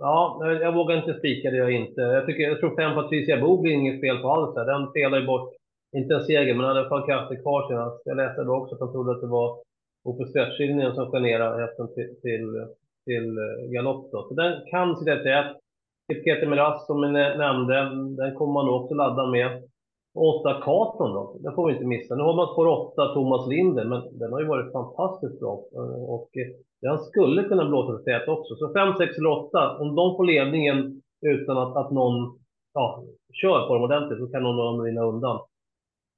ja, 0.00 0.40
jag 0.60 0.74
vågar 0.74 0.96
inte 0.96 1.18
spika 1.18 1.50
det 1.50 1.56
jag 1.56 1.72
inte. 1.72 2.00
Jag, 2.00 2.26
tycker, 2.26 2.42
jag 2.42 2.60
tror 2.60 2.76
fem 2.76 2.94
Patricia 2.94 3.40
Bo 3.40 3.62
blir 3.62 3.72
inget 3.72 3.98
spel 3.98 4.18
på 4.18 4.30
alls. 4.30 4.56
här. 4.56 4.66
Den 4.66 4.90
spelar 4.90 5.20
ju 5.20 5.26
bort, 5.26 5.52
inte 5.96 6.14
en 6.14 6.24
seger, 6.24 6.54
men 6.54 6.66
hade 6.66 6.78
i 6.78 6.80
alla 6.80 6.88
fall 6.88 7.06
krafter 7.06 7.42
kvar 7.42 7.68
senast. 7.68 7.92
Alltså, 7.92 8.08
jag 8.08 8.16
läste 8.16 8.42
då 8.42 8.54
också 8.56 8.74
att 8.74 8.80
de 8.80 8.92
trodde 8.92 9.12
att 9.12 9.20
det 9.20 9.26
var 9.26 9.58
Opus 10.04 10.30
Stretchlinjen 10.30 10.94
som 10.94 11.10
generade 11.10 11.62
hästen 11.62 11.94
till, 11.94 12.10
till, 12.22 12.46
till 13.06 13.38
eh, 13.38 13.70
galopp. 13.72 14.10
Då. 14.12 14.28
Så 14.28 14.34
den 14.34 14.52
kan 14.70 14.96
sitta 14.96 15.14
rätt. 15.14 15.56
Peter 16.24 16.46
Miras 16.46 16.86
som 16.86 17.02
jag 17.02 17.38
nämnde, 17.38 17.74
den 18.22 18.34
kommer 18.34 18.52
man 18.52 18.66
nog 18.66 18.82
också 18.82 18.94
ladda 18.94 19.26
med. 19.26 19.62
Åtta 20.14 20.60
Katon 20.60 21.12
då, 21.14 21.36
den 21.40 21.54
får 21.54 21.66
vi 21.66 21.72
inte 21.72 21.86
missa. 21.86 22.14
Nu 22.14 22.22
har 22.22 22.36
man 22.36 22.46
spår 22.46 22.66
åtta 22.66 23.14
Thomas 23.14 23.48
Linder, 23.48 23.84
men 23.84 24.18
den 24.18 24.32
har 24.32 24.40
ju 24.40 24.46
varit 24.46 24.72
fantastiskt 24.72 25.40
bra. 25.40 25.64
Eh, 25.76 26.04
och 26.14 26.30
eh, 26.36 26.48
den 26.82 26.98
skulle 26.98 27.42
kunna 27.42 27.64
blåsa 27.64 27.96
till 27.96 28.04
tät 28.04 28.28
också. 28.28 28.54
Så 28.54 28.72
5, 28.72 28.94
6 28.98 29.18
eller 29.18 29.30
8, 29.30 29.78
om 29.78 29.96
de 29.96 30.16
får 30.16 30.24
ledningen 30.24 31.02
utan 31.26 31.58
att, 31.58 31.76
att 31.76 31.90
någon 31.90 32.38
ja, 32.74 33.04
kör 33.32 33.66
på 33.66 33.74
dem 33.74 33.82
ordentligt 33.82 34.18
så 34.18 34.26
kan 34.26 34.42
någon 34.42 34.60
av 34.60 34.76
dem 34.76 34.84
rinna 34.86 35.02
undan. 35.02 35.40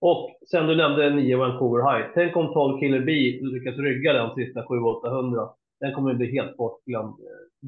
Och 0.00 0.30
sen 0.50 0.66
du 0.66 0.76
nämnde 0.76 1.10
9 1.10 1.36
Vancouver 1.36 1.82
High. 1.88 2.06
Tänk 2.14 2.36
om 2.36 2.52
12 2.52 2.78
Killer 2.78 3.00
B 3.00 3.12
lyckas 3.42 3.76
rygga 3.76 4.12
den 4.12 4.34
sista 4.34 4.60
7-800. 4.62 5.48
Den 5.80 5.94
kommer 5.94 6.10
att 6.10 6.16
bli 6.16 6.32
helt 6.32 6.56
bortglömd. 6.56 7.14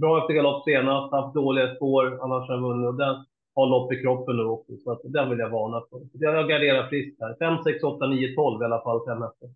Bra 0.01 0.19
efter 0.19 0.35
galopp 0.35 0.65
senast, 0.65 1.13
haft 1.13 1.35
dåliga 1.35 1.75
spår, 1.75 2.19
annars 2.23 2.49
har 2.49 2.61
vunnit. 2.61 2.99
Den 2.99 3.17
har 3.55 3.67
lopp 3.67 3.93
i 3.93 4.03
kroppen 4.03 4.37
nu 4.37 4.43
också, 4.43 4.77
så 4.77 4.93
att 4.93 5.01
den 5.05 5.31
vill 5.31 5.39
jag 5.39 5.51
varna 5.51 5.83
för. 5.91 6.01
Jag 6.13 6.49
garderar 6.49 6.89
friskt 6.89 7.21
här. 7.21 7.37
5, 7.39 7.65
6, 7.65 7.85
8, 7.85 8.07
9, 8.07 8.35
12 8.35 8.63
i 8.63 8.65
alla 8.65 8.83
fall, 8.83 9.07
fem 9.07 9.23
efter. 9.23 9.55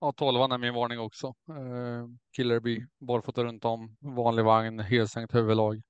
Ja, 0.00 0.12
12 0.12 0.40
är 0.40 0.58
min 0.58 0.74
varning 0.74 1.00
också. 1.00 1.26
Uh, 1.26 2.06
Killerby, 2.36 2.86
barfota 3.00 3.44
runt 3.44 3.64
om, 3.64 3.96
vanlig 4.00 4.44
vagn, 4.44 4.80
helsänkt 4.80 5.34
huvudlag. 5.34 5.82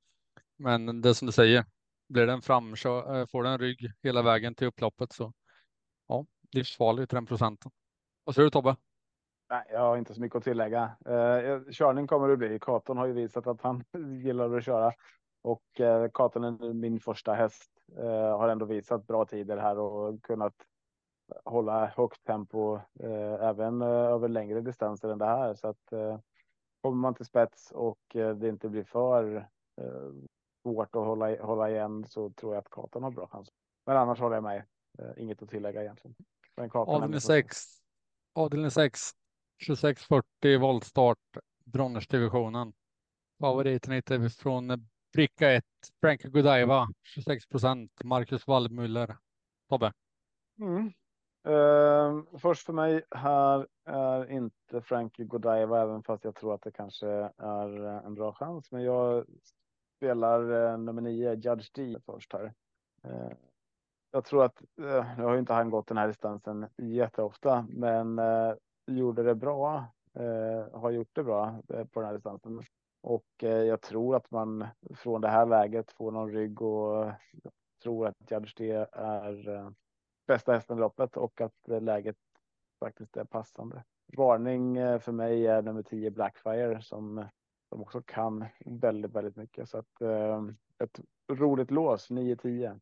Men 0.59 1.01
det 1.01 1.15
som 1.15 1.27
du 1.27 1.33
säger, 1.33 1.65
blir 2.09 2.27
den 2.27 2.43
framkör, 2.43 3.27
får 3.27 3.43
den 3.43 3.59
rygg 3.59 3.93
hela 4.03 4.23
vägen 4.23 4.55
till 4.55 4.67
upploppet 4.67 5.13
så 5.13 5.33
ja, 6.09 6.27
livsfarlig 6.53 7.09
till 7.09 7.17
den 7.17 7.27
procenten. 7.27 7.71
Vad 8.25 8.35
säger 8.35 8.47
du 8.47 8.51
Tobbe? 8.51 8.77
Nej, 9.51 9.65
jag 9.73 9.81
har 9.81 9.97
inte 9.97 10.15
så 10.15 10.21
mycket 10.21 10.37
att 10.37 10.45
tillägga. 10.45 10.83
Eh, 11.07 11.73
körning 11.73 12.07
kommer 12.07 12.29
det 12.29 12.37
bli. 12.37 12.59
Katon 12.59 12.97
har 12.97 13.07
ju 13.07 13.13
visat 13.13 13.47
att 13.47 13.61
han 13.61 13.85
gillar 14.25 14.57
att 14.57 14.65
köra 14.65 14.93
och 15.43 15.81
eh, 15.81 16.03
är 16.03 16.73
min 16.73 17.01
första 17.01 17.35
häst. 17.35 17.71
Eh, 17.97 18.39
har 18.39 18.49
ändå 18.49 18.65
visat 18.65 19.07
bra 19.07 19.25
tider 19.25 19.57
här 19.57 19.79
och 19.79 20.23
kunnat 20.23 20.55
hålla 21.45 21.87
högt 21.87 22.25
tempo 22.25 22.77
eh, 23.01 23.35
även 23.49 23.83
eh, 23.83 23.89
över 23.89 24.29
längre 24.29 24.61
distanser 24.61 25.09
än 25.09 25.19
det 25.19 25.27
här. 25.27 25.55
Så 25.55 25.69
att 25.69 25.93
eh, 25.93 26.19
kommer 26.81 26.97
man 26.97 27.15
till 27.15 27.27
spets 27.27 27.71
och 27.71 28.17
eh, 28.17 28.37
det 28.37 28.49
inte 28.49 28.69
blir 28.69 28.85
för 28.85 29.49
svårt 30.63 30.97
att 30.97 31.07
hålla, 31.07 31.43
hålla 31.43 31.71
igen 31.71 32.05
så 32.09 32.31
tror 32.31 32.55
jag 32.55 32.61
att 32.61 32.71
Katon 32.71 33.03
har 33.03 33.11
bra 33.11 33.27
chans. 33.27 33.49
Men 33.87 33.97
annars 33.97 34.21
håller 34.21 34.37
jag 34.37 34.43
med. 34.43 34.65
Inget 35.17 35.43
att 35.43 35.51
tillägga 35.51 35.83
egentligen. 35.83 36.15
Avdelning 36.73 37.21
6. 37.21 37.57
Avdelning 38.35 38.71
6. 38.71 39.01
2640 39.67 40.59
voltstart. 40.61 41.19
Bronnersdivisionen. 41.65 42.73
Favoriten 43.41 43.93
heter 43.93 44.29
från 44.29 44.89
Pricka 45.13 45.51
1. 45.51 45.65
Frank 46.01 46.23
Godiva 46.23 46.87
26 47.03 47.47
procent. 47.47 47.93
Marcus 48.05 48.47
Wallmuller 48.47 49.17
Tobbe. 49.69 49.93
Mm. 50.61 50.93
Uh, 51.49 52.23
först 52.39 52.67
för 52.67 52.73
mig 52.73 53.03
här 53.11 53.67
är 53.85 54.31
inte 54.31 54.81
Frankie 54.83 55.27
Godiva, 55.27 55.83
även 55.83 56.03
fast 56.03 56.25
jag 56.25 56.35
tror 56.35 56.55
att 56.55 56.63
det 56.63 56.73
kanske 56.73 57.09
är 57.37 58.05
en 58.07 58.15
bra 58.15 58.33
chans. 58.33 58.71
Men 58.71 58.83
jag 58.83 59.25
spelar 59.97 60.53
uh, 60.53 60.79
nummer 60.79 61.03
nio, 61.03 61.35
Judge 61.35 61.71
D 61.75 61.97
först 62.07 62.33
här. 62.33 62.53
Uh, 63.05 63.33
jag 64.13 64.25
tror 64.25 64.45
att, 64.45 64.63
eh, 64.79 65.17
nu 65.19 65.25
har 65.25 65.33
ju 65.33 65.39
inte 65.39 65.53
han 65.53 65.71
gått 65.71 65.87
den 65.87 65.97
här 65.97 66.09
distansen 66.09 66.67
jätteofta, 66.77 67.67
men 67.69 68.19
eh, 68.19 68.53
gjorde 68.87 69.23
det 69.23 69.35
bra. 69.35 69.85
har 70.73 70.91
gjort 70.91 71.11
det 71.13 71.25
bra 71.25 71.63
på 71.67 72.01
den 72.01 72.05
här 72.05 72.15
distansen. 72.15 72.63
Och 73.01 73.45
eh, 73.45 73.63
jag 73.63 73.81
tror 73.81 74.17
att 74.17 74.31
man 74.31 74.67
från 74.95 75.21
det 75.21 75.29
här 75.29 75.47
läget 75.47 75.93
får 75.93 76.11
någon 76.11 76.33
rygg 76.33 76.63
och 76.63 77.07
eh, 77.07 77.15
tror 77.83 78.07
att 78.07 78.31
Judge 78.31 78.61
är 78.93 79.49
eh, 79.49 79.71
bästa 80.27 80.53
hästen 80.53 80.79
i 80.79 80.81
loppet 80.81 81.17
och 81.17 81.41
att 81.41 81.83
läget 81.83 82.17
faktiskt 82.81 83.17
är 83.17 83.25
passande. 83.25 83.85
Varning 84.17 84.75
för 85.01 85.13
mig 85.13 85.47
är 85.47 85.63
nummer 85.63 85.83
10 85.83 86.11
Blackfire 86.11 86.83
som, 86.83 87.25
som 87.69 87.83
också 87.83 88.03
kan 88.03 88.45
väldigt, 88.67 89.13
väldigt 89.13 89.37
mycket. 89.37 89.69
Så 89.69 89.79
att 89.79 90.03
ett 90.79 91.01
roligt 91.33 91.71
lås 91.71 92.11
9-10. 92.11 92.81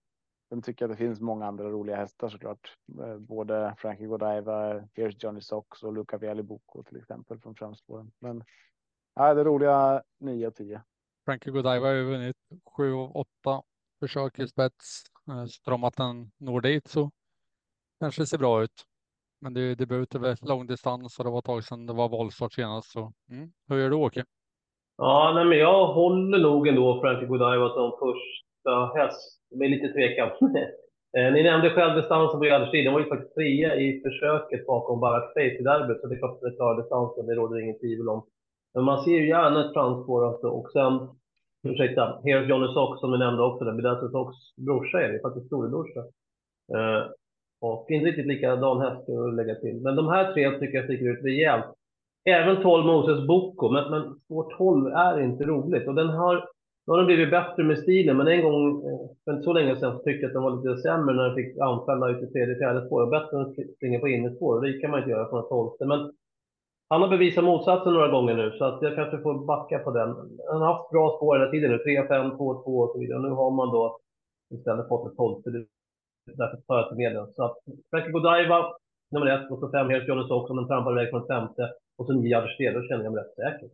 Sen 0.48 0.62
tycker 0.62 0.85
jag 0.85 0.90
att 0.90 0.98
det 0.98 1.04
finns 1.04 1.20
många 1.20 1.46
andra 1.46 1.70
roliga 1.70 1.96
hästar 1.96 2.28
såklart. 2.28 2.76
Både 3.18 3.74
Frankie 3.78 4.07
Godiva, 4.07 4.81
Here's 4.81 5.16
Johnny 5.18 5.40
Sox 5.40 5.83
och 5.83 5.92
Luca 5.92 6.18
Vialiboko 6.18 6.83
till 6.83 6.96
exempel 6.96 7.40
från 7.40 7.54
framspåren. 7.54 8.11
Men 8.18 8.44
nej, 9.18 9.35
det 9.35 9.44
roliga 9.44 10.02
9 10.20 10.50
10. 10.50 10.81
Frankie 11.24 11.52
Godiva 11.52 11.87
har 11.87 11.94
ju 11.94 12.04
vunnit 12.04 12.37
7 12.76 12.92
av 12.94 13.16
8 13.16 13.28
försök 14.00 14.38
i 14.38 14.48
spets. 14.48 15.02
Stramat 15.50 15.96
den 15.96 16.31
når 16.38 16.61
dit 16.61 16.88
så 16.88 17.11
kanske 18.00 18.26
ser 18.26 18.38
bra 18.38 18.62
ut. 18.62 18.85
Men 19.40 19.54
det, 19.54 19.74
det 19.74 19.87
behöver 19.87 20.02
inte 20.02 20.18
vara 20.18 20.37
långdistans 20.42 21.18
och 21.18 21.24
det 21.24 21.31
var 21.31 21.38
ett 21.38 21.44
tag 21.44 21.64
sedan 21.64 21.87
det 21.87 21.92
var 21.92 22.09
voltstart 22.09 22.52
senast. 22.52 22.92
Så, 22.92 23.12
mm. 23.31 23.50
Hur 23.68 23.78
gör 23.78 23.90
du 23.90 23.96
Åke? 23.96 24.24
Ja, 24.96 25.33
nej, 25.35 25.44
men 25.44 25.59
jag 25.59 25.87
håller 25.87 26.38
nog 26.38 26.68
ändå 26.68 27.00
Frankie 27.00 27.28
Godiva 27.28 27.68
som 27.68 27.92
första 27.98 28.98
häst. 28.98 29.40
Det 29.50 29.64
är 29.64 29.68
lite 29.68 29.92
tvekan. 29.92 30.31
Eh, 31.16 31.33
ni 31.33 31.42
nämnde 31.42 31.70
själv 31.70 31.96
distansen 31.96 32.38
på 32.40 32.44
Gärderstid. 32.44 32.87
Den 32.87 32.92
var 32.92 33.00
ju 33.00 33.09
faktiskt 33.09 33.35
trea 33.35 33.76
i 33.76 34.00
försöket 34.00 34.66
bakom 34.66 35.00
Barack 35.00 35.33
Face 35.35 35.59
i 35.61 35.62
derbyt, 35.62 36.00
så 36.00 36.07
det 36.07 36.14
är 36.14 36.18
klart 36.18 36.35
att 36.35 36.40
det 36.40 36.57
klarar 36.57 36.83
distansen, 36.83 37.26
det 37.26 37.35
råder 37.35 37.61
ingen 37.61 37.78
tvivel 37.78 38.09
om. 38.09 38.26
Men 38.74 38.85
man 38.85 39.04
ser 39.04 39.11
ju 39.11 39.28
gärna 39.28 39.66
ett 39.66 39.72
framspår 39.72 40.28
alltså. 40.28 40.48
Och 40.48 40.70
sen, 40.72 41.09
ursäkta, 41.62 42.20
Here's 42.24 42.48
Johnny 42.48 42.72
Sox 42.74 43.00
som 43.00 43.12
vi 43.12 43.18
nämnde 43.18 43.42
också, 43.42 43.64
det 43.64 43.72
blir 43.72 44.11
Sox 44.11 44.37
brorsa 44.57 45.02
är 45.02 45.12
det, 45.12 45.20
faktiskt 45.20 45.46
storebrorsa. 45.46 46.00
Eh, 46.74 47.11
och 47.61 47.90
inte 47.90 48.07
riktigt 48.07 48.26
likadan 48.26 48.81
häst 48.81 49.09
att 49.09 49.35
lägga 49.35 49.54
till. 49.54 49.81
Men 49.81 49.96
de 49.96 50.09
här 50.09 50.33
tre 50.33 50.50
tycker 50.50 50.76
jag 50.76 50.85
sticker 50.85 51.12
ut 51.12 51.24
rejält. 51.24 51.64
Även 52.24 52.62
12 52.62 52.87
Moses 52.87 53.26
Boko, 53.26 53.70
men, 53.70 53.90
men 53.90 54.14
spår 54.24 54.54
12 54.59 54.87
är 54.87 55.20
inte 55.20 55.44
roligt. 55.44 55.88
Och 55.88 55.94
den 55.94 56.09
har, 56.09 56.35
nu 56.87 56.92
har 56.92 56.96
den 56.96 57.07
blivit 57.07 57.31
bättre 57.31 57.64
med 57.64 57.78
stilen, 57.78 58.16
men 58.16 58.28
en 58.28 58.42
gång 58.42 58.70
eh, 58.70 58.98
för 59.24 59.33
inte 59.33 59.44
så 59.44 59.52
länge 59.52 59.76
sedan 59.76 59.98
så 59.98 60.02
tyckte 60.02 60.22
jag 60.22 60.28
att 60.28 60.33
den 60.33 60.42
var 60.42 60.57
lite 60.57 60.83
sämre 60.83 61.14
när 61.14 61.24
den 61.24 61.35
fick 61.35 61.59
anfälla 61.59 62.11
ut 62.11 62.22
i 62.22 62.33
tredje, 62.33 62.59
fjärde 62.59 62.87
spår. 62.87 63.02
Och 63.02 63.11
bättre 63.11 63.37
än 63.37 63.42
att 63.42 63.76
springa 63.76 63.98
på 63.98 64.09
innerspår, 64.09 64.57
och 64.57 64.62
det 64.62 64.81
kan 64.81 64.90
man 64.90 65.00
inte 65.00 65.11
göra 65.11 65.28
från 65.28 65.48
tolfte. 65.48 65.85
Men 65.85 66.12
han 66.88 67.03
har 67.03 67.09
bevisat 67.09 67.44
motsatsen 67.44 67.92
några 67.92 68.09
gånger 68.09 68.35
nu, 68.35 68.59
så 68.59 68.64
att 68.64 68.83
jag 68.83 68.94
kanske 68.94 69.18
får 69.22 69.46
backa 69.46 69.79
på 69.79 69.90
den. 69.90 70.09
Han 70.51 70.61
har 70.62 70.72
haft 70.72 70.90
bra 70.90 71.16
spår 71.16 71.38
hela 71.38 71.51
tiden 71.51 71.70
nu, 71.70 71.79
3, 71.79 72.09
5, 72.09 72.31
2, 72.31 72.37
2 72.37 72.79
och 72.79 72.90
så 72.92 72.98
vidare. 72.98 73.18
Och 73.18 73.24
nu 73.24 73.31
har 73.31 73.51
man 73.51 73.68
då 73.68 73.98
istället 74.55 74.88
fått 74.88 75.11
ett 75.11 75.16
tolfte 75.16 75.51
därför 76.37 76.57
tar 76.57 76.77
jag 76.79 76.88
till 76.88 76.96
medlen. 76.96 77.33
Så 77.37 77.44
att 77.44 77.57
Frankie 77.90 78.12
Godiva, 78.12 78.59
nummer 79.11 79.27
ett, 79.27 79.51
och 79.51 79.59
så 79.59 79.70
fem 79.70 79.88
Helt 79.88 80.09
Jonas 80.09 80.31
också, 80.31 80.55
men 80.55 80.66
trampar 80.66 80.92
iväg 80.92 81.11
från 81.11 81.27
femte. 81.27 81.72
Och 81.98 82.07
så 82.07 82.12
nio 82.12 82.29
Gärdersted, 82.29 82.74
då 82.74 82.83
känner 82.83 83.05
jag 83.05 83.12
mig 83.12 83.22
rätt 83.22 83.35
säker. 83.35 83.70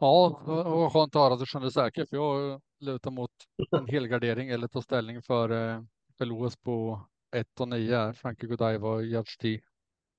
Ja, 0.00 0.40
och 0.46 0.78
var 0.78 0.90
skönt 0.90 1.16
att 1.16 1.22
höra 1.22 1.34
att 1.34 1.40
du 1.40 1.46
känner 1.46 1.64
dig 1.64 1.72
säker, 1.72 2.06
för 2.06 2.16
jag 2.16 2.60
lutar 2.80 3.10
mot 3.10 3.30
en 3.70 3.86
helgardering 3.86 4.48
eller 4.48 4.68
tar 4.68 4.80
ställning 4.80 5.22
för, 5.22 5.50
eh, 5.50 5.80
för 6.18 6.24
Lewis 6.24 6.56
på 6.56 7.00
1 7.36 7.60
och 7.60 7.68
9, 7.68 8.12
Frankie 8.12 8.48
Godiva 8.48 8.88
och 8.88 9.04
Judge 9.04 9.60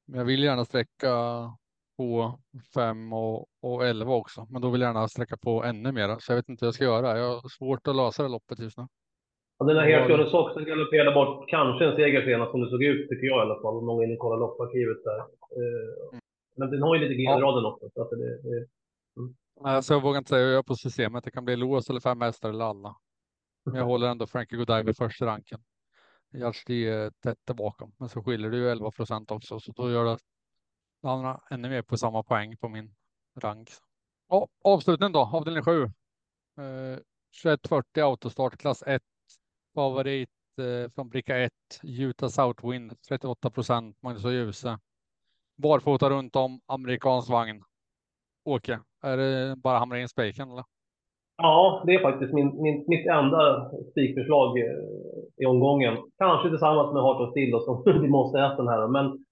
Men 0.08 0.17
jag 0.17 0.25
vill 0.25 0.43
gärna 0.43 0.65
sträcka 0.65 1.13
på 1.99 2.39
5 2.73 3.13
och, 3.13 3.47
och 3.62 3.85
11 3.85 4.13
också, 4.13 4.47
men 4.49 4.62
då 4.62 4.69
vill 4.69 4.81
jag 4.81 4.89
gärna 4.89 5.07
sträcka 5.07 5.38
på 5.38 5.63
ännu 5.63 5.91
mer. 5.91 6.17
Så 6.19 6.31
jag 6.31 6.38
vet 6.38 6.49
inte 6.49 6.65
vad 6.65 6.67
jag 6.67 6.73
ska 6.73 6.83
göra. 6.83 7.17
Jag 7.17 7.39
har 7.39 7.49
svårt 7.49 7.88
att 7.88 7.95
lösa 7.95 8.23
det 8.23 8.29
loppet 8.29 8.59
just 8.59 8.77
nu. 8.77 8.85
Ja, 9.57 9.65
den 9.65 9.77
här 9.77 9.85
Hercules 9.85 10.33
också 10.33 10.59
galopperade 10.59 11.12
bort 11.12 11.50
kanske 11.50 11.85
en 11.85 11.95
seger 11.95 12.25
senast 12.25 12.52
som 12.52 12.62
det 12.62 12.69
såg 12.69 12.83
ut, 12.83 13.10
tycker 13.10 13.27
jag 13.27 13.37
i 13.37 13.41
alla 13.41 13.62
fall. 13.62 13.77
Om 13.77 13.85
någon 13.85 14.00
vill 14.00 14.17
kolla 14.19 14.35
lopparkivet 14.35 15.04
där. 15.04 15.19
Eh, 15.60 16.19
men 16.58 16.71
den 16.71 16.81
har 16.81 16.95
ju 16.95 17.02
lite 17.02 17.13
G-raden 17.13 17.63
ja. 17.63 17.71
också. 17.71 17.89
Så 17.93 18.02
att 18.02 18.10
det, 18.10 18.41
det, 18.41 18.58
mm. 19.17 19.35
Alltså, 19.63 19.93
jag 19.93 20.02
vågar 20.02 20.17
inte 20.17 20.29
säga 20.29 20.41
hur 20.41 20.47
jag 20.47 20.56
gör 20.56 20.63
på 20.63 20.75
systemet. 20.75 21.23
Det 21.23 21.31
kan 21.31 21.45
bli 21.45 21.56
lås 21.56 21.89
eller 21.89 22.00
fem 22.00 22.21
hästar 22.21 22.50
eller 22.50 22.65
alla. 22.65 22.95
Men 23.65 23.75
jag 23.75 23.85
håller 23.85 24.08
ändå 24.08 24.27
Frankie 24.27 24.58
Godiva 24.58 24.89
i 24.91 24.93
första 24.93 25.25
ranken. 25.25 25.60
Jarsti 26.33 26.87
är 26.87 27.12
tätt 27.23 27.56
bakom, 27.58 27.91
men 28.00 28.10
så 28.10 28.23
skiljer 28.23 28.50
det 28.50 28.58
ju 28.58 28.69
11 28.69 28.91
procent 28.91 29.31
också, 29.31 29.60
så 29.60 29.71
då 29.71 29.91
gör 29.91 30.06
det 30.06 30.17
hamnar 31.08 31.41
ännu 31.50 31.69
mer 31.69 31.81
på 31.81 31.97
samma 31.97 32.23
poäng 32.23 32.58
på 32.58 32.69
min 32.69 32.95
rank. 33.35 33.69
Ja, 34.29 34.47
avslutningen 34.63 35.12
då, 35.12 35.19
avdelning 35.19 35.63
7. 35.63 35.83
Eh, 35.83 35.89
2140 37.43 38.04
autostart 38.04 38.58
klass 38.58 38.83
1 38.87 39.02
Favorit 39.75 40.29
eh, 40.58 40.91
från 40.95 41.10
bricka 41.10 41.37
1, 41.37 41.52
Utah 41.83 42.29
Southwind 42.29 43.02
38 43.10 43.50
procent, 43.50 43.97
Magnus 44.02 44.25
och 44.25 44.33
Ljuse. 44.33 44.79
Barfota 45.58 46.10
runt 46.10 46.35
om, 46.35 46.62
amerikansk 46.65 47.29
vagn. 47.29 47.63
Åke, 48.45 48.79
är 49.04 49.17
det 49.17 49.56
bara 49.56 49.79
hamra 49.79 50.00
in 50.00 50.10
spiken 50.10 50.52
eller? 50.52 50.63
Ja, 51.37 51.83
det 51.85 51.95
är 51.95 52.02
faktiskt 52.02 52.33
min, 52.33 52.62
min, 52.62 52.85
mitt 52.87 53.08
enda 53.08 53.71
spikförslag 53.91 54.60
eh, 54.60 54.65
i 55.37 55.45
omgången. 55.45 55.97
Kanske 56.17 56.50
tillsammans 56.50 56.93
med 56.93 57.04
Heart 57.04 57.21
of 57.21 57.29
Steel 57.31 57.62
som 57.62 57.83
vi 58.02 58.08
måste 58.08 58.39
äta 58.39 58.56
den 58.56 58.67
här. 58.67 58.87
Men 58.87 59.25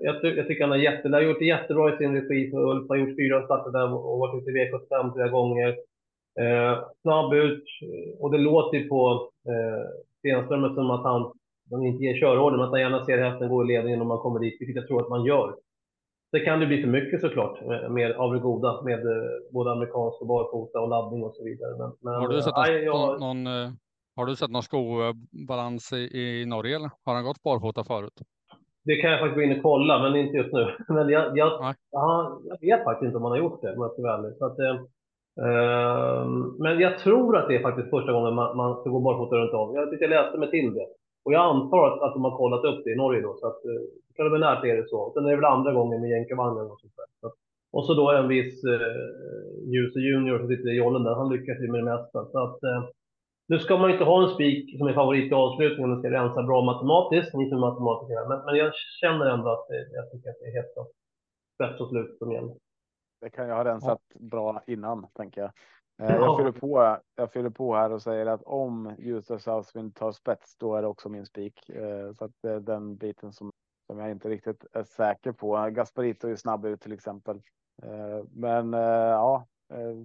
jag, 0.00 0.20
ty 0.20 0.28
jag, 0.28 0.46
tycker 0.46 0.62
han 0.62 0.70
har, 0.70 0.78
jätte, 0.78 1.08
har 1.08 1.20
gjort 1.20 1.38
det 1.38 1.44
jättebra 1.44 1.94
i 1.94 1.96
sin 1.96 2.14
regi. 2.14 2.52
Ulf 2.52 2.88
har 2.88 2.96
gjort 2.96 3.16
fyra 3.16 3.44
starter 3.44 3.70
där 3.70 3.94
och 3.94 4.18
varit 4.18 4.42
ute 4.42 4.50
i 4.50 4.54
V75 4.54 5.14
flera 5.14 5.28
gånger. 5.28 5.76
Eh, 6.40 6.78
snabb 7.02 7.32
ut 7.34 7.64
och 8.20 8.30
det 8.30 8.38
låter 8.38 8.78
ju 8.78 8.88
på 8.88 9.30
eh, 9.48 9.84
Stenström 10.18 10.74
som 10.74 10.90
att 10.90 11.04
han, 11.04 11.32
han 11.70 11.86
inte 11.86 12.04
ger 12.04 12.20
körorder, 12.20 12.56
men 12.56 12.66
att 12.66 12.72
han 12.72 12.80
gärna 12.80 13.04
ser 13.04 13.18
hästen 13.18 13.48
gå 13.48 13.64
i 13.64 13.66
ledningen 13.66 14.00
om 14.00 14.08
man 14.08 14.18
kommer 14.18 14.40
dit, 14.40 14.56
vilket 14.60 14.76
jag 14.76 14.86
tror 14.86 15.02
att 15.02 15.08
man 15.08 15.24
gör. 15.24 15.54
Det 16.32 16.40
kan 16.40 16.60
det 16.60 16.66
bli 16.66 16.82
för 16.82 16.88
mycket 16.88 17.20
såklart, 17.20 17.60
med, 17.90 18.12
av 18.12 18.34
det 18.34 18.40
goda, 18.40 18.82
med 18.82 18.98
eh, 18.98 19.52
både 19.52 19.72
amerikansk 19.72 20.20
och 20.20 20.26
barfota 20.26 20.80
och 20.80 20.88
laddning 20.88 21.22
och 21.22 21.34
så 21.34 21.44
vidare. 21.44 21.76
Men, 21.78 21.92
men, 22.00 22.14
har 22.14 22.28
du 22.28 22.42
sett 22.42 22.52
aj, 22.56 22.84
jag... 22.84 23.20
någon, 23.20 23.46
eh, 23.46 23.70
Har 24.16 24.26
du 24.26 24.36
sett 24.36 24.50
någon 24.50 24.62
skobalans 24.62 25.92
i, 25.92 25.96
i 25.96 26.46
Norge 26.46 26.76
eller 26.76 26.90
har 27.04 27.14
han 27.14 27.24
gått 27.24 27.42
barfota 27.42 27.84
förut? 27.84 28.22
Det 28.88 28.96
kan 29.00 29.10
jag 29.10 29.20
faktiskt 29.20 29.36
gå 29.38 29.42
in 29.42 29.56
och 29.56 29.62
kolla, 29.70 29.94
men 30.02 30.16
inte 30.16 30.36
just 30.36 30.52
nu. 30.52 30.64
Men 30.96 31.08
jag, 31.08 31.24
jag, 31.40 31.50
Nej. 31.60 31.74
ja, 31.90 32.06
jag 32.50 32.58
vet 32.66 32.84
faktiskt 32.84 33.06
inte 33.06 33.16
om 33.18 33.22
han 33.24 33.32
har 33.32 33.38
gjort 33.44 33.62
det, 33.62 33.72
om 33.76 33.82
jag 33.82 33.92
ska 33.92 34.02
vara 34.02 34.16
ärlig. 34.18 34.32
Så 34.38 34.44
att, 34.48 34.58
eh, 34.66 34.76
eh, 35.46 36.26
men 36.58 36.74
jag 36.86 36.98
tror 36.98 37.36
att 37.36 37.48
det 37.48 37.56
är 37.56 37.62
faktiskt 37.68 37.90
första 37.90 38.12
gången 38.12 38.34
man, 38.34 38.56
man 38.56 38.76
ska 38.80 38.90
gå 38.90 39.00
barfota 39.00 39.36
runt 39.36 39.52
om. 39.62 39.74
Jag 39.74 39.90
tyckte 39.90 40.04
jag 40.04 40.10
läste 40.18 40.38
mig 40.38 40.50
till 40.50 40.74
det. 40.74 40.86
Och 41.24 41.32
jag 41.32 41.42
antar 41.54 41.86
att, 41.88 42.02
att 42.02 42.14
de 42.14 42.24
har 42.24 42.36
kollat 42.42 42.64
upp 42.64 42.80
det 42.84 42.90
i 42.92 42.96
Norge 42.96 43.20
då, 43.20 43.34
så 43.40 43.46
att 43.46 43.60
eh, 43.70 43.80
kan 44.16 44.24
det 44.26 44.32
väl 44.32 44.40
närt 44.48 44.64
är 44.64 44.76
det 44.76 44.88
så. 44.88 45.10
Sen 45.14 45.24
är 45.26 45.30
det 45.30 45.36
väl 45.36 45.54
andra 45.56 45.72
gången 45.72 46.00
med 46.00 46.10
jänkarvagnen 46.10 46.66
och 46.72 46.80
sånt 46.80 46.96
där. 46.96 47.08
Så, 47.20 47.26
att- 47.26 47.38
och 47.72 47.84
så 47.86 47.94
då 47.94 48.10
en 48.12 48.28
viss 48.28 48.64
eh, 48.64 48.80
Ljuse 49.72 49.98
Junior 50.08 50.38
som 50.38 50.48
sitter 50.48 50.68
i 50.72 50.76
jollen 50.82 51.04
där, 51.04 51.14
han 51.14 51.32
lyckas 51.32 51.58
ju 51.62 51.68
med 51.72 51.80
det 51.80 51.90
mesta. 51.94 52.18
Så 52.32 52.38
att, 52.46 52.62
eh, 52.62 52.80
nu 53.48 53.58
ska 53.58 53.76
man 53.76 53.90
inte 53.90 54.04
ha 54.04 54.22
en 54.22 54.34
spik 54.34 54.78
som 54.78 54.86
är 54.88 54.92
favorit 54.92 55.32
i 55.32 55.34
avslutningen, 55.34 55.90
man 55.90 55.98
ska 55.98 56.10
rensa 56.10 56.42
bra 56.42 56.64
matematiskt, 56.64 57.34
inte 57.34 57.54
med 57.54 57.60
matematiker, 57.60 58.28
men, 58.28 58.44
men 58.44 58.54
jag 58.54 58.72
känner 59.00 59.26
ändå 59.26 59.50
att 59.50 59.68
det, 59.68 59.88
jag 59.92 60.10
tycker 60.10 60.30
att 60.30 60.36
det 60.40 60.46
är 60.46 60.62
hett 60.62 60.76
och 60.76 60.90
spets 61.54 61.80
och 61.80 61.88
slut 61.88 62.18
som 62.18 62.32
gäller. 62.32 62.54
Det 63.20 63.30
kan 63.30 63.48
jag 63.48 63.56
ha 63.56 63.64
rensat 63.64 64.02
bra 64.14 64.62
innan 64.66 65.06
tänker 65.14 65.40
jag. 65.40 65.50
Eh, 66.02 66.16
Ja. 66.16 66.24
Jag 66.24 66.36
fyller 66.38 66.52
på. 66.52 66.98
Jag 67.16 67.32
fyller 67.32 67.50
på 67.50 67.74
här 67.74 67.92
och 67.92 68.02
säger 68.02 68.26
att 68.26 68.42
om 68.42 68.94
Ljusdal 68.98 69.40
Southwind 69.40 69.94
tar 69.94 70.12
spets, 70.12 70.56
då 70.56 70.74
är 70.74 70.82
det 70.82 70.88
också 70.88 71.08
min 71.08 71.26
spik. 71.26 71.68
Eh, 71.68 72.12
Så 72.12 72.24
att 72.24 72.30
det 72.42 72.50
är 72.50 72.60
den 72.60 72.96
biten 72.96 73.32
som 73.32 73.50
som 73.86 73.98
jag 73.98 74.10
inte 74.10 74.28
riktigt 74.28 74.64
är 74.72 74.82
säker 74.82 75.32
på. 75.32 75.68
Gasparito 75.70 76.26
är 76.26 76.30
ju 76.30 76.36
snabb 76.36 76.66
ut 76.66 76.80
till 76.80 76.92
exempel. 76.92 77.36
Eh, 77.82 78.24
Men 78.32 78.74
eh, 78.74 78.80
ja, 78.80 79.46
eh, 79.72 79.96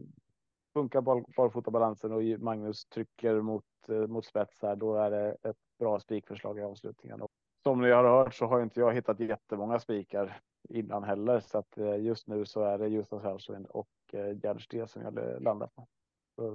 funkar 0.74 1.01
boll, 1.01 1.24
barfotabalansen 1.38 2.11
och 2.11 2.21
Magnus 2.39 2.86
trycker 2.86 3.41
mot 3.41 3.65
eh, 3.89 4.07
mot 4.07 4.26
spets 4.26 4.61
här, 4.61 4.76
då 4.76 4.95
är 4.95 5.11
det 5.11 5.38
ett 5.43 5.57
bra 5.80 5.99
spikförslag 5.99 6.59
i 6.59 6.61
avslutningen. 6.61 7.21
Och 7.21 7.32
som 7.63 7.82
ni 7.82 7.91
har 7.91 8.03
hört 8.03 8.34
så 8.34 8.45
har 8.45 8.61
inte 8.61 8.80
jag 8.80 8.93
hittat 8.93 9.19
jättemånga 9.19 9.80
spikar 9.80 10.41
innan 10.69 11.03
heller, 11.03 11.39
så 11.39 11.57
att 11.57 11.78
eh, 11.78 12.01
just 12.01 12.28
nu 12.28 12.45
så 12.45 12.61
är 12.61 12.78
det 12.78 12.88
Ljusdal 12.88 13.21
Southwind 13.21 13.65
och 13.65 13.89
eh, 14.13 14.38
Gerd 14.43 14.89
som 14.89 15.01
jag 15.01 15.41
landar 15.41 15.67
på. 15.67 15.88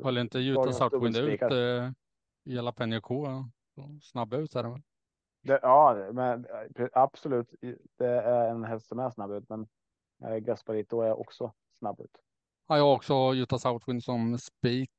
Höll 0.02 0.18
inte 0.18 0.38
Dagens 0.38 0.76
Southwind 0.76 1.16
ut 1.16 1.42
eh, 1.42 1.90
Jalapeno 2.44 3.00
K? 3.00 3.26
Snabb 4.02 4.34
ut 4.34 4.54
är 4.54 4.62
det 4.62 4.68
väl? 4.68 4.82
Det, 5.42 5.58
ja, 5.62 6.10
men 6.12 6.46
absolut. 6.92 7.54
Det 7.96 8.06
är 8.06 8.50
en 8.50 8.64
häst 8.64 8.88
som 8.88 8.98
är 8.98 9.10
snabb 9.10 9.30
ut, 9.30 9.48
men 9.48 9.66
eh, 10.24 10.36
Gasparito 10.36 11.00
är 11.00 11.20
också 11.20 11.52
snabb 11.78 12.00
ut. 12.00 12.18
Ja, 12.68 12.76
jag 12.76 12.84
har 12.84 12.94
också 12.94 13.14
Utah 13.34 13.58
Southwind 13.58 14.04
som 14.04 14.38
spik. 14.38 14.90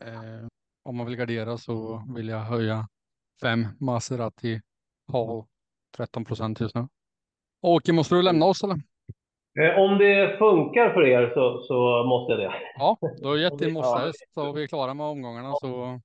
Eh, 0.00 0.46
om 0.84 0.96
man 0.96 1.06
vill 1.06 1.16
gardera 1.16 1.56
så 1.58 2.02
vill 2.16 2.28
jag 2.28 2.38
höja 2.38 2.88
fem 3.42 3.66
Maserati 3.80 4.60
Hall 5.12 5.44
13 5.96 6.24
procent 6.24 6.60
just 6.60 6.74
nu. 6.74 6.88
Åke, 7.62 7.92
måste 7.92 8.14
du 8.14 8.22
lämna 8.22 8.46
oss 8.46 8.64
eller? 8.64 8.74
Eh, 9.60 9.78
Om 9.78 9.98
det 9.98 10.38
funkar 10.38 10.94
för 10.94 11.06
er 11.06 11.30
så, 11.34 11.62
så 11.62 12.04
måste 12.08 12.32
jag 12.32 12.40
det. 12.40 12.54
Ja, 12.78 12.96
du 13.18 13.28
har 13.28 13.36
gett 13.36 13.58
din 13.58 13.68
Ja. 13.68 13.74
mossahäst 13.74 14.34
så 14.34 14.52
vi 14.52 14.62
är 14.62 14.66
klara 14.66 14.94
med 14.94 15.06
omgångarna. 15.06 15.52
Så 15.54 16.00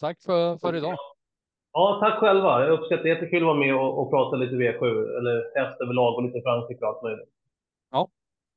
tack 0.00 0.22
för, 0.22 0.56
för 0.58 0.74
idag. 0.76 0.96
Ja, 1.72 1.98
tack 2.00 2.18
själva. 2.20 2.60
Jag 2.66 2.70
uppskattar 2.78 3.02
det. 3.02 3.08
Jättekul 3.08 3.42
att 3.42 3.46
vara 3.46 3.56
med 3.58 3.74
och, 3.74 3.98
och 3.98 4.10
prata 4.10 4.36
lite 4.36 4.54
V7, 4.54 4.84
eller 5.18 5.60
häst 5.60 5.80
överlag 5.80 6.14
och 6.14 6.22
lite 6.22 6.38
och 6.48 6.88
allt 6.88 7.02
möjligt. 7.02 7.28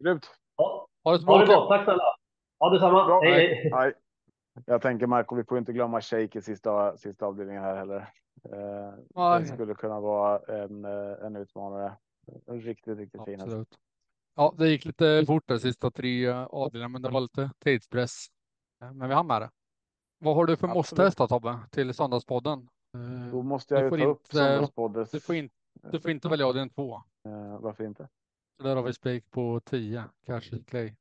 Grymt. 0.03 0.25
Ja, 0.57 0.86
Ha 1.08 1.14
det 1.14 1.20
så 1.20 1.26
bra. 1.26 1.36
ha 1.36 1.41
det 1.45 1.53
gott. 1.55 1.70
Tack 1.70 1.84
snälla. 1.84 2.03
Ja, 2.60 2.70
detsamma. 2.70 3.05
Bra. 3.05 3.22
Hej, 3.22 3.32
hej. 3.55 3.70
Nej. 3.72 3.93
Jag 4.66 4.82
tänker 4.82 5.08
Marco, 5.08 5.36
vi 5.36 5.43
får 5.43 5.58
inte 5.58 5.74
glömma 5.74 6.01
Shake 6.01 6.39
i 6.39 6.41
sista, 6.41 6.97
sista 6.97 7.26
avdelningen 7.26 7.64
här 7.64 7.76
heller. 7.76 7.97
Eh, 8.53 8.93
Nej. 9.16 9.39
det 9.41 9.47
skulle 9.47 9.74
kunna 9.76 9.99
vara 9.99 10.39
en, 10.64 10.86
eh, 10.86 11.26
en 11.26 11.36
utmanare. 11.36 11.93
En 12.47 12.62
riktigt, 12.62 12.97
riktigt 12.97 13.26
fin. 13.26 13.41
Absolut. 13.41 13.76
Ja, 14.36 14.53
det 14.58 14.70
gick 14.70 14.86
lite 14.86 15.24
fort 15.28 15.43
de 15.47 15.60
sista 15.60 15.91
tre 15.91 16.26
eh, 16.26 16.43
avdelningarna, 16.43 16.91
men 16.91 17.01
det 17.01 17.10
var 17.10 17.22
lite 17.22 17.51
tidspress. 17.64 18.28
Eh, 18.84 18.93
Men 18.93 19.10
vi 19.10 19.16
hann 19.16 19.28
med 19.28 19.41
det. 19.41 19.49
Vad 20.20 20.36
har 20.36 20.45
du 20.45 20.55
för 20.58 20.68
Absolut. 20.68 20.76
måste-häst 20.76 21.18
då 21.18 21.28
Tobbe, 21.28 21.60
till 21.72 21.93
Söndagspodden? 21.93 22.68
Då 23.32 23.41
måste 23.41 23.74
jag 23.76 23.84
ju 23.84 23.89
ta 23.89 23.95
upp 24.10 24.20
inte- 24.20 24.36
Söndagspoddens. 24.36 25.12
Du 25.12 25.20
får, 25.20 25.36
in, 25.36 25.49
du 25.91 25.99
får 25.99 26.12
inte 26.12 26.30
välja 26.30 26.47
avdelning 26.47 26.70
två. 26.70 26.95
Eh, 27.26 27.60
varför 27.60 27.84
inte? 27.84 28.08
Så 28.58 28.64
där 28.64 28.76
har 28.76 28.84
vi 28.84 28.93
spik 28.93 29.32
på 29.32 29.60
10, 29.60 30.03
Cash 30.26 30.64
Clay. 30.68 30.95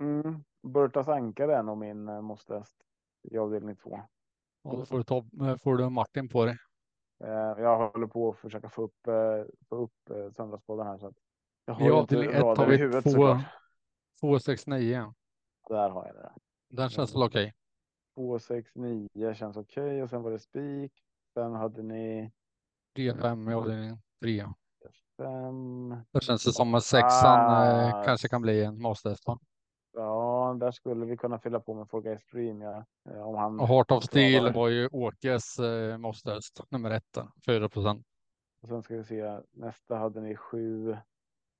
Mm. 0.00 0.44
Burtas 0.62 1.08
ankare 1.08 1.56
är 1.56 1.62
nog 1.62 1.78
min 1.78 2.08
eh, 2.08 2.20
måste-häst 2.20 2.76
i 3.22 3.38
avdelning 3.38 3.76
två. 3.76 4.00
Och 4.62 4.76
då 4.76 4.84
får 4.86 4.96
du, 4.98 5.04
Tob, 5.04 5.42
eh, 5.42 5.56
får 5.56 5.76
du 5.76 5.88
Martin 5.88 6.28
på 6.28 6.44
dig. 6.44 6.58
Eh, 7.24 7.28
jag 7.62 7.90
håller 7.90 8.06
på 8.06 8.28
att 8.28 8.38
försöka 8.38 8.68
få 8.68 8.82
upp, 8.82 8.96
få 9.68 9.76
upp 9.76 10.10
Söndagspodden 10.36 10.86
här. 10.86 10.98
Så 10.98 11.06
att 11.06 11.16
jag 11.64 11.74
har 11.74 11.90
avdelning 11.90 12.26
inte 12.28 12.38
ett 12.38 12.58
har 12.58 12.66
i 12.66 12.70
vi 12.70 12.76
huvudet 12.76 13.04
två- 13.04 13.10
såklart. 13.10 13.42
269. 14.20 15.14
Där 15.68 15.90
har 15.90 16.06
jag 16.06 16.14
det. 16.14 16.32
Den 16.68 16.90
känns 16.90 17.14
väl 17.14 17.22
okej. 17.22 17.54
269 18.14 19.34
känns 19.34 19.56
okej 19.56 20.02
och 20.02 20.10
sen 20.10 20.22
var 20.22 20.30
det 20.30 20.38
spik. 20.38 20.92
Sen 21.34 21.52
hade 21.54 21.82
ni 21.82 22.32
3-5 22.96 23.50
i 23.50 23.54
avdelning 23.54 23.98
3. 24.22 24.44
Fem. 25.18 25.88
Det 26.12 26.20
känns 26.24 26.44
det 26.44 26.52
som 26.52 26.74
att 26.74 26.84
sexan 26.84 27.40
Ah. 27.40 28.02
kanske 28.04 28.28
kan 28.28 28.42
bli 28.42 28.64
en 28.64 28.82
måste-häst. 28.82 29.26
va? 29.26 29.38
Ja, 29.92 30.56
där 30.60 30.70
skulle 30.70 31.06
vi 31.06 31.16
kunna 31.16 31.38
fylla 31.38 31.60
på 31.60 31.74
med 31.74 31.88
Four 31.88 32.02
Guys 32.02 32.26
Dream. 32.32 32.60
Ja. 32.60 32.84
Eh, 33.10 33.28
Om 33.28 33.34
han 33.34 33.60
Och 33.60 33.68
Heart 33.68 33.90
of 33.90 34.04
Steel 34.04 34.52
var 34.52 34.68
ju 34.68 34.88
Åkes 34.92 35.58
eh, 35.58 35.98
måste-häst, 35.98 36.60
nummer 36.70 36.90
ett, 36.90 37.12
där, 37.14 37.28
4 37.46 37.68
procent. 37.68 38.06
Och 38.62 38.68
sen 38.68 38.82
ska 38.82 38.96
vi 38.96 39.04
se. 39.04 39.38
Nästa 39.52 39.96
hade 39.96 40.20
ni 40.20 40.36
sju, 40.36 40.96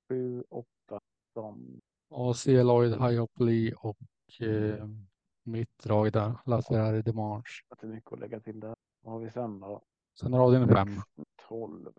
sju, 0.09 0.45
åtta. 0.51 1.01
Som 1.35 1.81
Och 2.11 2.37
C-Lloyd, 2.37 2.93
High 2.93 3.23
Up 3.23 3.31
Lee 3.41 3.75
och 3.79 3.97
eh, 4.41 4.87
mitt 5.45 5.79
drag 5.83 6.13
där, 6.13 6.33
La 6.47 6.63
Ferrari 6.63 7.03
Demange. 7.03 7.43
att 7.69 7.79
det 7.81 7.87
är 7.87 7.91
mycket 7.91 8.13
att 8.13 8.21
lägga 8.21 8.41
till 8.41 8.61
där. 8.61 8.75
Vad 9.03 9.13
har 9.15 9.21
vi 9.21 9.31
sen 9.31 9.61
då? 9.61 9.83
Sen 10.21 10.33
har 10.33 10.41
avdelning 10.41 10.69
5. 10.69 10.89
12. 11.49 11.93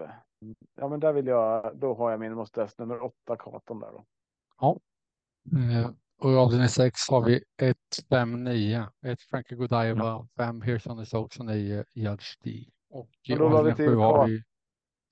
Ja, 0.75 0.87
men 0.87 0.99
där 0.99 1.13
vill 1.13 1.27
jag. 1.27 1.77
Då 1.77 1.93
har 1.93 2.11
jag 2.11 2.19
min 2.19 2.33
måste 2.33 2.61
häst 2.61 2.79
nummer 2.79 3.03
åtta 3.03 3.35
Katon 3.35 3.79
där 3.79 3.91
då. 3.91 4.05
Eh, 5.57 5.89
och 6.21 6.31
i 6.31 6.35
avdelning 6.35 6.67
6 6.67 7.09
har 7.09 7.25
vi 7.25 7.43
1, 7.61 7.77
5, 8.09 8.43
9. 8.43 8.89
1 9.05 9.21
Frankie 9.21 9.57
Godiva, 9.57 10.27
5 10.37 10.63
Here's 10.63 10.91
on 10.91 10.97
the 10.97 11.05
Sox 11.05 11.39
och 11.39 11.45
9 11.45 11.85
Judge 11.95 12.25
D. 12.43 12.65
Och 12.89 13.09
i 13.23 13.33
Och 13.33 13.39
då 13.39 13.45
avdelning 13.45 13.75
till 13.75 13.87
7 13.87 13.95
har 13.95 14.27
vi 14.27 14.43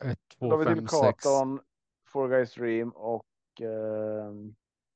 1, 0.05 0.19
Då 0.39 0.47
2, 0.47 0.51
har 0.51 0.57
vi 0.57 0.65
5, 0.65 0.77
till 0.77 0.87
6. 0.87 1.23
Katon, 1.23 1.59
Four 2.07 2.29
Guys 2.29 2.53
Dream 2.53 2.89
och 2.89 3.25
eh, 3.61 4.33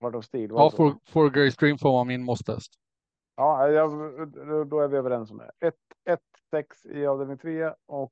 Heart 0.02 0.16
of 0.16 0.26
Steel. 0.26 0.50
Ja, 0.50 0.72
for, 0.72 0.96
for 1.06 1.30
Grey 1.30 1.52
Stream 1.52 1.78
får 1.78 1.92
vara 1.92 2.04
min 2.04 2.24
måste-häst. 2.24 2.74
Ja, 3.36 3.68
jag, 3.68 3.92
då- 4.48 4.64
då 4.64 4.80
är 4.80 4.88
vi 4.88 4.98
överens 4.98 5.32
om 5.32 5.38
det. 5.38 5.52
1, 5.68 5.76
1, 6.10 6.20
6 6.52 6.86
i 6.86 7.06
avdelning 7.06 7.38
3 7.38 7.74
och 7.86 8.12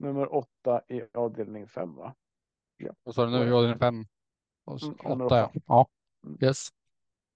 nummer 0.00 0.34
8 0.34 0.82
i 0.88 1.02
avdelning 1.14 1.68
5 1.68 1.94
va? 1.94 2.14
Och 3.02 3.14
så 3.14 3.22
är 3.22 3.26
det 3.26 3.32
nu 3.38 3.48
i 3.48 3.52
avdelning 3.52 3.78
5. 3.78 4.06
Och 4.64 4.82
Mm, 4.82 4.96
nummer 5.04 5.24
8 5.26 5.36
ja. 5.38 5.46
åtta. 5.46 5.60
ja. 5.66 5.86
Mm. 6.26 6.38
Yes. 6.42 6.68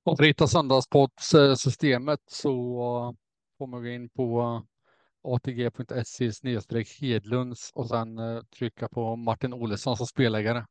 Och 0.05 0.17
för 0.17 0.25
att 0.25 0.29
hitta 0.29 0.47
söndagspoddssystemet 0.47 2.21
så 2.27 2.51
får 3.59 3.67
man 3.67 3.83
gå 3.83 3.89
in 3.89 4.09
på 4.09 4.63
atg.se 5.23 6.31
Hedlunds 7.01 7.71
och 7.75 7.89
sen 7.89 8.19
eh, 8.19 8.43
trycka 8.43 8.89
på 8.89 9.17
Martin 9.17 9.53
Olsson 9.53 9.97
som 9.97 10.07
spelägare. 10.07 10.65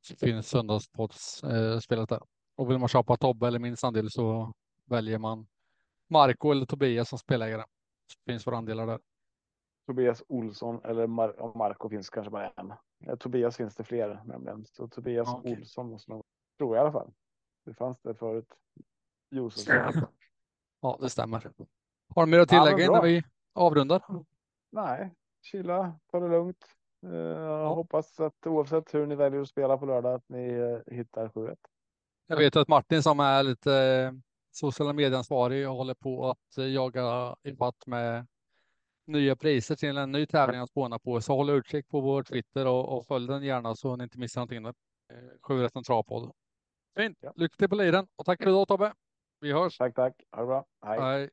Så 0.00 0.16
finns 0.16 0.48
söndagspoddspelet 0.48 2.08
där. 2.08 2.22
Och 2.56 2.70
vill 2.70 2.78
man 2.78 2.88
köpa 2.88 3.16
Tobbe 3.16 3.46
eller 3.46 3.58
min 3.58 3.76
andel 3.82 4.10
så 4.10 4.52
väljer 4.84 5.18
man 5.18 5.46
Marco 6.10 6.50
eller 6.50 6.66
Tobias 6.66 7.08
som 7.08 7.18
spelägare. 7.18 7.64
Så 8.12 8.32
finns 8.32 8.46
våra 8.46 8.56
andelar 8.56 8.86
där. 8.86 8.98
Tobias 9.88 10.22
Olsson 10.28 10.80
eller 10.84 11.06
Mar 11.06 11.34
ja, 11.38 11.52
Marco 11.54 11.88
finns 11.88 12.10
kanske 12.10 12.30
bara 12.30 12.48
en. 12.50 12.72
Tobias 13.18 13.56
finns 13.56 13.74
det 13.76 13.84
fler 13.84 14.20
nämligen. 14.24 14.66
Så 14.66 14.88
Tobias 14.88 15.28
Ja, 15.28 15.36
okej. 15.38 15.56
Olsson 15.58 15.90
måste 15.90 16.10
nog, 16.10 16.24
tror 16.58 16.76
jag 16.76 16.80
i 16.80 16.84
alla 16.84 16.92
fall. 16.92 17.12
Det 17.64 17.74
fanns 17.74 17.98
det 18.02 18.14
förut. 18.14 18.48
Josefsson. 19.30 20.02
Ja, 20.80 20.98
det 21.00 21.10
stämmer. 21.10 21.50
Har 22.14 22.26
du 22.26 22.30
mer 22.30 22.38
att 22.38 22.52
Ja, 22.52 22.64
tillägga 22.64 22.84
innan 22.84 22.94
bra. 22.94 23.02
vi 23.02 23.22
avrundar? 23.54 24.02
Nej, 24.72 25.14
chilla, 25.42 25.98
ta 26.10 26.20
det 26.20 26.28
lugnt. 26.28 26.64
Eh, 27.06 27.12
Jag 27.18 27.74
hoppas 27.74 28.20
att 28.20 28.46
oavsett 28.46 28.94
hur 28.94 29.06
ni 29.06 29.14
väljer 29.14 29.40
att 29.40 29.48
spela 29.48 29.78
på 29.78 29.86
lördag 29.86 30.14
att 30.14 30.28
ni 30.28 30.48
eh, 30.48 30.94
hittar 30.94 31.28
7 31.28 31.54
Jag 32.26 32.36
vet 32.36 32.56
att 32.56 32.68
Martin 32.68 33.02
som 33.02 33.20
är 33.20 33.42
lite 33.42 33.74
eh, 33.74 34.12
sociala 34.50 34.92
medieansvarig 34.92 35.66
håller 35.66 35.94
på 35.94 36.30
att 36.30 36.56
jaga 36.72 37.36
ifatt 37.42 37.86
med 37.86 38.26
nya 39.08 39.36
priser 39.36 39.76
till 39.76 39.96
en 39.96 40.12
ny 40.12 40.26
tävling 40.26 40.60
att 40.60 40.70
spåna 40.70 40.98
på. 40.98 41.20
Så 41.20 41.36
håll 41.36 41.50
utkik 41.50 41.88
på 41.88 42.00
vår 42.00 42.22
Twitter 42.22 42.66
och, 42.66 42.96
och 42.96 43.06
följ 43.06 43.26
den 43.26 43.42
gärna 43.42 43.74
så 43.74 43.96
ni 43.96 44.04
inte 44.04 44.18
missar 44.18 44.40
någonting 44.40 44.62
där. 44.62 44.74
Eh, 45.12 45.38
Sju 45.42 45.62
rätt 45.62 45.76
en 45.76 45.84
travpodd. 45.84 46.32
Fint. 46.96 47.18
Lycka 47.34 47.56
till 47.56 47.68
på 47.68 47.74
liren 47.74 48.06
och 48.16 48.26
tack 48.26 48.42
för 48.42 48.50
idag 48.50 48.68
Tobbe. 48.68 48.92
Vi 49.40 49.52
hörs. 49.52 49.78
Tack, 49.78 49.94
tack. 49.94 50.14
Ha 50.32 50.40
det 50.40 50.46
bra. 50.46 50.66
Hej. 50.86 51.00
Hej. 51.00 51.30